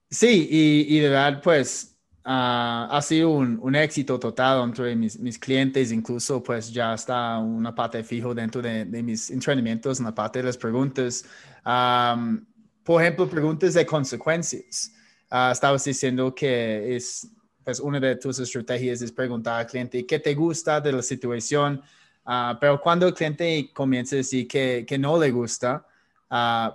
Sí, 0.07 0.47
y, 0.51 0.95
y 0.95 0.99
de 0.99 1.09
verdad, 1.09 1.41
pues 1.43 1.96
Ah, 2.29 2.89
ha 2.91 3.01
sido 3.01 3.29
un, 3.29 3.57
un, 3.61 3.73
éxito 3.73 4.19
total 4.19 4.61
entre 4.61 4.93
mis, 4.97 5.17
mis, 5.17 5.39
clientes, 5.39 5.93
incluso 5.93 6.43
pues 6.43 6.73
ya 6.73 6.93
está 6.93 7.37
una 7.37 7.73
parte 7.73 8.03
fijo 8.03 8.35
dentro 8.35 8.61
de, 8.61 8.83
de 8.83 9.01
mis 9.01 9.31
entrenamientos, 9.31 10.01
una 10.01 10.13
parte 10.13 10.39
de 10.39 10.45
las 10.45 10.57
preguntas. 10.57 11.23
por 12.83 13.01
ejemplo, 13.01 13.29
preguntas 13.29 13.73
de 13.75 13.85
consecuencias. 13.85 14.91
Uh, 15.31 15.51
estabas 15.53 15.85
diciendo 15.85 16.35
que 16.35 16.97
es, 16.97 17.29
pues 17.63 17.79
una 17.79 17.97
de 17.97 18.17
tus 18.17 18.39
estrategias 18.39 19.01
es 19.01 19.11
preguntar 19.13 19.61
al 19.61 19.67
cliente 19.67 20.05
qué 20.05 20.19
te 20.19 20.35
gusta 20.35 20.81
de 20.81 20.91
la 20.91 21.01
situación, 21.03 21.81
uh, 22.25 22.57
pero 22.59 22.81
cuando 22.81 23.07
el 23.07 23.13
cliente 23.13 23.71
comienza 23.73 24.15
a 24.15 24.17
decir 24.17 24.49
que, 24.49 24.83
que 24.85 24.97
no 24.97 25.17
le 25.17 25.31
gusta, 25.31 25.87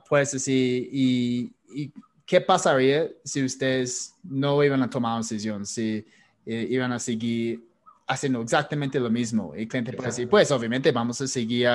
pues 0.09 0.33
así, 0.33 0.89
y, 0.91 1.53
y 1.75 1.93
¿qué 2.27 2.41
pasaría 2.41 3.09
si 3.25 3.45
ustedes 3.45 4.15
no 4.23 4.63
iban 4.63 4.83
a 4.83 4.91
tomar 4.91 5.13
una 5.13 5.21
decisión, 5.21 5.67
si 5.67 6.07
eh, 6.47 6.67
iban 6.71 6.93
a 6.93 6.99
seguir 6.99 7.67
haciendo 8.07 8.43
exactamente 8.43 8.99
lo 9.01 9.11
mismo? 9.11 9.55
Y 9.57 9.63
el 9.63 9.69
cliente 9.69 9.93
puede 9.93 10.09
decir, 10.09 10.29
pues 10.29 10.51
obviamente 10.51 10.93
vamos 10.93 11.21
a 11.21 11.27
seguir 11.27 11.69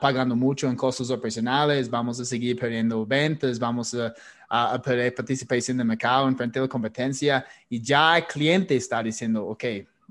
pagando 0.00 0.34
mucho 0.34 0.68
en 0.68 0.76
costos 0.76 1.10
operacionales, 1.10 1.90
vamos 1.90 2.18
a 2.18 2.24
seguir 2.24 2.58
perdiendo 2.58 3.04
ventas, 3.04 3.58
vamos 3.58 3.92
a, 3.94 4.14
a, 4.48 4.80
perder 4.80 5.14
participación 5.14 5.76
de 5.76 5.84
mercado 5.84 6.26
en 6.26 6.36
frente 6.36 6.58
de 6.58 6.64
la 6.64 6.68
competencia 6.68 7.44
y 7.68 7.82
ya 7.82 8.16
el 8.16 8.24
cliente 8.24 8.76
está 8.76 9.02
diciendo, 9.02 9.44
ok, 9.46 9.64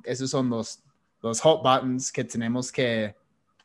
esos 0.03 0.29
son 0.29 0.49
los, 0.49 0.79
los 1.21 1.39
hot 1.39 1.63
buttons 1.63 2.11
que 2.11 2.23
tenemos 2.23 2.71
que 2.71 3.15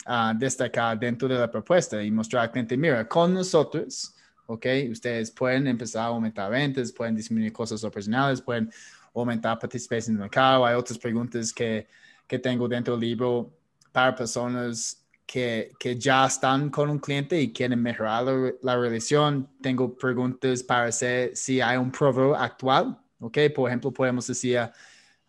uh, 0.07 0.36
destacar 0.38 0.99
dentro 0.99 1.28
de 1.28 1.38
la 1.38 1.51
propuesta 1.51 2.03
y 2.03 2.11
mostrar 2.11 2.44
al 2.44 2.51
cliente, 2.53 2.76
mira, 2.76 3.07
con 3.07 3.34
nosotros 3.34 4.14
¿ok? 4.49 4.66
Ustedes 4.90 5.30
pueden 5.30 5.66
empezar 5.66 6.03
a 6.03 6.07
aumentar 6.07 6.51
ventas, 6.51 6.90
pueden 6.90 7.14
disminuir 7.14 7.53
costos 7.53 7.84
operacionales, 7.84 8.40
pueden 8.40 8.70
aumentar 9.14 9.59
participación 9.59 10.16
en 10.16 10.22
el 10.22 10.22
mercado. 10.22 10.64
Hay 10.64 10.74
otras 10.74 10.99
preguntas 10.99 11.53
que, 11.53 11.86
que 12.26 12.38
tengo 12.38 12.66
dentro 12.66 12.94
del 12.94 13.09
libro 13.09 13.51
para 13.92 14.14
personas 14.14 15.05
que, 15.26 15.72
que, 15.78 15.99
ya 15.99 16.24
están 16.24 16.70
con 16.70 16.88
un 16.88 16.99
cliente 16.99 17.38
y 17.38 17.53
quieren 17.53 17.82
mejorar 17.82 18.24
la, 18.62 18.76
relación. 18.76 19.46
Tengo 19.61 19.94
preguntas 19.94 20.62
para 20.62 20.86
hacer 20.86 21.36
si 21.36 21.61
hay 21.61 21.76
un 21.76 21.90
proveedor 21.92 22.36
actual, 22.38 22.99
¿ok? 23.20 23.38
Por 23.55 23.68
ejemplo, 23.68 23.92
podemos 23.92 24.26
decir 24.26 24.61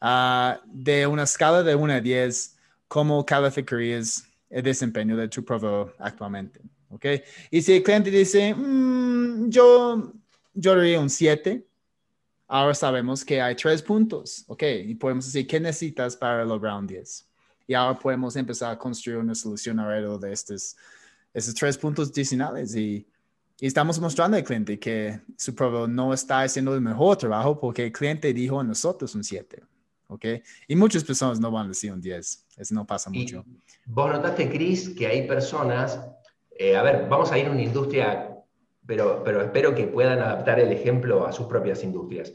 uh, 0.01 0.53
de 0.65 1.05
una 1.05 1.23
escala 1.23 1.61
de 1.61 1.75
1 1.75 1.93
a 1.93 1.99
10, 1.99 2.57
¿cómo 2.87 3.25
calificarías 3.25 4.23
el 4.49 4.63
desempeño 4.63 5.17
de 5.17 5.27
tu 5.27 5.43
proveedor 5.43 5.93
actualmente? 5.99 6.61
¿Ok? 6.89 7.05
Y 7.51 7.61
si 7.61 7.73
el 7.73 7.83
cliente 7.83 8.11
dice, 8.11 8.53
mm, 8.53 9.49
yo, 9.49 10.13
yo 10.53 10.79
diría 10.79 10.99
un 10.99 11.09
7, 11.09 11.65
ahora 12.47 12.73
sabemos 12.73 13.23
que 13.23 13.41
hay 13.41 13.55
tres 13.55 13.81
puntos, 13.81 14.43
¿ok? 14.47 14.63
Y 14.85 14.95
podemos 14.95 15.25
decir, 15.25 15.47
¿qué 15.47 15.59
necesitas 15.59 16.15
para 16.15 16.43
lograr 16.43 16.77
un 16.77 16.87
10? 16.87 17.25
Y 17.67 17.73
ahora 17.73 17.97
podemos 17.97 18.35
empezar 18.35 18.71
a 18.71 18.77
construir 18.77 19.19
una 19.19 19.35
solución 19.35 19.79
alrededor 19.79 20.19
de 20.19 20.33
estos, 20.33 20.75
estos 21.33 21.53
tres 21.53 21.77
puntos 21.77 22.09
adicionales 22.09 22.75
y, 22.75 23.05
y 23.59 23.67
estamos 23.67 23.99
mostrando 23.99 24.37
al 24.37 24.43
cliente 24.43 24.79
que 24.79 25.19
su 25.37 25.53
proveedor 25.53 25.89
no 25.89 26.13
está 26.13 26.41
haciendo 26.41 26.73
el 26.73 26.81
mejor 26.81 27.17
trabajo 27.17 27.59
porque 27.59 27.85
el 27.85 27.91
cliente 27.91 28.33
dijo 28.33 28.59
a 28.59 28.63
nosotros 28.63 29.13
un 29.15 29.23
7. 29.23 29.63
¿ok? 30.09 30.25
Y 30.67 30.75
muchas 30.75 31.03
personas 31.03 31.39
no 31.39 31.51
van 31.51 31.65
a 31.65 31.69
decir 31.69 31.93
un 31.93 32.01
10, 32.01 32.45
eso 32.57 32.75
no 32.75 32.85
pasa 32.85 33.09
mucho. 33.09 33.45
vos 33.85 34.11
notaste, 34.11 34.49
Chris, 34.49 34.89
que 34.89 35.07
hay 35.07 35.27
personas 35.27 35.99
eh, 36.59 36.75
a 36.75 36.83
ver, 36.83 37.07
vamos 37.09 37.31
a 37.31 37.39
ir 37.39 37.47
a 37.47 37.51
una 37.51 37.63
industria, 37.63 38.37
pero, 38.85 39.23
pero 39.23 39.41
espero 39.41 39.73
que 39.73 39.87
puedan 39.87 40.19
adaptar 40.19 40.59
el 40.59 40.71
ejemplo 40.71 41.25
a 41.25 41.31
sus 41.31 41.47
propias 41.47 41.83
industrias. 41.83 42.31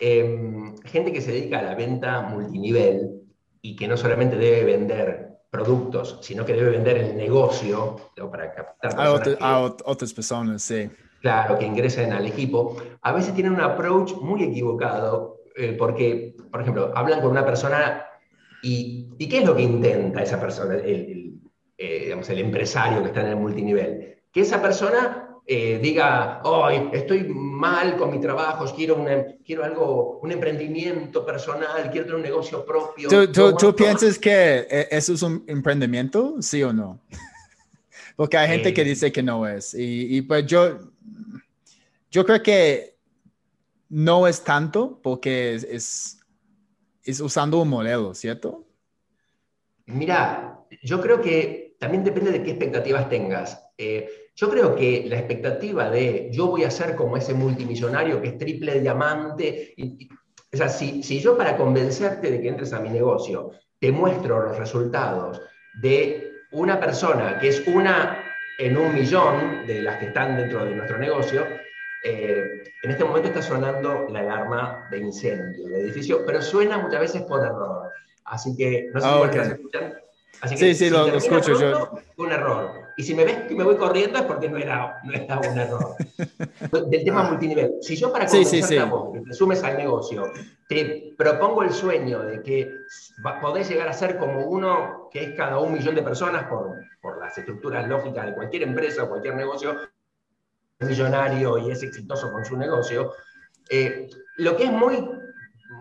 Em, 0.00 0.76
gente 0.84 1.12
que 1.12 1.20
se 1.20 1.32
dedica 1.32 1.60
a 1.60 1.62
la 1.62 1.74
venta 1.74 2.20
multinivel, 2.20 3.22
y 3.62 3.76
que 3.76 3.86
no 3.86 3.96
solamente 3.96 4.36
debe 4.36 4.64
vender 4.64 5.38
productos, 5.48 6.18
sino 6.20 6.44
que 6.44 6.54
debe 6.54 6.70
vender 6.70 6.96
el 6.96 7.16
negocio 7.16 7.96
para 8.30 8.52
captar 8.52 8.94
a, 9.40 9.60
otras 9.84 10.12
personas, 10.12 10.62
sí. 10.62 10.90
Claro, 11.20 11.56
que 11.56 11.64
ingresen 11.64 12.12
al 12.12 12.26
equipo. 12.26 12.76
A 13.02 13.12
veces 13.12 13.32
tienen 13.34 13.52
un 13.52 13.60
approach 13.60 14.14
muy 14.14 14.42
equivocado, 14.42 15.42
eh, 15.54 15.76
porque, 15.78 16.34
por 16.50 16.62
ejemplo, 16.62 16.92
hablan 16.96 17.20
con 17.20 17.30
una 17.30 17.44
persona 17.44 18.04
y, 18.62 19.08
y, 19.18 19.28
¿qué 19.28 19.38
es 19.38 19.44
lo 19.44 19.54
que 19.54 19.62
intenta 19.62 20.22
esa 20.22 20.40
persona, 20.40 20.74
el, 20.74 21.31
eh, 21.82 22.02
digamos, 22.04 22.28
el 22.30 22.38
empresario 22.38 23.02
que 23.02 23.08
está 23.08 23.22
en 23.22 23.28
el 23.28 23.36
multinivel? 23.36 24.18
Que 24.30 24.42
esa 24.42 24.62
persona 24.62 25.32
eh, 25.44 25.80
diga, 25.82 26.40
hoy 26.44 26.88
estoy 26.92 27.24
mal 27.24 27.96
con 27.96 28.12
mi 28.12 28.20
trabajo, 28.20 28.64
quiero, 28.76 29.04
quiero 29.44 29.64
algo, 29.64 30.20
un 30.20 30.30
emprendimiento 30.30 31.26
personal, 31.26 31.90
quiero 31.90 32.06
tener 32.06 32.14
un 32.14 32.22
negocio 32.22 32.64
propio. 32.64 33.08
¿Tú, 33.32 33.74
piensas 33.74 34.20
que 34.20 34.66
e, 34.70 34.88
eso 34.92 35.14
es 35.14 35.22
un 35.22 35.42
emprendimiento, 35.48 36.36
sí 36.40 36.62
o 36.62 36.72
no? 36.72 37.00
Porque 38.16 38.36
hay 38.36 38.48
gente 38.48 38.72
que 38.72 38.82
eh. 38.82 38.84
dice 38.84 39.10
que 39.10 39.22
no 39.22 39.44
es. 39.44 39.74
Y, 39.76 40.22
pues 40.22 40.46
yo, 40.46 40.78
yo 42.12 42.24
creo 42.24 42.40
que 42.40 42.94
no 43.88 44.28
es 44.28 44.44
tanto 44.44 45.00
porque 45.02 45.54
es, 45.54 46.20
es, 47.02 47.20
usando 47.20 47.60
un 47.60 47.68
modelo, 47.68 48.14
¿cierto? 48.14 48.64
Mira, 49.86 50.60
yo 50.82 51.00
creo 51.00 51.20
que 51.20 51.61
también 51.82 52.04
depende 52.04 52.30
de 52.30 52.44
qué 52.44 52.50
expectativas 52.52 53.08
tengas. 53.08 53.60
Eh, 53.76 54.30
yo 54.36 54.48
creo 54.48 54.76
que 54.76 55.04
la 55.08 55.18
expectativa 55.18 55.90
de 55.90 56.28
yo 56.30 56.46
voy 56.46 56.62
a 56.62 56.70
ser 56.70 56.94
como 56.94 57.16
ese 57.16 57.34
multimillonario 57.34 58.22
que 58.22 58.28
es 58.28 58.38
triple 58.38 58.78
diamante, 58.78 59.74
y, 59.76 60.08
o 60.52 60.56
sea, 60.56 60.68
si, 60.68 61.02
si 61.02 61.18
yo 61.18 61.36
para 61.36 61.56
convencerte 61.56 62.30
de 62.30 62.40
que 62.40 62.46
entres 62.46 62.72
a 62.72 62.78
mi 62.78 62.88
negocio 62.88 63.50
te 63.80 63.90
muestro 63.90 64.44
los 64.44 64.56
resultados 64.56 65.42
de 65.80 66.30
una 66.52 66.78
persona 66.78 67.40
que 67.40 67.48
es 67.48 67.66
una 67.66 68.26
en 68.60 68.76
un 68.76 68.94
millón 68.94 69.66
de 69.66 69.82
las 69.82 69.96
que 69.98 70.06
están 70.06 70.36
dentro 70.36 70.64
de 70.64 70.76
nuestro 70.76 70.98
negocio, 70.98 71.44
eh, 72.04 72.62
en 72.84 72.90
este 72.92 73.02
momento 73.02 73.26
está 73.26 73.42
sonando 73.42 74.06
la 74.08 74.20
alarma 74.20 74.86
de 74.88 74.98
incendio 74.98 75.64
del 75.64 75.86
edificio, 75.86 76.24
pero 76.24 76.40
suena 76.42 76.78
muchas 76.78 77.00
veces 77.00 77.22
por 77.22 77.44
error. 77.44 77.90
Así 78.24 78.56
que 78.56 78.88
no 78.94 79.00
sé 79.00 79.06
si 79.08 79.12
ah, 79.12 79.42
escuchan. 79.56 80.01
Así 80.40 80.56
que, 80.56 80.74
sí, 80.74 80.86
sí, 80.86 80.90
lo, 80.90 81.06
escucho 81.06 81.58
yo. 81.58 81.90
Un 82.16 82.32
error. 82.32 82.82
Y 82.96 83.02
si 83.04 83.14
me 83.14 83.24
ves 83.24 83.44
que 83.48 83.54
me 83.54 83.64
voy 83.64 83.76
corriendo 83.76 84.18
es 84.18 84.24
porque 84.24 84.48
no 84.48 84.58
era, 84.58 85.00
no 85.04 85.12
era 85.12 85.38
un 85.38 85.58
error. 85.58 85.96
Del 86.88 87.04
tema 87.04 87.22
multinivel. 87.24 87.74
Si 87.80 87.96
yo 87.96 88.12
para 88.12 88.26
convencerte 88.26 88.78
a 88.78 88.84
vos, 88.86 89.12
que 89.12 89.20
te 89.20 89.34
sumes 89.34 89.62
al 89.62 89.76
negocio, 89.76 90.24
te 90.68 91.14
propongo 91.16 91.62
el 91.62 91.70
sueño 91.70 92.22
de 92.22 92.42
que 92.42 92.70
podés 93.40 93.68
llegar 93.68 93.88
a 93.88 93.92
ser 93.92 94.18
como 94.18 94.46
uno 94.46 95.08
que 95.12 95.24
es 95.24 95.36
cada 95.36 95.58
un 95.58 95.72
millón 95.72 95.94
de 95.94 96.02
personas 96.02 96.44
por, 96.44 96.74
por 97.00 97.18
las 97.18 97.36
estructuras 97.38 97.86
lógicas 97.88 98.26
de 98.26 98.34
cualquier 98.34 98.64
empresa 98.64 99.04
o 99.04 99.08
cualquier 99.08 99.36
negocio, 99.36 99.76
millonario 100.80 101.58
y 101.58 101.70
es 101.70 101.82
exitoso 101.82 102.30
con 102.30 102.44
su 102.44 102.56
negocio, 102.56 103.12
eh, 103.70 104.08
lo 104.36 104.56
que 104.56 104.64
es 104.64 104.72
muy, 104.72 105.08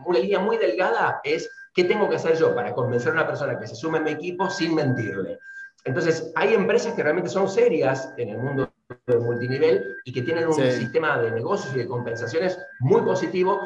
una 0.06 0.20
línea 0.20 0.40
muy 0.40 0.58
delgada 0.58 1.22
es 1.24 1.50
qué 1.74 1.84
tengo 1.86 2.10
que 2.10 2.16
hacer 2.16 2.38
yo 2.38 2.54
para 2.54 2.74
convencer 2.74 3.12
a 3.12 3.14
una 3.14 3.28
persona 3.28 3.60
que 3.60 3.68
se 3.68 3.76
sume 3.76 4.00
a 4.00 4.02
mi 4.02 4.12
equipo 4.12 4.50
sin 4.50 4.76
mentirle. 4.76 5.40
Entonces, 5.84 6.32
hay 6.36 6.54
empresas 6.54 6.94
que 6.94 7.04
realmente 7.04 7.30
son 7.30 7.50
serias 7.50 8.14
en 8.18 8.30
el 8.30 8.38
mundo 8.38 8.72
del 9.08 9.20
multinivel 9.20 9.96
y 10.06 10.12
que 10.12 10.22
tienen 10.22 10.48
un 10.48 10.54
sistema 10.54 11.20
de 11.20 11.32
negocios 11.32 11.74
y 11.76 11.80
de 11.80 11.88
compensaciones 11.88 12.60
muy 12.80 13.02
positivo, 13.02 13.60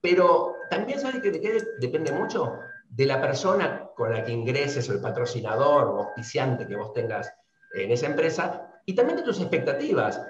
pero 0.00 0.56
también 0.70 1.00
sabes 1.00 1.20
que 1.20 1.30
de 1.30 1.40
qué 1.40 1.62
depende 1.78 2.12
mucho 2.12 2.58
de 2.88 3.06
la 3.06 3.20
persona 3.20 3.88
con 3.96 4.12
la 4.12 4.22
que 4.22 4.32
ingreses 4.32 4.88
o 4.88 4.92
el 4.92 5.00
patrocinador 5.00 5.88
o 5.88 5.98
auspiciante 6.02 6.66
que 6.66 6.76
vos 6.76 6.92
tengas 6.92 7.32
en 7.74 7.90
esa 7.90 8.06
empresa 8.06 8.80
y 8.84 8.94
también 8.94 9.16
de 9.16 9.24
tus 9.24 9.40
expectativas. 9.40 10.20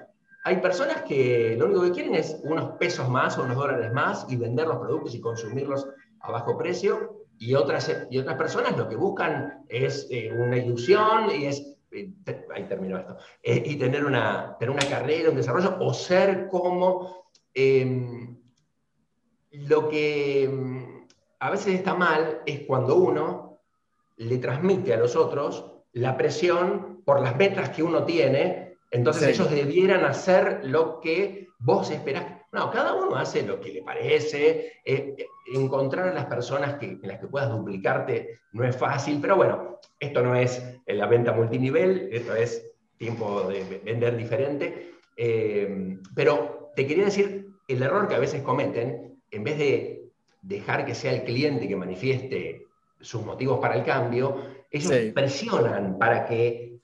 Hay 0.45 0.57
personas 0.57 1.03
que 1.03 1.57
lo 1.59 1.67
único 1.67 1.83
que 1.83 1.93
quieren 1.93 2.15
es 2.15 2.41
unos 2.43 2.77
pesos 2.79 3.09
más 3.09 3.39
o 3.39 3.45
unos 3.45 3.57
dólares 3.57 3.93
más 3.93 4.27
y 4.29 4.37
vender 4.37 4.67
los 4.67 4.79
productos 4.79 5.15
y 5.15 5.21
consumirlos 5.21 5.87
a 6.23 6.31
bajo 6.31 6.57
precio 6.57 7.27
y 7.39 7.55
otras, 7.55 8.07
y 8.11 8.19
otras 8.19 8.37
personas 8.37 8.77
lo 8.77 8.89
que 8.89 8.97
buscan 8.97 9.65
es 9.69 10.07
eh, 10.11 10.33
una 10.33 10.57
ilusión 10.57 11.31
y 11.31 11.47
es, 11.47 11.77
eh, 11.91 12.13
ahí 12.55 12.65
terminó 12.69 12.99
esto, 12.99 13.17
eh, 13.43 13.63
y 13.67 13.77
tener 13.77 14.05
una, 14.05 14.57
tener 14.59 14.75
una 14.75 14.89
carrera, 14.89 15.31
un 15.31 15.37
desarrollo, 15.37 15.77
o 15.81 15.93
ser 15.93 16.47
como 16.49 17.27
em, 17.53 18.39
lo 19.51 19.89
que 19.89 20.45
em, 20.45 21.07
a 21.41 21.51
veces 21.51 21.75
está 21.75 21.95
mal 21.95 22.43
es 22.47 22.61
cuando 22.61 22.97
uno 22.97 23.59
le 24.17 24.39
transmite 24.39 24.95
a 24.95 24.99
los 24.99 25.17
otros 25.17 25.73
la 25.93 26.17
presión 26.17 27.03
por 27.05 27.21
las 27.21 27.37
metas 27.37 27.71
que 27.71 27.83
uno 27.83 28.05
tiene, 28.05 28.72
entonces 28.93 29.29
ellos 29.31 29.51
debieran 29.51 30.05
hacer 30.05 30.61
lo 30.63 31.01
que 31.01 31.49
vos 31.59 31.91
esperás 31.91 32.43
no, 32.53 32.71
cada 32.71 32.93
uno 32.95 33.17
hace 33.17 33.43
lo 33.43 33.59
que 33.59 33.73
le 33.73 33.83
parece. 33.83 34.81
Eh, 34.85 35.15
eh, 35.17 35.27
encontrar 35.55 36.09
a 36.09 36.15
las 36.15 36.27
personas 36.27 36.75
que, 36.75 36.87
en 36.87 37.09
las 37.09 37.19
que 37.19 37.27
puedas 37.27 37.51
duplicarte 37.51 38.41
no 38.53 38.65
es 38.65 38.77
fácil, 38.77 39.19
pero 39.21 39.37
bueno, 39.37 39.79
esto 39.99 40.23
no 40.23 40.35
es 40.37 40.63
la 40.87 41.07
venta 41.07 41.33
multinivel, 41.33 42.11
esto 42.13 42.35
es 42.35 42.71
tiempo 42.99 43.45
de 43.45 43.81
vender 43.83 44.17
diferente. 44.17 44.93
Eh, 45.17 45.99
pero 46.15 46.71
te 46.77 46.87
quería 46.87 47.07
decir, 47.07 47.49
el 47.69 47.83
error 47.83 48.07
que 48.07 48.15
a 48.15 48.21
veces 48.21 48.43
cometen, 48.43 49.19
en 49.31 49.45
vez 49.45 49.59
de 49.59 50.11
dejar 50.43 50.85
que 50.85 50.95
sea 50.95 51.13
el 51.13 51.25
cliente 51.25 51.67
que 51.67 51.77
manifieste 51.77 52.67
sus 53.01 53.25
motivos 53.25 53.61
para 53.61 53.77
el 53.77 53.85
cambio, 53.85 54.43
ellos 54.71 54.93
presionan 55.15 55.99
para 55.99 56.27
que, 56.27 56.81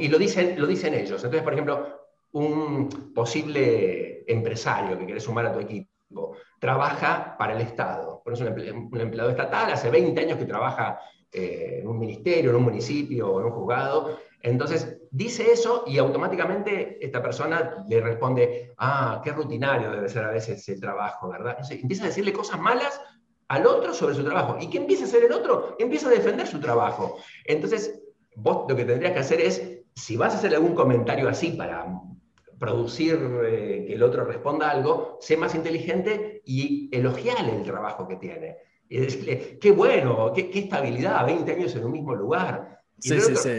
y 0.00 0.08
lo 0.08 0.18
dicen, 0.18 0.60
lo 0.60 0.66
dicen 0.66 0.94
ellos. 0.94 1.22
Entonces, 1.22 1.42
por 1.42 1.52
ejemplo, 1.52 2.00
un 2.32 3.12
posible 3.14 4.24
empresario 4.26 4.98
que 4.98 5.04
quiere 5.04 5.20
sumar 5.20 5.46
a 5.46 5.52
tu 5.52 5.60
equipo 5.60 6.36
trabaja 6.58 7.36
para 7.38 7.54
el 7.54 7.60
Estado, 7.60 8.22
por 8.24 8.32
eso 8.32 8.44
un 8.44 9.00
empleado 9.00 9.30
estatal, 9.30 9.70
hace 9.72 9.90
20 9.90 10.20
años 10.20 10.38
que 10.38 10.46
trabaja 10.46 10.98
eh, 11.30 11.80
en 11.82 11.88
un 11.88 11.98
ministerio, 11.98 12.50
en 12.50 12.56
un 12.56 12.62
municipio 12.62 13.30
o 13.30 13.40
en 13.40 13.46
un 13.46 13.52
juzgado, 13.52 14.18
entonces 14.40 14.98
dice 15.10 15.50
eso 15.52 15.84
y 15.86 15.98
automáticamente 15.98 17.04
esta 17.04 17.22
persona 17.22 17.84
le 17.88 18.00
responde, 18.00 18.72
ah, 18.78 19.20
qué 19.24 19.32
rutinario 19.32 19.90
debe 19.90 20.08
ser 20.08 20.24
a 20.24 20.30
veces 20.30 20.68
el 20.68 20.80
trabajo, 20.80 21.28
¿verdad? 21.28 21.52
Entonces, 21.52 21.80
empieza 21.80 22.04
a 22.04 22.08
decirle 22.08 22.32
cosas 22.32 22.60
malas 22.60 23.00
al 23.48 23.66
otro 23.66 23.94
sobre 23.94 24.14
su 24.14 24.22
trabajo. 24.22 24.56
¿Y 24.60 24.68
qué 24.68 24.78
empieza 24.78 25.04
a 25.04 25.06
hacer 25.06 25.24
el 25.24 25.32
otro? 25.32 25.76
Empieza 25.78 26.08
a 26.08 26.10
defender 26.10 26.46
su 26.46 26.60
trabajo. 26.60 27.16
Entonces, 27.44 28.02
vos 28.36 28.66
lo 28.68 28.76
que 28.76 28.84
tendrías 28.84 29.12
que 29.12 29.18
hacer 29.18 29.40
es, 29.40 29.80
si 29.94 30.16
vas 30.16 30.34
a 30.34 30.38
hacer 30.38 30.54
algún 30.54 30.74
comentario 30.74 31.28
así 31.28 31.50
para 31.52 31.86
producir 32.58 33.18
eh, 33.44 33.84
que 33.86 33.94
el 33.94 34.02
otro 34.02 34.24
responda 34.24 34.70
algo, 34.70 35.18
sé 35.20 35.36
más 35.36 35.54
inteligente 35.54 36.42
y 36.44 36.88
elogiarle 36.96 37.56
el 37.56 37.62
trabajo 37.62 38.08
que 38.08 38.16
tiene. 38.16 38.56
Y 38.88 38.98
decirle, 38.98 39.58
qué 39.60 39.72
bueno, 39.72 40.32
qué, 40.34 40.50
estabilidad, 40.54 41.26
20 41.26 41.52
años 41.52 41.74
en 41.74 41.84
un 41.84 41.92
mismo 41.92 42.14
lugar. 42.14 42.80
Y 43.00 43.12
el, 43.12 43.20
otro, 43.20 43.50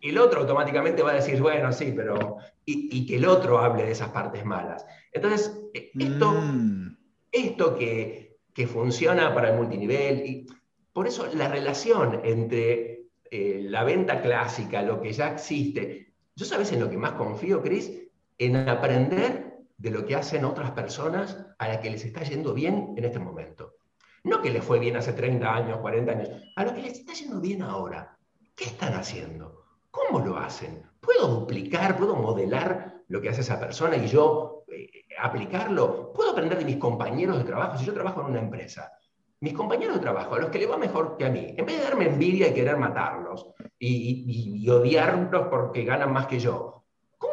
el, 0.00 0.18
otro, 0.18 0.40
automáticamente 0.40 1.02
va 1.02 1.12
a 1.12 1.14
decir, 1.14 1.40
bueno, 1.40 1.72
sí, 1.72 1.92
pero... 1.94 2.36
Y, 2.64 3.06
que 3.06 3.16
el 3.16 3.26
otro 3.26 3.58
hable 3.58 3.84
de 3.84 3.90
esas 3.90 4.10
partes 4.10 4.44
malas. 4.44 4.86
Entonces, 5.12 5.60
e, 5.74 5.90
esto, 5.98 6.30
mm. 6.30 6.96
esto 7.32 7.76
que, 7.76 8.38
que, 8.54 8.66
funciona 8.68 9.34
para 9.34 9.50
el 9.50 9.56
multinivel, 9.56 10.24
y 10.24 10.46
por 10.92 11.08
eso 11.08 11.26
la 11.34 11.48
relación 11.48 12.20
entre 12.22 12.91
eh, 13.34 13.62
la 13.64 13.82
venta 13.82 14.20
clásica, 14.20 14.82
lo 14.82 15.00
que 15.00 15.10
ya 15.10 15.30
existe, 15.32 16.12
yo 16.36 16.44
sabes 16.44 16.70
en 16.72 16.80
lo 16.80 16.90
que 16.90 16.98
más 16.98 17.12
confío, 17.12 17.62
Cris, 17.62 17.90
en 18.36 18.68
aprender 18.68 19.56
de 19.78 19.90
lo 19.90 20.04
que 20.04 20.16
hacen 20.16 20.44
otras 20.44 20.72
personas 20.72 21.38
a 21.58 21.66
las 21.66 21.78
que 21.78 21.88
les 21.88 22.04
está 22.04 22.22
yendo 22.24 22.52
bien 22.52 22.92
en 22.94 23.06
este 23.06 23.18
momento. 23.18 23.76
No 24.24 24.42
que 24.42 24.50
les 24.50 24.62
fue 24.62 24.78
bien 24.78 24.98
hace 24.98 25.14
30 25.14 25.50
años, 25.50 25.78
40 25.78 26.12
años, 26.12 26.28
a 26.56 26.64
lo 26.64 26.74
que 26.74 26.82
les 26.82 26.98
está 26.98 27.14
yendo 27.14 27.40
bien 27.40 27.62
ahora. 27.62 28.18
¿Qué 28.54 28.64
están 28.64 28.92
haciendo? 28.92 29.64
¿Cómo 29.90 30.20
lo 30.20 30.36
hacen? 30.36 30.82
¿Puedo 31.00 31.26
duplicar, 31.28 31.96
puedo 31.96 32.14
modelar 32.14 33.00
lo 33.08 33.22
que 33.22 33.30
hace 33.30 33.40
esa 33.40 33.58
persona 33.58 33.96
y 33.96 34.08
yo 34.08 34.66
eh, 34.70 35.06
aplicarlo? 35.18 36.12
¿Puedo 36.12 36.32
aprender 36.32 36.58
de 36.58 36.66
mis 36.66 36.76
compañeros 36.76 37.38
de 37.38 37.44
trabajo? 37.44 37.78
Si 37.78 37.86
yo 37.86 37.94
trabajo 37.94 38.20
en 38.20 38.26
una 38.26 38.40
empresa, 38.40 38.92
mis 39.42 39.52
compañeros 39.52 39.96
de 39.96 40.00
trabajo, 40.00 40.34
a 40.34 40.38
los 40.38 40.50
que 40.50 40.58
le 40.58 40.66
va 40.66 40.78
mejor 40.78 41.16
que 41.18 41.26
a 41.26 41.28
mí, 41.28 41.54
en 41.56 41.66
vez 41.66 41.76
de 41.78 41.84
darme 41.84 42.06
envidia 42.06 42.48
y 42.48 42.54
querer 42.54 42.78
matarlos 42.78 43.46
y 43.78 44.66
odiarlos 44.70 45.48
porque 45.48 45.84
ganan 45.84 46.12
más 46.12 46.26
que 46.26 46.38
yo, 46.38 46.72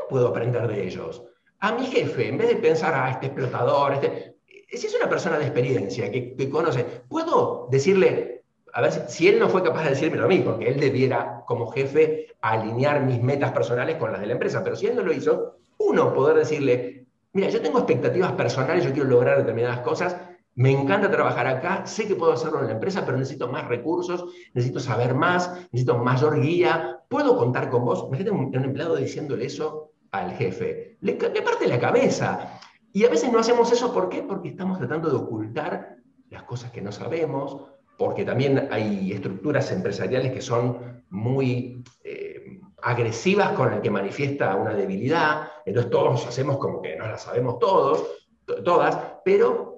puedo 0.09 0.27
aprender 0.27 0.67
de 0.67 0.85
ellos? 0.85 1.23
A 1.59 1.71
mi 1.73 1.85
jefe, 1.85 2.27
en 2.27 2.37
vez 2.37 2.49
de 2.49 2.55
pensar, 2.55 2.93
a 2.93 3.05
ah, 3.05 3.11
este 3.11 3.27
explotador, 3.27 3.93
este, 3.93 4.35
si 4.71 4.87
es 4.87 4.95
una 4.95 5.09
persona 5.09 5.37
de 5.37 5.45
experiencia, 5.45 6.11
que, 6.11 6.49
conoce, 6.49 6.83
puedo 7.07 7.67
decirle, 7.69 8.43
a 8.73 8.81
ver 8.81 8.91
si, 8.91 9.27
él 9.27 9.39
no 9.39 9.49
fue 9.49 9.63
capaz 9.63 9.83
de 9.83 9.91
decírmelo 9.91 10.25
a 10.25 10.27
mí, 10.27 10.39
porque 10.39 10.67
él 10.67 10.79
debiera, 10.79 11.43
como 11.45 11.71
jefe, 11.71 12.27
alinear 12.41 13.05
mis 13.05 13.21
metas 13.21 13.51
personales 13.51 13.97
con 13.97 14.11
las 14.11 14.21
de 14.21 14.27
la 14.27 14.33
empresa, 14.33 14.63
pero 14.63 14.75
si 14.75 14.87
él 14.87 14.95
no 14.95 15.03
lo 15.03 15.13
hizo, 15.13 15.57
uno, 15.77 16.13
poder 16.13 16.37
decirle, 16.37 17.05
mira, 17.33 17.49
yo 17.49 17.61
tengo 17.61 17.79
expectativas 17.79 18.31
personales, 18.33 18.83
yo 18.83 18.93
quiero 18.93 19.09
lograr 19.09 19.37
determinadas 19.37 19.79
cosas, 19.79 20.15
me 20.59 20.71
encanta 20.71 21.09
trabajar 21.09 21.47
acá, 21.47 21.85
sé 21.85 22.05
que 22.05 22.17
puedo 22.17 22.33
hacerlo 22.33 22.59
en 22.59 22.67
la 22.67 22.73
empresa, 22.73 23.05
pero 23.05 23.17
necesito 23.17 23.47
más 23.47 23.69
recursos, 23.69 24.25
necesito 24.53 24.81
saber 24.81 25.15
más, 25.15 25.53
necesito 25.71 25.97
mayor 25.99 26.41
guía, 26.41 26.99
puedo 27.07 27.37
contar 27.37 27.69
con 27.69 27.85
vos. 27.85 28.03
Imagínate 28.09 28.31
un, 28.31 28.47
un 28.47 28.65
empleado 28.65 28.97
diciéndole 28.97 29.45
eso 29.45 29.93
al 30.11 30.33
jefe, 30.33 30.97
le, 30.99 31.13
parte 31.13 31.65
la 31.65 31.79
cabeza. 31.79 32.59
Y 32.91 33.05
a 33.05 33.09
veces 33.09 33.31
no 33.31 33.39
hacemos 33.39 33.71
eso, 33.71 33.93
¿por 33.93 34.09
qué? 34.09 34.21
Porque 34.21 34.49
estamos 34.49 34.77
tratando 34.79 35.09
de 35.09 35.15
ocultar 35.15 35.95
las 36.29 36.43
cosas 36.43 36.71
que 36.71 36.81
no 36.81 36.91
sabemos, 36.91 37.61
porque 37.97 38.25
también 38.25 38.67
hay 38.69 39.13
estructuras 39.13 39.71
empresariales 39.71 40.33
que 40.33 40.41
son 40.41 41.03
muy 41.09 41.81
eh, 42.03 42.59
agresivas 42.81 43.53
con 43.53 43.71
el 43.71 43.79
que 43.79 43.91
manifiesta 43.91 44.57
una 44.57 44.73
debilidad, 44.73 45.47
entonces 45.65 45.89
todos 45.89 46.27
hacemos 46.27 46.57
como 46.57 46.81
que 46.81 46.97
no 46.97 47.07
la 47.07 47.17
sabemos 47.17 47.59
todos, 47.59 48.05
todas, 48.65 48.97
pero 49.23 49.68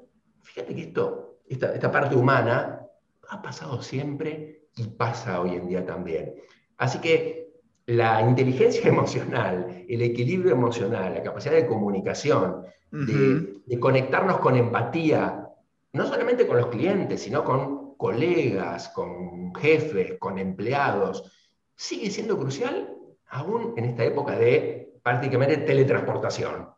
fíjate 0.43 0.75
que 0.75 0.81
esto, 0.83 1.39
esta, 1.47 1.73
esta 1.73 1.91
parte 1.91 2.15
humana 2.15 2.87
ha 3.29 3.41
pasado 3.41 3.81
siempre 3.81 4.67
y 4.75 4.87
pasa 4.87 5.41
hoy 5.41 5.55
en 5.55 5.67
día 5.67 5.85
también. 5.85 6.35
Así 6.77 6.99
que 6.99 7.41
la 7.85 8.21
inteligencia 8.21 8.87
emocional, 8.87 9.85
el 9.87 10.01
equilibrio 10.01 10.53
emocional, 10.53 11.13
la 11.13 11.23
capacidad 11.23 11.55
de 11.55 11.67
comunicación, 11.67 12.63
de, 12.91 13.79
conectarnos 13.79 14.39
con 14.39 14.55
empatía, 14.57 15.47
no 15.93 16.05
solamente 16.05 16.45
con 16.45 16.57
los 16.57 16.67
clientes, 16.67 17.21
sino 17.21 17.43
con 17.43 17.95
colegas, 17.95 18.89
con 18.89 19.53
jefes, 19.55 20.17
con 20.19 20.37
empleados, 20.37 21.31
sigue 21.75 22.11
siendo 22.11 22.37
crucial 22.37 22.93
aún 23.27 23.73
en 23.77 23.85
esta 23.85 24.03
época 24.03 24.37
de 24.37 24.93
prácticamente 25.01 25.57
teletransportación. 25.57 26.69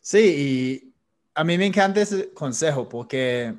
Sí, 0.00 0.82
y 0.84 0.91
a 1.34 1.44
mí 1.44 1.58
me 1.58 1.66
encanta 1.66 2.00
ese 2.00 2.32
consejo 2.32 2.88
porque 2.88 3.54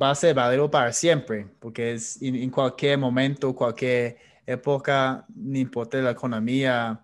va 0.00 0.10
a 0.10 0.14
ser 0.14 0.34
válido 0.34 0.70
para 0.70 0.92
siempre, 0.92 1.46
porque 1.58 1.94
es 1.94 2.20
en 2.20 2.50
cualquier 2.50 2.98
momento, 2.98 3.54
cualquier 3.54 4.16
época, 4.46 5.24
no 5.34 5.58
importa 5.58 5.98
la 5.98 6.10
economía, 6.10 7.00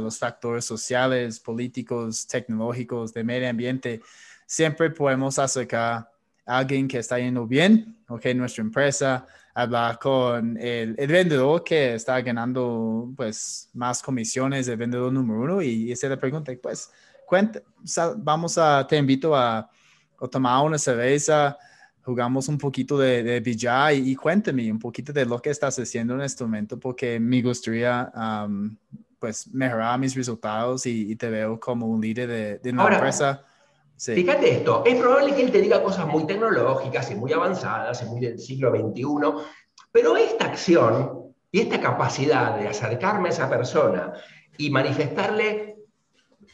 los 0.00 0.18
factores 0.18 0.64
sociales, 0.64 1.38
políticos, 1.38 2.26
tecnológicos, 2.26 3.12
de 3.12 3.24
medio 3.24 3.48
ambiente, 3.48 4.00
siempre 4.46 4.90
podemos 4.90 5.38
acercar 5.38 6.10
a 6.46 6.58
alguien 6.58 6.88
que 6.88 6.98
está 6.98 7.18
yendo 7.18 7.46
bien, 7.46 7.98
ok, 8.08 8.26
nuestra 8.34 8.62
empresa, 8.62 9.26
hablar 9.54 9.98
con 9.98 10.56
el, 10.56 10.94
vendedor 10.94 11.62
que 11.62 11.94
está 11.94 12.20
ganando 12.22 13.12
pues 13.16 13.68
más 13.74 14.02
comisiones, 14.02 14.66
el 14.68 14.76
vendedor 14.76 15.12
número 15.12 15.40
uno, 15.42 15.62
y, 15.62 15.92
y 15.92 15.94
le 15.94 16.16
pregunta, 16.16 16.52
pues, 16.60 16.90
cuenta, 17.28 17.60
vamos 18.16 18.56
a, 18.56 18.86
te 18.86 18.96
invito 18.96 19.36
a, 19.36 19.58
a 19.58 20.28
tomar 20.28 20.64
una 20.64 20.78
cerveza, 20.78 21.56
jugamos 22.02 22.48
un 22.48 22.56
poquito 22.56 22.96
de, 22.96 23.22
de 23.22 23.94
y, 23.96 24.16
cuénteme 24.16 24.72
un 24.72 24.78
poquito 24.78 25.12
de 25.12 25.26
lo 25.26 25.38
que 25.40 25.50
estás 25.50 25.78
haciendo 25.78 26.14
en 26.14 26.22
este 26.22 26.42
momento 26.42 26.80
porque 26.80 27.20
me 27.20 27.42
gustaría 27.42 28.10
pues 29.18 29.46
mejorar 29.48 29.98
mis 29.98 30.14
resultados 30.14 30.86
y, 30.86 31.14
te 31.16 31.28
veo 31.28 31.60
como 31.60 31.86
un 31.86 32.00
líder 32.00 32.60
de, 32.62 32.70
una 32.70 32.94
empresa. 32.94 33.44
Fíjate 33.98 34.58
esto, 34.58 34.84
es 34.86 34.94
probable 34.94 35.34
que 35.34 35.42
él 35.42 35.50
te 35.50 35.60
diga 35.60 35.82
cosas 35.82 36.06
muy 36.06 36.24
tecnológicas 36.24 37.10
y 37.10 37.14
muy 37.14 37.32
avanzadas 37.32 38.00
y 38.02 38.06
muy 38.06 38.20
del 38.20 38.38
siglo 38.38 38.70
XXI, 38.70 39.04
pero 39.92 40.16
esta 40.16 40.46
acción 40.46 41.34
y 41.50 41.60
esta 41.60 41.80
capacidad 41.80 42.58
de 42.58 42.68
acercarme 42.68 43.28
a 43.28 43.32
esa 43.32 43.50
persona 43.50 44.12
y 44.56 44.70
manifestarle 44.70 45.77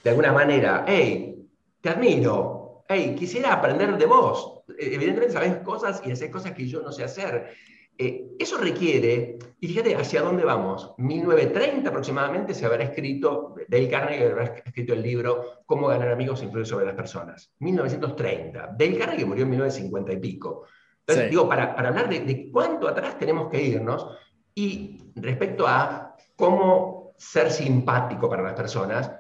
de 0.05 0.11
alguna 0.11 0.33
manera, 0.33 0.85
hey, 0.87 1.35
te 1.81 1.89
admiro, 1.89 2.85
hey, 2.87 3.17
quisiera 3.19 3.55
aprender 3.55 3.97
de 3.97 4.05
vos, 4.05 4.63
evidentemente 4.79 5.33
sabes 5.33 5.57
cosas 5.57 6.03
y 6.05 6.13
haces 6.13 6.31
cosas 6.31 6.53
que 6.53 6.69
yo 6.69 6.83
no 6.83 6.93
sé 6.93 7.05
hacer. 7.05 7.55
Eh, 7.97 8.27
eso 8.39 8.59
requiere, 8.59 9.39
y 9.61 9.69
fíjate 9.69 9.95
hacia 9.95 10.21
dónde 10.21 10.45
vamos, 10.45 10.95
1930 10.99 11.89
aproximadamente 11.89 12.53
se 12.53 12.67
habrá 12.67 12.83
escrito, 12.85 13.55
Dale 13.69 13.89
Carnegie 13.89 14.31
habrá 14.31 14.45
escrito 14.45 14.93
el 14.93 15.03
libro 15.03 15.63
Cómo 15.65 15.87
ganar 15.87 16.11
amigos 16.11 16.43
e 16.43 16.47
influir 16.47 16.67
sobre 16.67 16.87
las 16.87 16.95
personas, 16.95 17.55
1930. 17.61 18.75
Dale 18.77 18.99
Carnegie 18.99 19.25
murió 19.25 19.45
en 19.45 19.51
1950 19.51 20.13
y 20.13 20.17
pico. 20.19 20.67
Entonces, 21.07 21.31
digo, 21.31 21.49
para, 21.49 21.75
para 21.75 21.89
hablar 21.89 22.09
de, 22.09 22.51
cuánto 22.51 22.89
atrás 22.89 23.19
tenemos 23.19 23.49
que 23.49 23.63
irnos 23.63 24.07
y 24.55 24.99
respecto 25.15 25.67
a 25.67 26.17
cómo 26.37 27.15
ser 27.17 27.51
simpático 27.51 28.29
para 28.29 28.43
las 28.43 28.55
personas, 28.55 29.11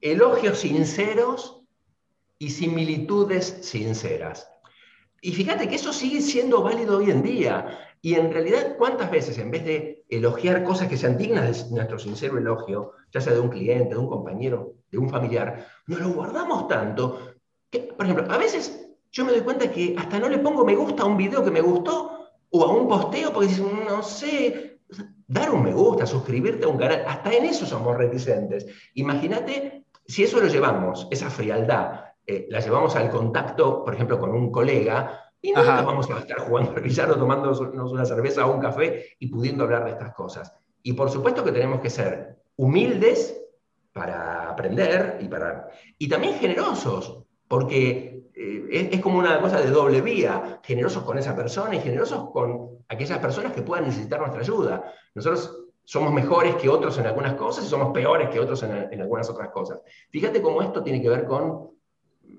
elogios 0.00 0.60
sinceros 0.60 1.62
y 2.38 2.50
similitudes 2.50 3.58
sinceras. 3.60 4.50
Y 5.20 5.32
fíjate 5.32 5.68
que 5.68 5.74
eso 5.74 5.92
sigue 5.92 6.20
siendo 6.20 6.62
válido 6.62 6.98
hoy 6.98 7.10
en 7.10 7.22
día. 7.22 7.78
Y 8.00 8.14
en 8.14 8.32
realidad, 8.32 8.76
¿cuántas 8.78 9.10
veces 9.10 9.36
en 9.38 9.50
vez 9.50 9.64
de 9.64 10.04
elogiar 10.08 10.64
cosas 10.64 10.88
que 10.88 10.96
sean 10.96 11.18
dignas 11.18 11.68
de 11.68 11.76
nuestro 11.76 11.98
sincero 11.98 12.38
elogio, 12.38 12.92
ya 13.12 13.20
sea 13.20 13.34
de 13.34 13.40
un 13.40 13.50
cliente, 13.50 13.94
de 13.94 14.00
un 14.00 14.08
compañero, 14.08 14.74
de 14.90 14.98
un 14.98 15.10
familiar, 15.10 15.66
nos 15.86 16.00
lo 16.00 16.08
guardamos 16.10 16.66
tanto 16.66 17.34
que, 17.70 17.80
por 17.80 18.06
ejemplo, 18.06 18.32
a 18.32 18.38
veces 18.38 18.88
yo 19.12 19.24
me 19.24 19.32
doy 19.32 19.42
cuenta 19.42 19.70
que 19.70 19.94
hasta 19.98 20.18
no 20.18 20.28
le 20.28 20.38
pongo 20.38 20.64
me 20.64 20.74
gusta 20.74 21.02
a 21.02 21.06
un 21.06 21.16
video 21.16 21.44
que 21.44 21.50
me 21.50 21.60
gustó 21.60 22.28
o 22.50 22.64
a 22.64 22.72
un 22.72 22.88
posteo 22.88 23.32
porque 23.32 23.48
dices, 23.48 23.64
no 23.64 24.02
sé, 24.02 24.80
dar 25.26 25.50
un 25.50 25.62
me 25.62 25.72
gusta, 25.72 26.06
suscribirte 26.06 26.64
a 26.64 26.68
un 26.68 26.78
canal, 26.78 27.04
hasta 27.06 27.32
en 27.32 27.44
eso 27.44 27.66
somos 27.66 27.96
reticentes. 27.96 28.66
Imagínate 28.94 29.79
si 30.10 30.24
eso 30.24 30.40
lo 30.40 30.48
llevamos, 30.48 31.06
esa 31.10 31.30
frialdad, 31.30 32.04
eh, 32.26 32.46
la 32.50 32.60
llevamos 32.60 32.96
al 32.96 33.10
contacto, 33.10 33.84
por 33.84 33.94
ejemplo, 33.94 34.18
con 34.18 34.30
un 34.30 34.50
colega, 34.50 35.30
y 35.42 35.52
no 35.52 35.64
vamos 35.64 36.10
a 36.10 36.18
estar 36.18 36.40
jugando 36.40 36.72
al 36.72 36.82
billar 36.82 37.10
o 37.10 37.16
tomándonos 37.16 37.60
una 37.60 38.04
cerveza 38.04 38.46
o 38.46 38.54
un 38.54 38.60
café 38.60 39.16
y 39.18 39.28
pudiendo 39.28 39.64
hablar 39.64 39.84
de 39.84 39.92
estas 39.92 40.12
cosas. 40.12 40.52
Y 40.82 40.92
por 40.92 41.10
supuesto 41.10 41.44
que 41.44 41.52
tenemos 41.52 41.80
que 41.80 41.90
ser 41.90 42.36
humildes 42.56 43.40
para 43.92 44.50
aprender 44.50 45.18
y, 45.20 45.28
para, 45.28 45.68
y 45.98 46.08
también 46.08 46.34
generosos, 46.34 47.24
porque 47.48 48.30
eh, 48.34 48.88
es, 48.92 49.00
como 49.00 49.18
una 49.18 49.40
cosa 49.40 49.60
de 49.60 49.70
doble 49.70 50.00
vía, 50.00 50.60
generosos 50.62 51.04
con 51.04 51.18
esa 51.18 51.34
persona 51.34 51.74
y 51.74 51.80
generosos 51.80 52.30
con 52.30 52.84
aquellas 52.88 53.18
personas 53.18 53.52
que 53.52 53.62
puedan 53.62 53.86
necesitar 53.86 54.20
nuestra 54.20 54.42
ayuda. 54.42 54.92
Nosotros 55.14 55.59
somos 55.90 56.12
mejores 56.12 56.54
que 56.54 56.68
otros 56.68 56.96
en 56.98 57.06
algunas 57.06 57.34
cosas 57.34 57.64
y 57.64 57.68
somos 57.68 57.92
peores 57.92 58.28
que 58.28 58.38
otros 58.38 58.62
en, 58.62 58.92
en 58.92 59.00
algunas 59.00 59.28
otras 59.28 59.48
cosas. 59.48 59.80
Fíjate 60.08 60.40
cómo 60.40 60.62
esto 60.62 60.84
tiene 60.84 61.02
que 61.02 61.08
ver 61.08 61.24
con 61.24 61.70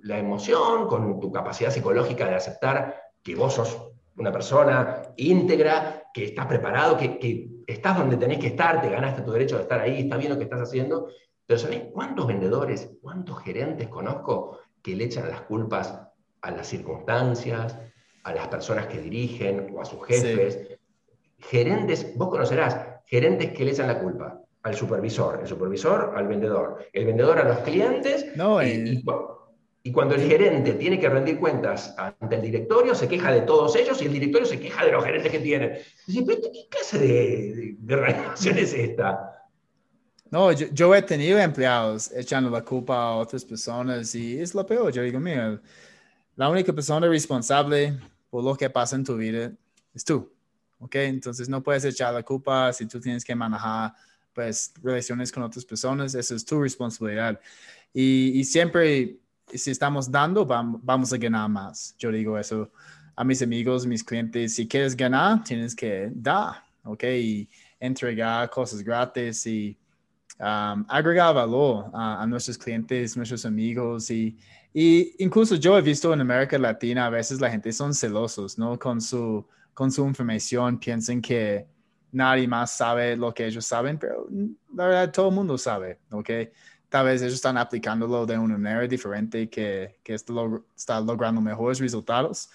la 0.03 0.17
emoción, 0.17 0.87
con 0.87 1.19
tu 1.19 1.33
capacidad 1.33 1.69
psicológica 1.69 2.29
de 2.29 2.35
aceptar 2.35 2.95
que 3.21 3.35
vos 3.35 3.55
sos 3.55 3.91
una 4.15 4.31
persona 4.31 5.01
íntegra, 5.17 6.03
que 6.13 6.23
estás 6.23 6.45
preparado, 6.45 6.95
que, 6.95 7.49
estás 7.67 7.97
donde 7.97 8.15
tenés 8.15 8.39
que 8.39 8.47
estar, 8.47 8.81
te 8.81 8.89
ganaste 8.89 9.21
tu 9.21 9.33
derecho 9.33 9.57
de 9.57 9.63
estar 9.63 9.81
ahí, 9.81 9.99
está 9.99 10.15
bien 10.15 10.31
lo 10.31 10.37
que 10.37 10.45
estás 10.45 10.61
haciendo. 10.61 11.09
Pero 11.45 11.59
¿sabés 11.59 11.81
cuántos 11.91 12.27
vendedores, 12.27 12.89
cuántos 13.01 13.39
gerentes 13.39 13.89
conozco 13.89 14.59
que 14.81 14.95
le 14.95 15.03
echan 15.03 15.27
las 15.27 15.41
culpas 15.41 15.99
a 16.41 16.51
las 16.51 16.67
circunstancias, 16.67 17.77
a 18.23 18.33
las 18.33 18.47
personas 18.47 18.87
que 18.87 19.01
dirigen 19.01 19.75
o 19.75 19.81
a 19.81 19.83
sus 19.83 20.01
jefes? 20.05 20.79
Gerentes, 21.37 22.17
vos 22.17 22.29
conocerás, 22.29 22.90
gerentes 23.11 23.51
que 23.51 23.65
le 23.65 23.71
echan 23.71 23.87
la 23.87 23.99
culpa 23.99 24.41
al 24.63 24.75
supervisor, 24.75 25.39
el 25.41 25.47
supervisor 25.47 26.13
al 26.15 26.27
vendedor, 26.27 26.87
el 26.93 27.05
vendedor 27.05 27.37
a 27.37 27.43
los 27.43 27.59
clientes 27.59 28.25
no, 28.35 28.63
y, 28.63 29.03
y 29.83 29.91
cuando 29.91 30.13
el 30.15 30.21
gerente 30.21 30.73
tiene 30.73 30.99
que 30.99 31.09
rendir 31.09 31.39
cuentas 31.39 31.93
ante 31.97 32.35
el 32.35 32.41
directorio, 32.41 32.93
se 32.93 33.07
queja 33.07 33.31
de 33.31 33.41
todos 33.41 33.75
ellos 33.75 34.01
y 34.01 34.05
el 34.05 34.13
directorio 34.13 34.47
se 34.47 34.59
queja 34.59 34.85
de 34.85 34.91
los 34.91 35.03
gerentes 35.03 35.31
que 35.31 35.39
tienen. 35.39 35.79
¿qué 36.05 36.67
clase 36.69 36.99
de, 36.99 37.75
de, 37.79 37.95
relación 37.95 38.57
es 38.59 38.73
esta? 38.73 39.49
No, 40.29 40.51
yo, 40.51 40.95
he 40.95 41.01
tenido 41.01 41.39
empleados 41.39 42.11
echando 42.15 42.49
la 42.49 42.61
culpa 42.63 42.95
a 42.95 43.15
otras 43.17 43.43
personas 43.43 44.13
y 44.15 44.39
es 44.39 44.53
lo 44.53 44.65
peor. 44.65 44.91
Yo 44.93 45.01
digo, 45.01 45.19
mira, 45.19 45.59
la 46.35 46.49
única 46.49 46.71
persona 46.71 47.07
responsable 47.07 47.97
por 48.29 48.43
lo 48.43 48.55
que 48.55 48.69
pasa 48.69 48.95
en 48.95 49.03
tu 49.03 49.17
vida 49.17 49.51
es 49.93 50.05
tú. 50.05 50.31
¿Ok? 50.81 50.95
Entonces 50.95 51.47
no 51.47 51.63
puedes 51.63 51.85
echar 51.85 52.13
la 52.13 52.23
culpa 52.23 52.73
si 52.73 52.85
tú 52.85 52.99
tienes 52.99 53.23
que 53.23 53.33
manejar 53.33 53.93
pues 54.33 54.73
relaciones 54.83 55.31
con 55.31 55.43
otras 55.43 55.65
personas, 55.65 56.13
eso 56.15 56.35
es 56.35 56.45
tu 56.45 56.61
responsabilidad. 56.61 57.39
Y, 57.93 58.39
y 58.39 58.43
siempre 58.43 59.21
si 59.53 59.71
estamos 59.71 60.09
dando, 60.09 60.45
vamos 60.45 61.13
a 61.13 61.17
ganar 61.17 61.49
más. 61.49 61.95
Yo 61.97 62.11
digo 62.11 62.37
eso 62.37 62.71
a 63.15 63.23
mis 63.23 63.41
amigos, 63.41 63.85
mis 63.85 64.03
clientes. 64.03 64.55
Si 64.55 64.67
quieres 64.67 64.95
ganar, 64.95 65.43
tienes 65.43 65.75
que 65.75 66.09
dar, 66.13 66.63
¿ok? 66.83 67.03
Y 67.03 67.49
entregar 67.79 68.49
cosas 68.49 68.81
gratis 68.81 69.45
y 69.47 69.77
um, 70.39 70.85
agregar 70.87 71.33
valor 71.35 71.89
a, 71.93 72.25
nuestros 72.27 72.57
clientes, 72.57 73.17
nuestros 73.17 73.45
amigos. 73.45 74.09
Y, 74.11 74.37
y, 74.73 75.15
incluso 75.23 75.55
yo 75.55 75.77
he 75.77 75.81
visto 75.81 76.13
en 76.13 76.21
América 76.21 76.57
Latina, 76.57 77.05
a 77.07 77.09
veces 77.09 77.41
la 77.41 77.49
gente 77.49 77.71
son 77.73 77.93
celosos, 77.93 78.57
¿no? 78.57 78.77
Con 78.79 79.01
su, 79.01 79.45
con 79.73 79.91
su 79.91 80.05
información, 80.05 80.79
piensan 80.79 81.21
que 81.21 81.67
nadie 82.11 82.47
más 82.47 82.71
sabe 82.71 83.15
lo 83.15 83.33
que 83.33 83.45
ellos 83.45 83.65
saben, 83.65 83.97
pero 83.97 84.27
la 84.73 84.85
verdad 84.85 85.11
todo 85.11 85.29
el 85.29 85.35
mundo 85.35 85.57
sabe, 85.57 85.99
¿ok? 86.11 86.29
tal 86.91 87.05
vez 87.05 87.21
ellos 87.21 87.35
están 87.35 87.57
aplicándolo 87.57 88.25
de 88.25 88.37
una 88.37 88.57
manera 88.57 88.85
diferente 88.85 89.49
que, 89.49 89.97
que 90.03 90.13
está, 90.13 90.99
logrando 90.99 91.39
mejores 91.39 91.79
resultados. 91.79 92.49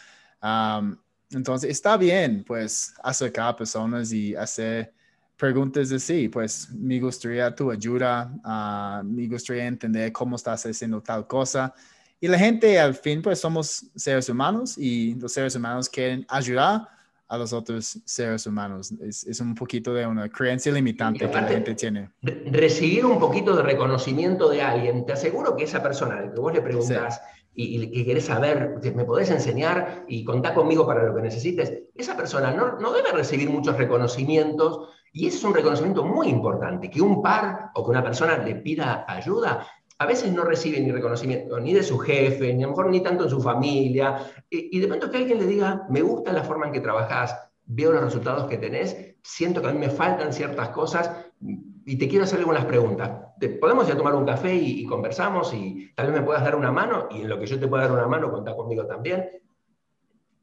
entonces, 1.31 1.71
está 1.71 1.97
bien, 1.97 2.45
pues, 2.47 2.95
acercar 3.03 3.49
a 3.49 3.57
personas 3.57 4.13
y 4.13 4.37
hacer 4.37 4.93
preguntas 5.39 5.91
así, 5.91 6.29
pues, 6.29 6.69
me 6.71 7.01
gustaría 7.01 7.55
tu 7.55 7.71
ayuda, 7.71 8.31
uh, 8.45 9.03
me 9.03 9.27
gustaría 9.27 9.65
entender 9.65 10.13
cómo 10.13 10.37
estás 10.37 10.67
haciendo 10.67 11.01
tal 11.01 11.27
cosa. 11.27 11.73
Y 12.21 12.29
la 12.29 12.39
gente, 12.39 12.79
al 12.79 12.95
fin, 12.95 13.23
pues, 13.23 13.41
somos 13.41 13.87
seres 13.95 14.29
humanos 14.29 14.77
y 14.77 15.15
los 15.15 15.33
seres 15.33 15.57
humanos 15.57 15.89
quieren 15.89 16.27
ayudar 16.29 16.87
a 17.29 17.39
los 17.39 17.53
otros 17.53 18.01
seres 18.05 18.47
humanos. 18.47 18.93
Es, 19.01 19.41
un 19.41 19.55
poquito 19.55 19.93
de 19.93 20.07
una 20.07 20.29
creencia 20.29 20.73
limitante 20.73 21.29
que 21.29 21.35
la 21.35 21.43
gente 21.45 21.75
tiene. 21.75 22.11
Recibir 22.23 23.05
un 23.05 23.19
poquito 23.19 23.57
de 23.57 23.63
reconocimiento 23.63 24.49
de 24.49 24.63
alguien, 24.63 25.05
te 25.05 25.13
aseguro 25.13 25.57
que 25.57 25.65
esa 25.65 25.83
persona 25.83 26.19
al 26.19 26.33
que 26.33 26.41
vos 26.41 26.53
le 26.53 26.63
preguntas 26.63 27.21
y, 27.55 27.91
que 27.91 28.05
querés 28.05 28.27
saber, 28.27 28.81
me 28.95 29.05
podés 29.05 29.31
enseñar 29.31 30.05
y 30.09 30.25
contar 30.25 30.55
conmigo 30.55 30.87
para 30.87 31.05
lo 31.05 31.15
que 31.15 31.23
necesites, 31.23 31.73
esa 31.95 32.17
persona 32.17 32.53
no, 32.53 32.79
no 32.79 32.93
debe 32.93 33.13
recibir 33.13 33.49
muchos 33.49 33.77
reconocimientos 33.77 34.91
y 35.13 35.29
ese 35.29 35.39
es 35.39 35.45
un 35.45 35.55
reconocimiento 35.55 36.05
muy 36.05 36.29
importante, 36.29 36.91
que 36.91 37.01
un 37.01 37.23
par 37.23 37.71
o 37.75 37.83
que 37.83 37.91
una 37.91 38.05
persona 38.05 38.37
le 38.37 38.57
pida 38.57 39.07
ayuda 39.09 39.67
a 39.99 40.07
veces 40.07 40.33
no 40.33 40.45
recibe 40.45 40.81
ni 40.81 40.91
reconocimiento 40.93 41.59
ni 41.59 41.73
de 41.73 41.83
su 41.83 41.99
jefe, 41.99 42.53
ni 42.53 42.63
a 42.63 42.67
lo 42.67 42.71
mejor 42.73 42.91
ni 42.91 43.01
tanto 43.03 43.25
en 43.25 43.31
su 43.31 43.41
familia, 43.41 44.31
y, 44.51 44.79
de 44.79 44.87
pronto 44.87 45.11
que 45.11 45.17
alguien 45.17 45.39
le 45.39 45.47
diga, 45.47 45.87
me 45.89 46.03
gusta 46.03 46.33
la 46.33 46.45
forma 46.45 46.67
en 46.67 46.73
que 46.73 46.81
trabajas, 46.81 47.37
veo 47.65 47.93
los 47.93 48.05
resultados 48.05 48.47
que 48.47 48.59
tenés, 48.59 49.15
siento 49.23 49.63
que 49.63 49.69
a 49.69 49.73
mí 49.73 49.79
me 49.79 49.91
faltan 49.91 50.33
ciertas 50.33 50.69
cosas 50.69 51.11
y 51.41 51.97
te 51.97 52.09
quiero 52.09 52.25
hacer 52.25 52.39
algunas 52.39 52.65
preguntas. 52.67 53.11
¿Te, 53.41 53.49
podemos 53.49 53.87
ir 53.87 53.95
a 53.95 53.97
tomar 53.97 54.15
un 54.15 54.27
café 54.27 54.55
y, 54.55 54.85
conversamos 54.85 55.53
y 55.55 55.91
tal 55.95 56.07
vez 56.07 56.21
me 56.21 56.27
puedas 56.27 56.45
dar 56.45 56.57
una 56.57 56.71
mano 56.71 57.09
y 57.11 57.23
en 57.23 57.29
lo 57.29 57.39
que 57.39 57.47
yo 57.47 57.59
te 57.59 57.67
pueda 57.67 57.85
dar 57.85 57.93
una 57.93 58.07
mano, 58.07 58.31
contá 58.31 58.55
conmigo 58.55 58.87
también. 58.87 59.29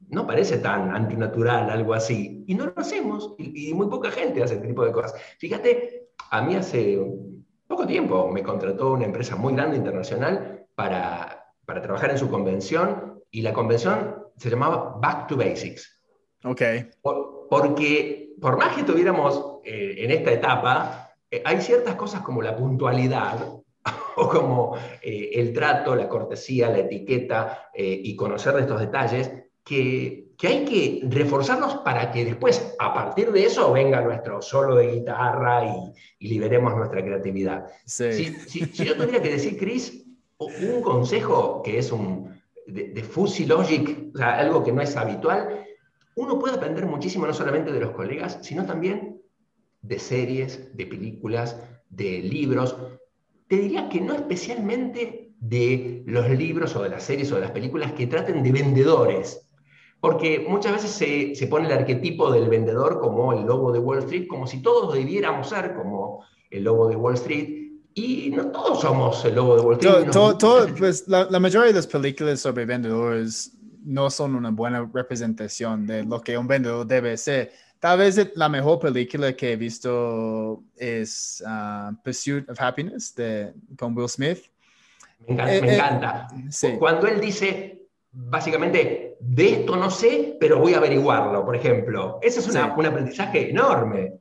No 0.08 0.26
parece 0.26 0.58
tan 0.58 0.94
antinatural 0.94 1.70
algo 1.70 1.94
así. 1.94 2.44
Y 2.46 2.54
no 2.54 2.66
lo 2.66 2.74
hacemos. 2.76 3.34
Y, 3.38 3.70
y 3.70 3.74
muy 3.74 3.88
poca 3.88 4.10
gente 4.10 4.42
hace 4.42 4.54
este 4.54 4.68
tipo 4.68 4.84
de 4.84 4.92
cosas. 4.92 5.14
Fíjate, 5.38 6.08
a 6.30 6.42
mí 6.42 6.54
hace 6.54 6.98
poco 7.66 7.86
tiempo 7.86 8.30
me 8.30 8.42
contrató 8.42 8.92
una 8.92 9.04
empresa 9.04 9.36
muy 9.36 9.54
grande 9.54 9.76
internacional 9.76 10.66
para, 10.74 11.52
para 11.64 11.82
trabajar 11.82 12.10
en 12.10 12.18
su 12.18 12.28
convención 12.28 13.22
y 13.30 13.42
la 13.42 13.52
convención 13.52 14.24
se 14.36 14.50
llamaba 14.50 14.96
Back 15.00 15.28
to 15.28 15.36
Basics. 15.36 16.00
Ok. 16.44 16.60
porque 17.48 18.34
por 18.40 18.58
más 18.58 18.74
que 18.74 18.80
estuviéramos 18.80 19.60
eh, 19.64 19.94
en 19.98 20.10
esta 20.10 20.32
etapa, 20.32 21.14
eh, 21.30 21.42
hay 21.44 21.60
ciertas 21.60 21.94
cosas 21.94 22.20
como 22.20 22.42
la 22.42 22.54
puntualidad 22.54 23.38
o 24.16 24.28
como 24.28 24.76
eh, 25.02 25.30
el 25.34 25.52
trato, 25.52 25.94
la 25.94 26.08
cortesía, 26.08 26.68
la 26.68 26.78
etiqueta 26.78 27.70
y 27.74 28.14
conocer 28.14 28.54
de 28.54 28.60
estos 28.62 28.80
detalles 28.80 29.32
que 29.64 30.23
que 30.44 30.48
hay 30.48 30.64
que 30.66 31.00
reforzarnos 31.08 31.76
para 31.76 32.12
que 32.12 32.22
después, 32.22 32.74
a 32.78 32.92
partir 32.92 33.32
de 33.32 33.46
eso, 33.46 33.72
venga 33.72 34.02
nuestro 34.02 34.42
solo 34.42 34.74
de 34.74 34.92
guitarra 34.92 35.64
y, 35.64 36.28
liberemos 36.28 36.76
nuestra 36.76 37.02
creatividad. 37.02 37.64
Si, 37.86 38.30
yo 38.74 38.94
tuviera 38.94 39.22
que 39.22 39.30
decir, 39.30 39.56
Chris, 39.56 40.04
un 40.36 40.82
consejo 40.82 41.62
que 41.62 41.78
es 41.78 41.90
un 41.90 42.38
de, 42.66 42.88
de 42.88 43.02
Fuzzy 43.02 43.46
Logic, 43.46 44.10
o 44.14 44.18
sea, 44.18 44.34
algo 44.34 44.62
que 44.62 44.72
no 44.72 44.82
es 44.82 44.94
habitual, 44.96 45.64
uno 46.14 46.38
puede 46.38 46.56
aprender 46.56 46.84
muchísimo 46.84 47.26
no 47.26 47.32
solamente 47.32 47.72
de 47.72 47.80
los 47.80 47.92
colegas, 47.92 48.38
sino 48.42 48.66
también 48.66 49.22
de 49.80 49.98
series, 49.98 50.76
de 50.76 50.84
películas, 50.84 51.58
de 51.88 52.18
libros. 52.18 52.76
Te 53.48 53.56
diría 53.56 53.88
que 53.88 54.02
no 54.02 54.12
especialmente 54.12 55.32
de 55.40 56.02
los 56.04 56.28
libros 56.28 56.76
o 56.76 56.82
de 56.82 56.90
las 56.90 57.02
series 57.02 57.32
o 57.32 57.36
de 57.36 57.40
las 57.40 57.50
películas 57.50 57.92
que 57.92 58.06
traten 58.06 58.42
de 58.42 58.52
vendedores, 58.52 59.43
porque 60.04 60.44
muchas 60.46 60.72
veces 60.72 60.90
se, 60.90 61.34
se, 61.34 61.46
pone 61.46 61.66
el 61.66 61.72
arquetipo 61.72 62.30
del 62.30 62.50
vendedor 62.50 63.00
como 63.00 63.32
el 63.32 63.46
lobo 63.46 63.72
de 63.72 63.78
Wall 63.78 64.00
Street, 64.00 64.26
como 64.28 64.46
si 64.46 64.60
todos 64.60 64.92
debiéramos 64.92 65.48
ser 65.48 65.74
como 65.74 66.22
el 66.50 66.64
lobo 66.64 66.88
de 66.88 66.94
Wall 66.94 67.14
Street, 67.14 67.72
y 67.94 68.28
no 68.28 68.48
todos 68.48 68.82
somos 68.82 69.24
el 69.24 69.34
lobo 69.34 69.56
de 69.56 69.62
Wall 69.62 69.78
Street. 69.78 70.10
Todo, 70.10 70.66
pues, 70.76 71.08
la, 71.08 71.24
la, 71.30 71.40
mayoría 71.40 71.68
de 71.68 71.72
las 71.72 71.86
películas 71.86 72.38
sobre 72.38 72.66
vendedores 72.66 73.56
no 73.82 74.10
son 74.10 74.34
una 74.34 74.50
buena 74.50 74.86
representación 74.92 75.86
de 75.86 76.04
lo 76.04 76.20
que 76.20 76.36
un 76.36 76.46
vendedor 76.46 76.86
debe 76.86 77.16
ser. 77.16 77.52
Tal 77.80 77.96
vez 77.96 78.30
la 78.34 78.50
mejor 78.50 78.80
película 78.80 79.32
que 79.32 79.52
he 79.52 79.56
visto 79.56 80.64
es 80.76 81.42
uh, 81.46 81.94
Pursuit 82.04 82.46
of 82.50 82.60
Happiness 82.60 83.14
de, 83.14 83.54
con 83.78 83.96
Will 83.96 84.10
Smith. 84.10 84.40
Me 85.26 85.32
encanta. 85.32 85.62
me 85.62 85.70
eh, 85.70 85.74
encanta. 85.76 86.28
Sí. 86.50 86.74
Cuando 86.78 87.06
él 87.06 87.22
dice, 87.22 87.83
básicamente, 88.14 89.16
de 89.20 89.50
esto 89.50 89.76
no 89.76 89.90
sé, 89.90 90.36
pero 90.40 90.58
voy 90.58 90.74
a 90.74 90.78
averiguarlo, 90.78 91.44
por 91.44 91.56
ejemplo. 91.56 92.18
Ese 92.22 92.40
es 92.40 92.48
un 92.48 92.56
aprendizaje 92.56 93.50
enorme. 93.50 94.14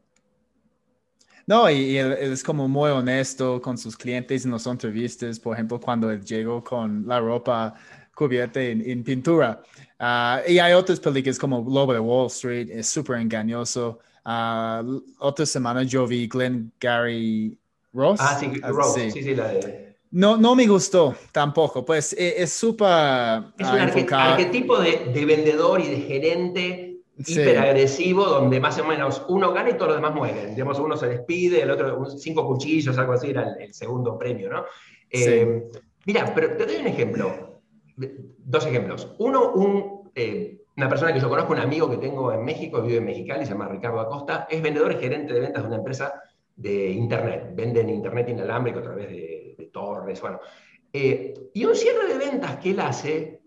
No, 1.46 1.70
y, 1.70 1.98
él, 1.98 2.14
es 2.14 2.44
como 2.44 2.68
muy 2.68 2.90
honesto 2.90 3.62
con 3.62 3.78
sus 3.78 3.98
clientes 3.98 4.46
en 4.46 4.52
las 4.52 4.66
entrevistas, 4.66 5.40
por 5.40 5.56
ejemplo, 5.56 5.80
cuando 5.80 6.10
él 6.10 6.24
llegó 6.24 6.64
con 6.64 7.06
la 7.06 7.20
ropa 7.20 7.76
cubierta 8.16 8.62
en, 8.62 9.04
pintura. 9.04 9.62
Ah, 10.00 10.42
y 10.48 10.60
hay 10.60 10.74
otras 10.74 11.00
películas 11.00 11.38
como 11.38 11.58
Lobo 11.58 11.94
de 11.94 12.00
Wall 12.00 12.28
Street, 12.28 12.70
es 12.72 12.88
súper 12.88 13.18
engañoso. 13.20 14.00
Uh, 14.26 15.02
otra 15.20 15.46
semana 15.46 15.84
yo 15.84 16.08
vi 16.08 16.28
Glenn 16.28 16.72
Gary 16.80 17.58
Ross. 17.92 18.20
Ah, 18.22 18.38
sí, 18.40 18.52
ah, 18.64 18.70
Ross, 18.70 18.94
sí, 18.94 19.12
sí, 19.12 19.36
la 19.36 19.50
de... 19.50 19.93
No, 20.14 20.38
no 20.38 20.56
me 20.56 20.68
gustó 20.68 21.16
tampoco, 21.32 21.84
pues 21.84 22.14
e, 22.14 22.44
es 22.44 22.54
súper... 22.54 23.46
Es 23.58 23.68
un 23.68 24.14
arquetipo 24.14 24.78
de, 24.78 25.26
vendedor 25.26 25.82
y 25.82 25.88
de 25.88 25.98
gerente 26.02 27.00
hiperagresivo 27.18 28.26
donde 28.26 28.60
más 28.60 28.78
o 28.80 28.86
menos 28.86 29.26
uno 29.28 29.52
gana 29.54 29.72
y 29.72 29.74
todos 29.74 29.88
los 29.88 29.98
demás 29.98 30.14
mueren. 30.14 30.52
Digamos, 30.52 30.78
uno 30.78 30.96
se 30.98 31.08
despide, 31.08 31.64
el 31.64 31.72
otro 31.72 32.06
cinco 32.06 32.46
cuchillos, 32.46 32.96
algo 33.00 33.14
así, 33.14 33.32
era 33.32 33.56
el, 33.60 33.74
segundo 33.74 34.16
premio, 34.16 34.52
¿no? 34.52 34.66
Eh, 35.10 35.64
mira, 36.06 36.32
pero 36.36 36.58
te 36.58 36.68
doy 36.68 36.76
un 36.76 36.88
ejemplo, 36.88 37.62
dos 37.98 38.68
ejemplos. 38.68 39.16
Uno, 39.18 39.52
un, 39.54 40.12
eh, 40.14 40.60
una 40.78 40.90
persona 40.90 41.12
que 41.12 41.22
yo 41.22 41.28
conozco, 41.28 41.54
un 41.54 41.60
amigo 41.60 41.90
que 41.90 41.98
tengo 41.98 42.32
en 42.32 42.46
México, 42.46 42.84
vive 42.84 42.98
en 42.98 43.06
Mexicali, 43.06 43.46
se 43.46 43.54
llama 43.54 43.68
Ricardo 43.68 44.00
Acosta, 44.00 44.46
es 44.48 44.62
vendedor 44.62 44.92
y 44.92 44.98
gerente 44.98 45.34
de 45.34 45.40
ventas 45.40 45.64
de 45.64 45.68
una 45.70 45.78
empresa 45.78 46.14
de 46.56 46.92
Internet. 46.92 47.52
Venden 47.54 47.90
Internet 47.90 48.30
inalámbrico 48.30 48.80
a 48.80 48.84
través 48.84 49.10
de 49.10 49.44
torres, 49.74 50.22
bueno. 50.22 50.40
Eh, 50.94 51.34
y 51.54 51.66
un 51.66 51.76
cierre 51.76 52.08
de 52.08 52.18
ventas 52.18 52.58
que 52.58 52.70
él 52.70 52.80
hace, 52.80 53.42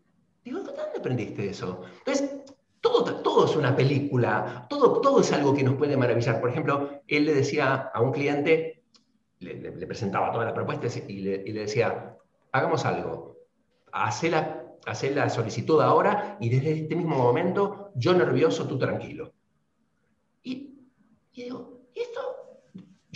digo, 0.44 0.58
¿dónde 0.58 0.98
aprendiste 0.98 1.48
eso? 1.48 1.82
Entonces, 1.98 2.42
todo, 2.80 3.22
todo 3.22 3.46
es 3.46 3.56
una 3.56 3.74
película, 3.74 4.66
todo, 4.68 5.00
todo 5.00 5.20
es 5.20 5.32
algo 5.32 5.54
que 5.54 5.62
nos 5.62 5.76
puede 5.76 5.96
maravillar. 5.96 6.40
Por 6.40 6.50
ejemplo, 6.50 7.00
él 7.06 7.24
le 7.24 7.34
decía 7.34 7.90
a 7.94 8.00
un 8.02 8.12
cliente, 8.12 8.82
le, 9.38 9.86
presentaba 9.86 10.32
toda 10.32 10.44
la 10.44 10.54
propuesta 10.54 10.88
y 11.08 11.20
le, 11.20 11.38
decía, 11.52 12.16
hagamos 12.50 12.84
algo, 12.84 13.38
hacé 13.92 14.28
la, 14.28 14.64
la 15.14 15.30
solicitud 15.30 15.80
ahora 15.80 16.36
y 16.40 16.48
desde 16.48 16.80
este 16.80 16.96
mismo 16.96 17.16
momento, 17.16 17.92
yo 17.94 18.12
nervioso, 18.12 18.66
tú 18.66 18.76
tranquilo. 18.76 19.32
Y, 20.42 20.80
y 21.32 21.42
digo, 21.44 21.82
¿y 21.94 22.00
esto? 22.00 22.35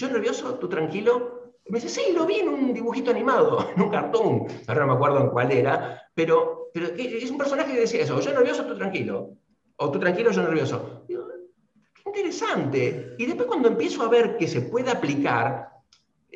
Yo 0.00 0.08
nervioso, 0.08 0.54
tú 0.54 0.66
tranquilo, 0.66 1.52
me 1.68 1.78
dice, 1.78 2.00
sí, 2.00 2.14
lo 2.14 2.24
vi 2.24 2.36
en 2.36 2.48
un 2.48 2.72
dibujito 2.72 3.10
animado, 3.10 3.68
en 3.76 3.82
un 3.82 3.90
cartoon, 3.90 4.46
ahora 4.66 4.80
no 4.80 4.86
me 4.86 4.92
acuerdo 4.94 5.20
en 5.20 5.28
cuál 5.28 5.52
era, 5.52 6.10
pero, 6.14 6.70
pero 6.72 6.86
es 6.96 7.30
un 7.30 7.36
personaje 7.36 7.74
que 7.74 7.80
decía 7.80 8.04
eso, 8.04 8.18
yo 8.18 8.32
nervioso, 8.32 8.64
tú 8.64 8.74
tranquilo, 8.78 9.36
o 9.76 9.90
tú 9.90 9.98
tranquilo, 9.98 10.30
yo 10.30 10.42
nervioso. 10.42 11.04
Qué 11.06 12.02
interesante. 12.06 13.14
Y 13.18 13.26
después 13.26 13.46
cuando 13.46 13.68
empiezo 13.68 14.02
a 14.02 14.08
ver 14.08 14.38
que 14.38 14.48
se 14.48 14.62
puede 14.62 14.90
aplicar, 14.90 15.68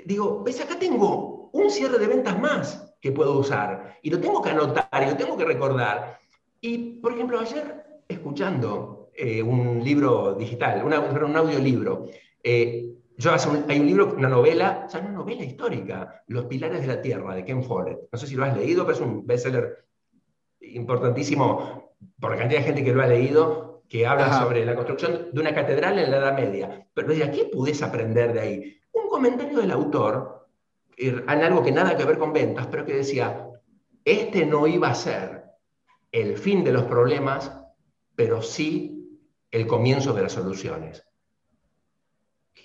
digo, 0.04 0.42
ves, 0.44 0.60
acá 0.60 0.78
tengo 0.78 1.48
un 1.54 1.70
cierre 1.70 1.98
de 1.98 2.06
ventas 2.06 2.38
más 2.38 2.94
que 3.00 3.12
puedo 3.12 3.38
usar, 3.38 3.96
y 4.02 4.10
lo 4.10 4.20
tengo 4.20 4.42
que 4.42 4.50
anotar, 4.50 5.02
y 5.02 5.10
lo 5.10 5.16
tengo 5.16 5.38
que 5.38 5.44
recordar. 5.46 6.18
Y, 6.60 7.00
por 7.00 7.14
ejemplo, 7.14 7.40
ayer, 7.40 7.82
escuchando 8.08 9.08
eh, 9.14 9.42
un 9.42 9.82
libro 9.82 10.34
digital, 10.34 10.84
una, 10.84 11.00
un 11.00 11.36
audiolibro, 11.36 12.08
eh, 12.42 12.90
yo 13.16 13.30
hay 13.68 13.80
un 13.80 13.86
libro, 13.86 14.14
una 14.16 14.28
novela, 14.28 14.84
o 14.86 14.90
sea, 14.90 15.00
una 15.00 15.12
novela 15.12 15.44
histórica, 15.44 16.24
Los 16.26 16.46
Pilares 16.46 16.80
de 16.80 16.88
la 16.88 17.00
Tierra, 17.00 17.34
de 17.34 17.44
Ken 17.44 17.62
Follett. 17.62 18.08
No 18.10 18.18
sé 18.18 18.26
si 18.26 18.34
lo 18.34 18.44
has 18.44 18.56
leído, 18.56 18.84
pero 18.84 18.96
es 18.96 19.02
un 19.02 19.24
bestseller 19.26 19.86
importantísimo 20.60 21.94
por 22.18 22.32
la 22.32 22.38
cantidad 22.38 22.60
de 22.60 22.66
gente 22.66 22.84
que 22.84 22.92
lo 22.92 23.02
ha 23.02 23.06
leído, 23.06 23.82
que 23.88 24.06
habla 24.06 24.40
sobre 24.40 24.64
la 24.64 24.74
construcción 24.74 25.28
de 25.32 25.40
una 25.40 25.54
catedral 25.54 25.98
en 25.98 26.10
la 26.10 26.16
Edad 26.16 26.34
Media. 26.34 26.86
Pero 26.92 27.08
decía, 27.08 27.30
¿qué 27.30 27.44
puedes 27.52 27.82
aprender 27.82 28.32
de 28.32 28.40
ahí? 28.40 28.76
Un 28.92 29.08
comentario 29.08 29.60
del 29.60 29.70
autor, 29.70 30.48
en 30.96 31.28
algo 31.28 31.62
que 31.62 31.72
nada 31.72 31.96
que 31.96 32.04
ver 32.04 32.18
con 32.18 32.32
ventas, 32.32 32.66
pero 32.66 32.84
que 32.84 32.94
decía, 32.94 33.48
este 34.04 34.44
no 34.44 34.66
iba 34.66 34.88
a 34.88 34.94
ser 34.94 35.44
el 36.10 36.36
fin 36.36 36.64
de 36.64 36.72
los 36.72 36.84
problemas, 36.84 37.52
pero 38.16 38.42
sí 38.42 39.20
el 39.50 39.66
comienzo 39.66 40.12
de 40.12 40.22
las 40.22 40.32
soluciones 40.32 41.06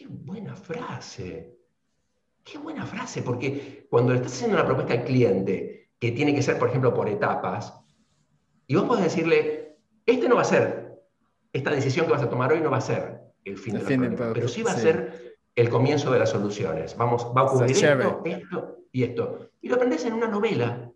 buena 0.10 0.56
frase. 0.56 1.58
Qué 2.44 2.58
buena 2.58 2.86
frase, 2.86 3.22
porque 3.22 3.88
cuando 3.90 4.12
le 4.12 4.18
estás 4.18 4.34
haciendo 4.34 4.58
una 4.58 4.66
propuesta 4.66 4.94
al 4.94 5.04
cliente, 5.04 5.92
que 6.00 6.12
tiene 6.12 6.34
que 6.34 6.42
ser, 6.42 6.58
por 6.58 6.70
ejemplo, 6.70 6.94
por 6.94 7.10
etapas, 7.10 7.74
y 8.66 8.76
vos 8.76 8.86
podés 8.86 9.04
decirle, 9.04 9.78
este 10.06 10.30
no 10.30 10.36
va 10.36 10.42
a 10.42 10.46
ser, 10.46 11.00
esta 11.54 11.72
decisión 11.72 12.06
que 12.06 12.14
vas 12.14 12.24
a 12.24 12.30
tomar 12.30 12.52
hoy 12.54 12.62
no 12.62 12.72
va 12.72 12.78
a 12.78 12.82
ser 12.82 13.20
el 13.44 13.58
fin 13.58 13.76
de 13.76 14.10
la 14.10 14.34
pero 14.34 14.48
sí 14.48 14.62
va 14.62 14.72
a 14.72 14.78
ser 14.78 15.38
el 15.56 15.70
comienzo 15.70 16.12
de 16.12 16.20
las 16.20 16.30
soluciones. 16.30 16.96
Vamos, 16.96 17.26
va 17.36 17.42
a 17.42 17.44
ocurrir 17.46 17.72
esto, 17.72 18.22
esto 18.26 18.78
y 18.92 19.04
esto. 19.04 19.52
Y 19.62 19.70
lo 19.70 19.76
aprendes 19.76 20.06
en 20.06 20.14
una 20.14 20.28
novela. 20.28 20.92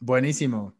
Buenísimo. 0.00 0.74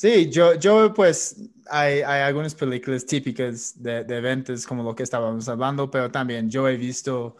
Sí, 0.00 0.30
yo, 0.30 0.54
yo 0.54 0.94
pues 0.94 1.36
hay, 1.68 2.00
hay 2.00 2.22
algunas 2.22 2.54
películas 2.54 3.04
típicas 3.04 3.74
de, 3.76 4.02
de, 4.02 4.16
eventos 4.16 4.66
como 4.66 4.82
lo 4.82 4.94
que 4.94 5.02
estábamos 5.02 5.46
hablando, 5.46 5.90
pero 5.90 6.10
también 6.10 6.48
yo 6.48 6.66
he 6.66 6.78
visto 6.78 7.36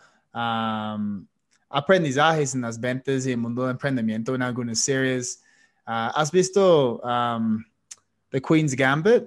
aprendizajes 1.71 2.55
en 2.55 2.61
las 2.61 2.79
ventas 2.79 3.27
y 3.27 3.33
el 3.33 3.39
mundo 3.39 3.63
del 3.63 3.71
emprendimiento 3.71 4.35
en 4.35 4.43
algunas 4.43 4.79
series. 4.79 5.43
Ah, 5.87 6.13
¿Has 6.15 6.31
visto 6.31 7.01
The 8.29 8.43
Queen's 8.43 8.77
Gambit? 8.77 9.25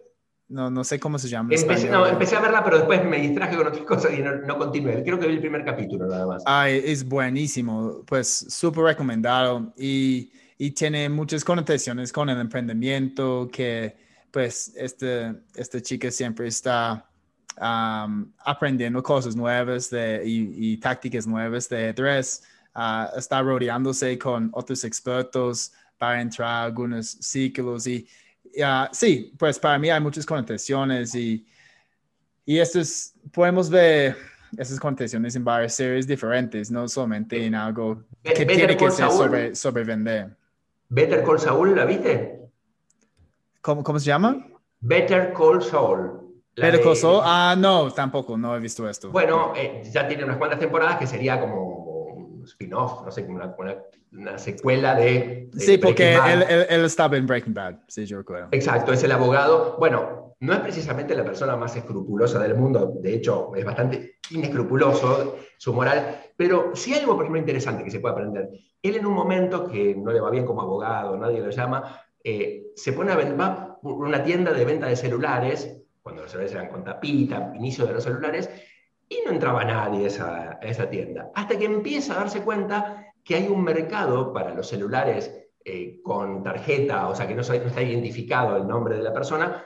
No, 0.50 0.70
no 0.70 0.84
sé 0.84 1.00
cómo 1.00 1.18
se 1.18 1.28
llama. 1.28 1.56
Empecé, 1.56 1.90
no, 1.90 2.06
empecé 2.06 2.36
a 2.36 2.40
verla, 2.40 2.64
pero 2.64 2.78
después 2.78 3.04
me 3.04 3.18
distraje 3.18 3.58
con 3.58 3.66
otras 3.66 3.84
cosas 3.88 4.14
y 4.14 4.22
no, 4.22 4.36
no 4.36 4.60
continué. 4.60 5.02
Creo 5.04 5.18
que 5.18 5.26
vi 5.26 5.34
el 5.34 5.42
primer 5.42 5.66
capítulo 5.66 6.06
nada 6.06 6.28
más. 6.28 6.44
Ay, 6.46 6.84
es 6.86 7.04
buenísimo, 7.04 8.04
pues 8.06 8.46
súper 8.50 8.84
recomendado. 8.84 9.74
Y 9.76 10.32
y 10.58 10.72
tiene 10.72 11.10
muchas 11.10 11.44
connotaciones 11.44 12.12
con 12.12 12.30
el 12.30 12.40
emprendimiento, 12.40 13.50
que 13.52 13.96
pues 14.32 14.74
este, 14.76 15.34
esta 15.56 15.82
chica 15.82 16.10
siempre 16.10 16.48
está 16.48 17.08
aprendiendo 17.56 19.04
cosas 19.04 19.36
nuevas 19.36 19.90
de, 19.90 20.24
y, 20.26 20.78
tácticas 20.78 21.28
nuevas 21.28 21.70
de 21.70 21.94
tres, 21.94 22.44
uh, 22.76 23.18
está 23.18 23.42
rodeándose 23.42 24.18
con 24.18 24.50
otros 24.54 24.84
expertos 24.84 25.72
para 25.98 26.20
entrar 26.20 26.50
a 26.50 26.64
algunos 26.64 27.12
ciclos 27.22 27.86
y 27.86 28.08
uh, 28.58 28.88
sí, 28.92 29.34
pues 29.38 29.60
para 29.60 29.78
mí 29.78 29.92
hay 29.92 30.02
muchas 30.02 30.26
connotaciones 30.26 31.14
y, 31.14 31.46
y 32.44 32.58
estos 32.58 33.14
podemos 33.32 33.70
ver 33.70 34.18
esas 34.58 34.80
connotaciones 34.80 35.36
en 35.36 35.44
varias 35.44 35.76
series 35.76 36.08
diferentes, 36.08 36.72
no 36.72 36.88
solamente 36.88 37.46
en 37.46 37.56
algo 37.56 38.04
que 38.24 38.46
tiene 38.46 38.76
que 38.78 38.92
ser 38.92 39.10
sobre, 39.10 39.56
sobre 39.56 39.84
vender. 39.84 40.36
Better 40.94 41.24
Call 41.24 41.40
Saul, 41.40 41.76
¿la 41.76 41.86
viste? 41.86 42.40
¿Cómo, 43.62 43.84
cómo 43.84 43.98
se 43.98 44.06
llama? 44.06 44.46
Better 44.80 45.34
Call 45.34 45.64
Saul. 45.64 46.22
Better 46.56 46.82
Call 46.84 46.96
Saul, 46.96 47.22
ah, 47.24 47.56
no, 47.58 47.92
tampoco, 47.92 48.38
no 48.38 48.56
he 48.56 48.60
visto 48.60 48.88
esto. 48.88 49.10
Bueno, 49.10 49.54
eh, 49.56 49.82
ya 49.92 50.08
tiene 50.08 50.24
unas 50.24 50.38
cuantas 50.38 50.60
temporadas 50.60 50.98
que 50.98 51.08
sería 51.08 51.40
como 51.40 52.14
un 52.14 52.44
spin-off, 52.46 53.04
no 53.04 53.12
sé, 53.12 53.26
como 53.26 53.38
una, 53.38 53.56
una, 54.12 54.38
secuela 54.38 54.94
de... 54.94 55.50
sí, 55.58 55.80
porque 55.80 56.14
él, 56.14 56.46
él, 56.70 56.86
estaba 56.86 57.18
en 57.18 57.26
Breaking 57.26 57.56
Bad, 57.56 57.78
sí, 57.88 58.06
yo 58.06 58.20
recuerdo. 58.20 58.50
Exacto, 58.52 58.94
es 58.94 59.04
el 59.04 59.14
abogado. 59.14 59.78
Bueno, 59.80 60.36
no 60.42 60.54
es 60.54 60.60
precisamente 60.60 61.16
la 61.16 61.26
persona 61.26 61.56
más 61.56 61.76
escrupulosa 61.76 62.38
del 62.38 62.54
mundo, 62.54 62.94
de 63.02 63.16
hecho, 63.16 63.52
es 63.56 63.66
bastante 63.66 64.18
inescrupuloso 64.30 65.40
su 65.58 65.74
moral, 65.74 66.23
pero 66.36 66.76
sí 66.76 66.94
hay 66.94 67.02
algo, 67.02 67.16
por 67.16 67.24
ejemplo, 67.24 67.40
interesante 67.40 67.84
que 67.84 67.92
se 67.92 68.00
puede 68.00 68.14
aprender. 68.14 68.50
Él 68.82 68.96
en 68.96 69.06
un 69.06 69.14
momento 69.14 69.68
que 69.68 69.96
no 69.96 70.12
le 70.12 70.20
va 70.20 70.30
bien 70.30 70.46
como 70.46 70.62
abogado, 70.62 71.18
nadie 71.18 71.40
lo 71.40 71.50
llama, 71.50 72.02
eh, 72.24 72.72
se 72.76 72.94
pone 72.94 73.12
a 73.12 73.16
va 73.16 73.80
por 73.82 73.94
una 73.94 74.24
tienda 74.24 74.52
de 74.54 74.66
venta 74.66 74.88
de 74.88 74.96
celulares, 74.96 75.82
cuando 76.02 76.24
los 76.24 76.32
celulares 76.32 76.56
eran 76.56 76.70
con 76.70 76.84
tapita, 76.84 77.54
inicio 77.56 77.86
de 77.86 77.94
los 77.94 78.04
celulares, 78.04 78.50
y 79.08 79.20
no 79.26 79.32
entraba 79.32 79.64
nadie 79.64 80.06
a 80.06 80.08
esa, 80.08 80.60
esa 80.62 80.90
tienda. 80.90 81.32
Hasta 81.36 81.58
que 81.58 81.66
empieza 81.66 82.14
a 82.14 82.18
darse 82.18 82.42
cuenta 82.42 83.14
que 83.24 83.36
hay 83.36 83.48
un 83.48 83.64
mercado 83.64 84.34
para 84.34 84.54
los 84.54 84.68
celulares 84.68 85.44
eh, 85.66 86.02
con 86.02 86.44
tarjeta, 86.44 87.08
o 87.08 87.16
sea, 87.16 87.28
que 87.28 87.36
no, 87.36 87.42
no, 87.42 87.54
está 87.54 87.82
identificado 87.82 88.58
el 88.58 88.68
nombre 88.68 88.98
de 88.98 89.04
la 89.04 89.14
persona, 89.14 89.64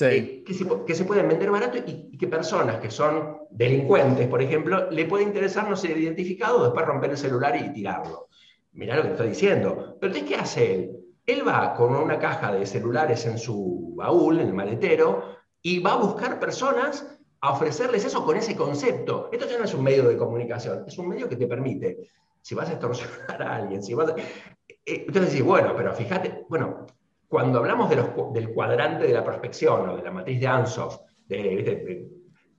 eh, 0.00 0.44
que, 0.44 0.54
se, 0.54 0.66
que, 0.86 0.94
se, 0.94 1.04
pueden 1.04 1.28
vender 1.28 1.50
barato 1.50 1.78
y, 1.78 2.16
que 2.16 2.26
personas 2.28 2.80
que 2.80 2.90
son 2.90 3.38
delincuentes, 3.50 4.28
por 4.28 4.40
ejemplo, 4.40 4.90
le 4.90 5.04
puede 5.06 5.24
interesar 5.24 5.68
no 5.68 5.76
ser 5.76 5.98
identificado, 5.98 6.62
después 6.62 6.86
romper 6.86 7.10
el 7.10 7.16
celular 7.16 7.56
y 7.56 7.72
tirarlo. 7.72 8.28
Mirá 8.72 8.96
lo 8.96 9.02
que 9.02 9.10
estoy 9.10 9.28
diciendo. 9.30 9.96
Pero 10.00 10.14
¿qué 10.14 10.36
hace 10.36 10.74
él? 10.74 10.96
Él 11.26 11.46
va 11.46 11.74
con 11.74 11.94
una 11.94 12.18
caja 12.18 12.52
de 12.52 12.66
celulares 12.66 13.26
en 13.26 13.38
su 13.38 13.92
baúl, 13.96 14.40
en 14.40 14.48
el 14.48 14.54
maletero, 14.54 15.36
y 15.60 15.80
va 15.80 15.94
a 15.94 15.96
buscar 15.96 16.38
personas 16.38 17.06
a 17.40 17.52
ofrecerles 17.52 18.04
eso 18.04 18.24
con 18.24 18.36
ese 18.36 18.54
concepto. 18.54 19.28
Esto 19.32 19.48
ya 19.48 19.58
no 19.58 19.64
es 19.64 19.74
un 19.74 19.82
medio 19.82 20.08
de 20.08 20.16
comunicación, 20.16 20.84
es 20.86 20.96
un 20.98 21.08
medio 21.08 21.28
que 21.28 21.36
te 21.36 21.46
permite, 21.46 21.98
si 22.40 22.54
vas 22.54 22.68
a 22.68 22.72
extorsionar 22.72 23.42
a 23.42 23.56
alguien, 23.56 23.82
si 23.82 23.94
vas 23.94 24.10
a... 24.10 24.14
Eh, 24.16 25.04
entonces 25.06 25.32
decís, 25.32 25.44
bueno, 25.44 25.74
pero 25.76 25.92
fíjate, 25.94 26.44
bueno, 26.48 26.86
cuando 27.30 27.60
hablamos 27.60 27.88
de 27.88 27.94
los, 27.94 28.08
del 28.32 28.52
cuadrante 28.52 29.06
de 29.06 29.12
la 29.12 29.22
prospección 29.22 29.88
o 29.88 29.96
de 29.96 30.02
la 30.02 30.10
matriz 30.10 30.40
de 30.40 30.46
Ansoff, 30.48 30.98
de, 31.28 32.10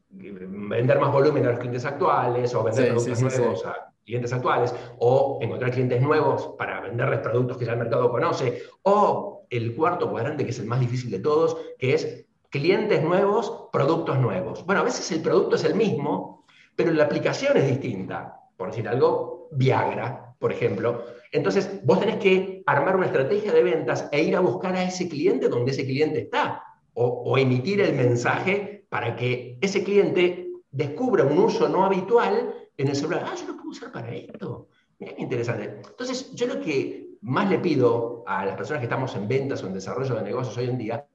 vender 0.10 0.98
más 0.98 1.12
volumen 1.12 1.46
a 1.46 1.50
los 1.50 1.60
clientes 1.60 1.84
actuales 1.84 2.56
o 2.56 2.64
vender 2.64 2.94
productos 2.94 3.22
nuevos 3.22 3.66
a 3.66 3.92
clientes 4.06 4.32
actuales 4.32 4.74
o 5.00 5.40
encontrar 5.42 5.72
clientes 5.72 6.02
nuevos 6.02 6.56
para 6.58 6.80
venderles 6.80 7.20
productos 7.20 7.58
que 7.58 7.66
ya 7.66 7.74
el 7.74 7.80
mercado 7.80 8.10
conoce 8.10 8.64
o 8.84 9.46
el 9.50 9.76
cuarto 9.76 10.10
cuadrante 10.10 10.46
que 10.46 10.52
es 10.52 10.60
el 10.60 10.68
más 10.68 10.80
difícil 10.80 11.12
de 11.12 11.20
todos, 11.20 11.58
que 11.78 11.94
es 11.94 12.26
clientes 12.50 13.04
nuevos, 13.04 13.68
productos 13.74 14.20
nuevos. 14.20 14.66
Bueno, 14.66 14.82
a 14.82 14.86
veces 14.86 15.12
el 15.12 15.22
producto 15.22 15.58
es 15.58 15.66
el 15.66 15.76
mismo, 15.76 16.46
pero 16.78 16.92
la 16.92 17.04
aplicación 17.04 17.58
es 17.58 17.68
distinta. 17.68 18.38
Por 18.56 18.70
decir 18.70 18.88
algo, 18.88 19.50
Viagra, 19.52 20.31
por 20.42 20.52
ejemplo, 20.52 21.06
entonces, 21.32 21.86
vos 21.86 22.00
tenés 22.00 22.18
que 22.18 22.64
armar 22.66 22.96
una 22.96 23.06
estrategia 23.06 23.54
de 23.54 23.62
ventas 23.62 24.10
e 24.12 24.24
ir 24.24 24.36
a 24.36 24.40
buscar 24.40 24.76
a 24.76 24.84
ese 24.84 25.08
cliente 25.08 25.48
donde 25.48 25.70
ese 25.70 25.86
cliente 25.86 26.22
está, 26.22 26.64
o, 26.94 27.38
emitir 27.38 27.80
el 27.80 27.96
mensaje 27.96 28.86
para 28.90 29.16
que 29.16 29.58
ese 29.62 29.84
cliente 29.84 30.50
descubra 30.72 31.24
un 31.24 31.38
uso 31.38 31.70
no 31.70 31.86
habitual 31.86 32.54
en 32.76 32.88
el 32.88 32.96
celular. 32.96 33.24
Ah, 33.26 33.36
yo 33.40 33.48
lo 33.48 33.56
puedo 33.56 33.70
usar 33.70 33.92
para 33.92 34.14
esto. 34.14 34.68
Mira 35.00 35.14
qué 35.16 35.22
interesante. 35.22 35.82
Entonces, 35.88 36.34
yo 36.34 36.48
lo 36.48 36.60
que 36.60 37.12
más 37.22 37.48
le 37.48 37.60
pido 37.60 38.24
a 38.26 38.44
las 38.44 38.58
personas 38.58 38.82
que 38.82 38.86
estamos 38.88 39.16
en 39.16 39.28
ventas 39.28 39.64
o 39.64 39.68
en 39.68 39.74
desarrollo 39.74 40.16
de 40.16 40.24
negocios 40.24 40.58
hoy 40.58 40.66
en 40.66 40.78
día, 40.80 41.06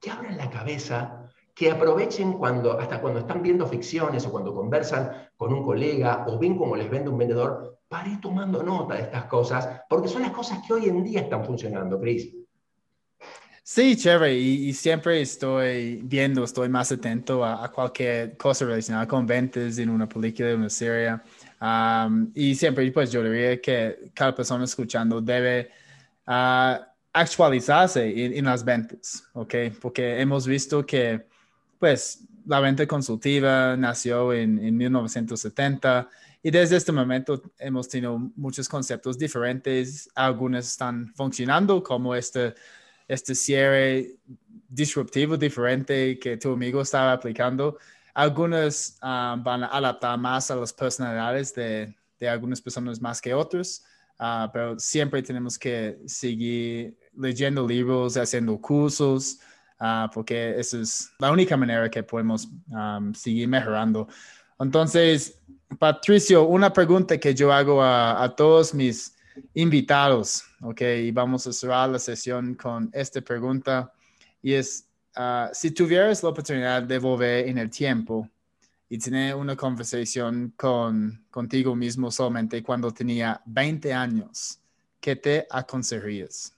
que 0.00 0.10
abran 0.10 0.36
la 0.36 0.50
cabeza, 0.50 1.30
que 1.54 1.70
aprovechen 1.70 2.34
cuando, 2.34 2.78
hasta 2.78 3.00
cuando 3.00 3.20
están 3.20 3.42
viendo 3.42 3.66
ficciones 3.66 4.26
o 4.26 4.30
cuando 4.32 4.52
conversan 4.52 5.30
con 5.36 5.54
un 5.54 5.64
colega 5.64 6.26
o 6.28 6.38
ven 6.38 6.58
cómo 6.58 6.76
les 6.76 6.90
vende 6.90 7.08
un 7.08 7.16
vendedor, 7.16 7.75
para 7.88 8.08
ir 8.08 8.20
tomando 8.20 8.62
nota 8.62 8.94
de 8.94 9.02
estas 9.02 9.24
cosas, 9.24 9.82
porque 9.88 10.08
son 10.08 10.22
las 10.22 10.32
cosas 10.32 10.60
que 10.66 10.72
hoy 10.72 10.88
en 10.88 11.04
día 11.04 11.20
están 11.20 11.44
funcionando, 11.44 12.00
Chris. 12.00 12.28
Sí, 13.62 13.96
chévere, 13.96 14.32
y, 14.38 14.72
siempre 14.74 15.20
estoy 15.20 16.00
viendo, 16.04 16.44
estoy 16.44 16.68
más 16.68 16.92
atento 16.92 17.44
a, 17.44 17.68
cualquier 17.72 18.36
cosa 18.36 18.64
relacionada 18.64 19.08
con 19.08 19.26
ventas 19.26 19.76
en 19.78 19.90
una 19.90 20.08
película, 20.08 20.50
en 20.50 20.60
una 20.60 20.70
serie. 20.70 21.18
y 22.34 22.54
siempre, 22.54 22.88
pues 22.92 23.10
yo 23.10 23.24
diría 23.24 23.60
que 23.60 24.12
cada 24.14 24.32
persona 24.32 24.64
escuchando 24.64 25.20
debe 25.20 25.70
ah, 26.26 26.80
actualizarse 27.12 28.38
en, 28.38 28.44
las 28.44 28.64
ventas, 28.64 29.24
¿ok? 29.32 29.54
Porque 29.80 30.20
hemos 30.20 30.46
visto 30.46 30.86
que, 30.86 31.26
pues, 31.80 32.24
la 32.46 32.60
venta 32.60 32.86
consultiva 32.86 33.76
nació 33.76 34.32
en, 34.32 34.60
en 34.60 34.76
1970 34.76 36.08
y 36.46 36.50
desde 36.52 36.76
este 36.76 36.92
momento 36.92 37.42
hemos 37.58 37.88
tenido 37.88 38.16
muchos 38.36 38.68
conceptos 38.68 39.18
diferentes. 39.18 40.08
Algunos 40.14 40.64
están 40.64 41.12
funcionando, 41.16 41.82
como 41.82 42.14
este, 42.14 42.54
este 43.08 43.34
cierre 43.34 44.14
disruptivo 44.68 45.36
diferente 45.36 46.16
que 46.20 46.36
tu 46.36 46.52
amigo 46.52 46.82
estaba 46.82 47.14
aplicando. 47.14 47.78
Algunos 48.14 48.96
ah, 49.02 49.34
van 49.40 49.64
a 49.64 49.66
adaptar 49.66 50.16
más 50.20 50.48
a 50.52 50.54
las 50.54 50.72
personalidades 50.72 51.52
de, 51.52 51.92
de 52.20 52.28
algunas 52.28 52.60
personas 52.60 53.00
más 53.00 53.20
que 53.20 53.34
otros, 53.34 53.82
uh, 54.20 54.48
pero 54.52 54.78
siempre 54.78 55.24
tenemos 55.24 55.58
que 55.58 55.98
seguir 56.06 56.96
leyendo 57.16 57.66
libros, 57.66 58.16
haciendo 58.16 58.56
cursos, 58.60 59.40
uh, 59.80 60.08
porque 60.14 60.60
esa 60.60 60.78
es 60.78 61.10
la 61.18 61.32
única 61.32 61.56
manera 61.56 61.90
que 61.90 62.04
podemos 62.04 62.48
seguir 63.14 63.48
mejorando. 63.48 64.06
Entonces, 64.60 65.42
Patricio, 65.78 66.44
una 66.44 66.72
pregunta 66.72 67.18
que 67.18 67.34
yo 67.34 67.52
hago 67.52 67.82
a, 67.82 68.32
todos 68.36 68.72
mis 68.72 69.14
invitados, 69.54 70.44
ok, 70.62 70.80
y 70.80 71.10
vamos 71.10 71.46
a 71.46 71.52
cerrar 71.52 71.90
la 71.90 71.98
sesión 71.98 72.54
con 72.54 72.88
esta 72.92 73.20
pregunta, 73.20 73.92
y 74.40 74.54
es, 74.54 74.88
ah, 75.16 75.50
si 75.52 75.72
tuvieras 75.72 76.22
la 76.22 76.30
oportunidad 76.30 76.82
de 76.82 76.98
volver 76.98 77.48
en 77.48 77.58
el 77.58 77.68
tiempo 77.68 78.28
y 78.88 78.98
tener 78.98 79.34
una 79.34 79.56
conversación 79.56 80.54
con, 80.56 81.26
contigo 81.30 81.74
mismo 81.74 82.10
solamente 82.10 82.62
cuando 82.62 82.92
tenía 82.92 83.42
20 83.44 83.92
años, 83.92 84.60
¿qué 85.00 85.16
te 85.16 85.46
aconsejarías? 85.50 86.54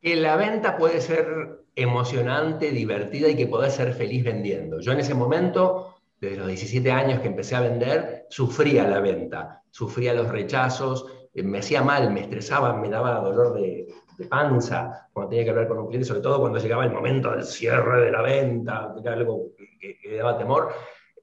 Que 0.00 0.16
la 0.16 0.36
venta 0.36 0.76
puede 0.78 1.00
ser 1.00 1.64
emocionante, 1.74 2.70
divertida 2.70 3.28
y 3.28 3.36
que 3.36 3.46
puedes 3.46 3.74
ser 3.74 3.92
feliz 3.94 4.24
vendiendo. 4.24 4.80
Yo 4.80 4.92
en 4.92 5.00
ese 5.00 5.14
momento 5.14 5.97
desde 6.20 6.36
los 6.36 6.48
17 6.48 6.90
años 6.90 7.20
que 7.20 7.28
empecé 7.28 7.56
a 7.56 7.60
vender, 7.60 8.26
sufría 8.28 8.86
la 8.86 9.00
venta, 9.00 9.62
sufría 9.70 10.14
los 10.14 10.28
rechazos, 10.28 11.06
eh, 11.34 11.42
me 11.42 11.58
hacía 11.58 11.82
mal, 11.82 12.12
me 12.12 12.20
estresaba, 12.20 12.74
me 12.76 12.88
daba 12.88 13.20
dolor 13.20 13.54
de, 13.54 13.86
panza 14.28 15.08
cuando 15.12 15.30
tenía 15.30 15.44
que 15.44 15.50
hablar 15.50 15.68
con 15.68 15.78
un 15.78 15.86
cliente, 15.86 16.04
sobre 16.04 16.22
todo 16.22 16.40
cuando 16.40 16.58
llegaba 16.58 16.84
el 16.84 16.90
momento 16.90 17.30
del 17.30 17.44
cierre 17.44 18.00
de 18.00 18.10
la 18.10 18.20
venta, 18.20 18.92
era 19.00 19.12
algo 19.12 19.52
que, 19.56 19.96
que 19.96 20.16
daba 20.16 20.36
temor. 20.36 20.72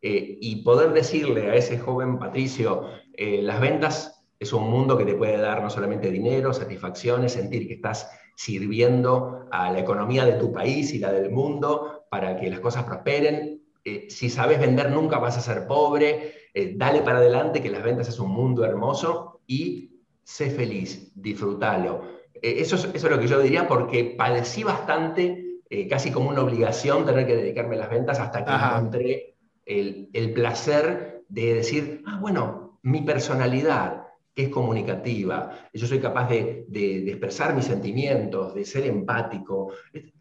Eh, 0.07 0.37
y 0.39 0.57
poder 0.57 0.93
decirle 0.93 1.49
a 1.49 1.55
ese 1.55 1.79
joven 1.79 2.19
Patricio, 2.19 2.83
eh, 3.13 3.41
las 3.41 3.59
ventas 3.59 4.23
es 4.39 4.53
un 4.53 4.69
mundo 4.69 4.97
que 4.97 5.03
te 5.03 5.15
puede 5.15 5.37
dar 5.37 5.63
no 5.63 5.69
solamente 5.71 6.11
dinero, 6.11 6.53
satisfacciones, 6.53 7.33
sentir 7.33 7.67
que 7.67 7.73
estás 7.73 8.11
sirviendo 8.35 9.47
a 9.51 9.71
la 9.71 9.79
economía 9.79 10.23
de 10.23 10.33
tu 10.33 10.51
país 10.51 10.93
y 10.93 10.99
la 10.99 11.11
del 11.11 11.31
mundo 11.31 12.05
para 12.11 12.37
que 12.37 12.51
las 12.51 12.59
cosas 12.59 12.83
prosperen. 12.83 13.64
Eh, 13.85 14.07
si 14.09 14.29
sabes 14.29 14.59
vender, 14.59 14.91
nunca 14.91 15.19
vas 15.19 15.37
a 15.37 15.41
ser 15.41 15.67
pobre. 15.67 16.33
dale 16.75 17.01
para 17.01 17.19
adelante, 17.19 17.61
que 17.61 17.69
las 17.69 17.83
ventas 17.83 18.09
es 18.09 18.19
un 18.19 18.31
mundo 18.31 18.65
hermoso 18.65 19.41
y 19.45 19.91
sé 20.23 20.49
feliz, 20.49 21.11
disfrútalo. 21.15 22.01
eso, 22.41 22.75
es, 22.75 22.85
eso 22.93 23.07
es 23.07 23.13
lo 23.13 23.19
que 23.19 23.27
yo 23.27 23.39
diría 23.39 23.67
porque 23.67 24.15
padecí 24.17 24.63
bastante, 24.63 25.61
casi 25.89 26.11
como 26.11 26.29
una 26.29 26.41
obligación 26.41 27.05
tener 27.05 27.27
que 27.27 27.35
dedicarme 27.35 27.75
a 27.75 27.79
las 27.79 27.89
ventas 27.89 28.19
hasta 28.19 28.45
que 28.45 28.51
encontré 28.51 29.35
el, 29.65 30.33
placer 30.33 31.23
de 31.27 31.55
decir, 31.55 32.03
ah, 32.05 32.17
bueno, 32.19 32.79
mi 32.83 33.01
personalidad 33.01 34.03
es 34.35 34.49
comunicativa, 34.49 35.69
yo 35.73 35.87
soy 35.87 35.99
capaz 35.99 36.29
de, 36.29 36.65
expresar 37.07 37.55
mis 37.55 37.65
sentimientos, 37.65 38.53
de 38.53 38.65
ser 38.65 38.85
empático. 38.85 39.71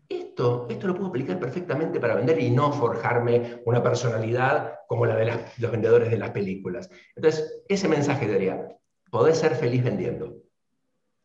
Esto, 0.09 0.66
esto 0.68 0.86
lo 0.86 0.94
puedo 0.94 1.09
aplicar 1.09 1.38
perfectamente 1.38 1.98
para 2.00 2.14
vender 2.14 2.40
y 2.40 2.50
no 2.50 2.72
forjarme 2.72 3.62
una 3.64 3.82
personalidad 3.82 4.80
como 4.88 5.07
la 5.07 5.16
de 5.16 5.32
los 5.59 5.70
vendedores 5.70 6.11
de 6.11 6.18
las 6.18 6.30
películas. 6.30 6.90
Entonces, 7.16 7.62
ese 7.68 7.88
mensaje 7.88 8.26
diría, 8.26 8.68
podés 9.11 9.38
ser 9.38 9.55
feliz 9.55 9.82
vendiendo. 9.82 10.42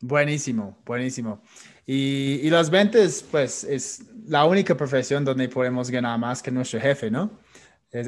Buenísimo, 0.00 0.78
buenísimo. 0.86 1.42
Y, 1.84 2.40
y 2.42 2.50
las 2.50 2.70
ventas, 2.70 3.22
pues, 3.30 3.64
es 3.64 4.02
la 4.26 4.46
única 4.46 4.74
profesión 4.74 5.24
donde 5.24 5.48
podemos 5.48 5.90
ganar 5.90 6.18
más 6.18 6.42
que 6.42 6.50
nuestro 6.50 6.80
jefe, 6.80 7.10
¿no? 7.10 7.30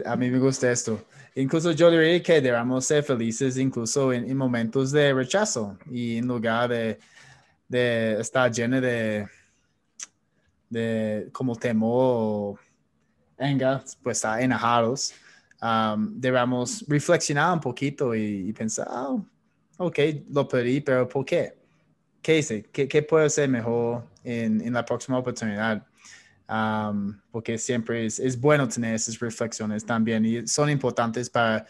a 0.06 0.16
mí 0.16 0.30
me 0.30 0.38
gusta 0.38 0.70
esto. 0.70 1.06
Incluso 1.34 1.72
yo 1.72 1.90
diría 1.90 2.22
que 2.22 2.40
debemos 2.40 2.84
ser 2.84 3.02
felices 3.02 3.56
incluso 3.56 4.12
en, 4.12 4.36
momentos 4.36 4.92
de 4.92 5.12
rechazo 5.12 5.78
y 5.90 6.18
en 6.18 6.26
lugar 6.26 6.70
de, 6.70 6.98
de 7.68 8.20
estar 8.20 8.50
lleno 8.52 8.80
de, 8.80 9.26
de 10.72 11.28
como 11.32 11.54
temor 11.54 12.16
o 12.18 12.58
venga, 13.38 13.82
pues 14.02 14.18
estar 14.18 14.40
enojados. 14.40 15.12
Um, 15.60 16.18
debemos 16.18 16.84
reflexionar 16.88 17.54
un 17.54 17.60
poquito 17.60 18.14
y, 18.14 18.52
pensar, 18.52 18.88
oh, 18.90 19.24
ok, 19.76 19.98
lo 20.30 20.48
pedí, 20.48 20.80
pero 20.80 21.08
¿por 21.08 21.24
qué? 21.24 21.54
¿Qué 22.20 22.38
hice? 22.38 22.64
¿Qué, 22.72 22.88
qué 22.88 23.02
puedo 23.02 23.26
hacer 23.26 23.48
mejor 23.48 24.04
en, 24.24 24.60
en 24.60 24.72
la 24.72 24.84
próxima 24.84 25.18
oportunidad? 25.18 25.86
porque 27.30 27.56
siempre 27.56 28.04
es, 28.04 28.38
bueno 28.38 28.68
tener 28.68 28.94
esas 28.94 29.18
reflexiones 29.18 29.86
también 29.86 30.26
y 30.26 30.46
son 30.46 30.68
importantes 30.68 31.30
para 31.30 31.66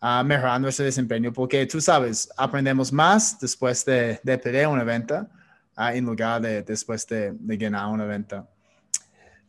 uh, 0.00 0.24
mejorar 0.24 0.58
nuestro 0.60 0.84
desempeño, 0.84 1.30
porque 1.30 1.66
tú 1.66 1.78
sabes, 1.78 2.30
aprendemos 2.36 2.90
más 2.90 3.38
después 3.38 3.84
de, 3.84 4.18
de 4.22 4.38
perder 4.38 4.68
una 4.68 4.82
venta 4.82 5.28
uh, 5.76 5.94
en 5.94 6.04
lugar 6.04 6.40
de 6.40 6.62
después 6.62 7.06
de, 7.06 7.32
de 7.32 7.56
ganar 7.56 7.88
una 7.88 8.04
venta. 8.04 8.48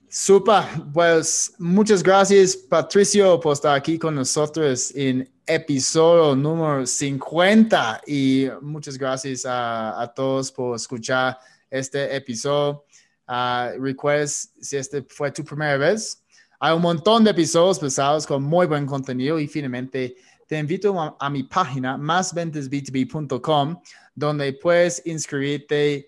Super, 0.08 0.64
pues 0.94 1.54
muchas 1.58 2.02
gracias 2.02 2.56
Patricio 2.56 3.40
por 3.40 3.54
estar 3.54 3.76
aquí 3.76 4.00
con 4.00 4.16
nosotros 4.16 4.94
en 4.96 5.30
episodio 5.46 6.36
número 6.36 6.86
50 6.86 8.02
y 8.08 8.48
muchas 8.62 8.98
gracias 8.98 9.46
a, 9.46 10.02
a 10.02 10.14
todos 10.14 10.52
por 10.52 10.76
escuchar 10.76 11.38
este 11.70 12.16
episodio. 12.16 12.86
Uh, 13.28 13.82
recuerdes 13.82 14.54
si 14.62 14.78
este 14.78 15.04
fue 15.04 15.32
tu 15.32 15.44
primera 15.44 15.78
vez. 15.78 16.24
Hay 16.60 16.74
un 16.74 16.82
montón 16.82 17.24
de 17.24 17.32
episodios 17.32 17.80
pesados 17.80 18.26
con 18.26 18.44
muy 18.44 18.68
buen 18.68 18.86
contenido 18.86 19.40
y 19.40 19.48
finalmente 19.48 20.16
te 20.48 20.60
invito 20.60 21.16
a, 21.20 21.30
mi 21.30 21.44
página 21.44 21.98
másventasb2b.com 21.98 23.82
donde 24.14 24.54
puedes 24.54 25.02
inscribirte 25.06 26.08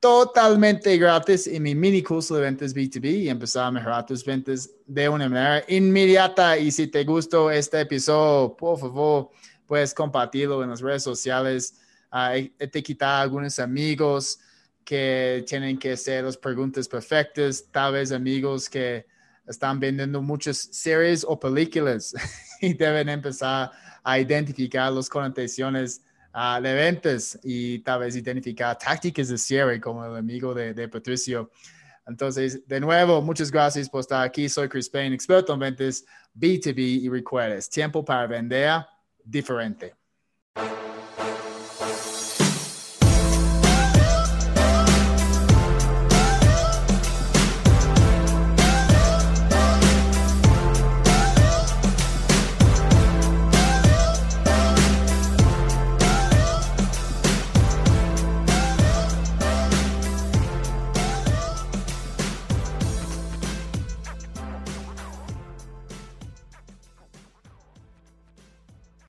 totalmente 0.00 0.96
gratis 0.96 1.46
en 1.46 1.62
mi 1.62 1.74
mini 1.74 2.02
curso 2.02 2.36
de 2.36 2.42
ventas 2.42 2.74
B2B 2.74 3.22
y 3.22 3.28
empezar 3.28 3.66
a 3.66 3.70
mejorar 3.70 4.06
tus 4.06 4.24
ventas 4.24 4.70
de 4.86 5.08
una 5.08 5.28
manera 5.28 5.64
inmediata. 5.68 6.56
Y 6.56 6.70
si 6.70 6.86
te 6.86 7.04
gustó 7.04 7.50
este 7.50 7.80
episodio, 7.80 8.56
por 8.56 8.78
favor, 8.78 9.30
puedes 9.66 9.92
compartirlo 9.92 10.62
en 10.62 10.70
las 10.70 10.80
redes 10.80 11.02
sociales, 11.02 11.74
uh, 12.12 12.38
etiquetar 12.58 13.08
a 13.08 13.20
algunos 13.22 13.58
amigos 13.58 14.38
que 14.84 15.44
tienen 15.46 15.78
que 15.78 15.92
hacer 15.92 16.24
las 16.24 16.36
preguntas 16.36 16.88
perfectas, 16.88 17.64
tal 17.70 17.92
vez 17.92 18.12
amigos 18.12 18.70
que 18.70 19.04
están 19.46 19.80
vendiendo 19.80 20.22
muchas 20.22 20.56
series 20.56 21.24
o 21.28 21.38
películas 21.38 22.14
y 22.60 22.72
deben 22.72 23.08
empezar 23.08 23.70
a 24.02 24.18
identificar 24.18 24.92
las 24.92 25.08
connotaciones 25.08 26.02
de 26.60 26.72
ventas 26.74 27.38
y 27.42 27.80
tal 27.80 28.00
vez 28.00 28.14
identificar 28.14 28.78
tácticas 28.78 29.28
de 29.28 29.38
cierre 29.38 29.80
como 29.80 30.04
el 30.04 30.16
amigo 30.16 30.54
de, 30.54 30.72
de, 30.72 30.88
Patricio. 30.88 31.50
Entonces, 32.06 32.66
de 32.66 32.80
nuevo, 32.80 33.20
muchas 33.20 33.50
gracias 33.50 33.88
por 33.88 34.00
estar 34.00 34.24
aquí. 34.24 34.48
Soy 34.48 34.68
Chris 34.68 34.88
Payne, 34.88 35.14
experto 35.14 35.52
en 35.52 35.58
ventas 35.58 36.04
B2B 36.34 36.78
y 36.78 37.08
recuerdes, 37.08 37.68
tiempo 37.68 38.04
para 38.04 38.26
vender 38.26 38.86
diferente. 39.24 39.94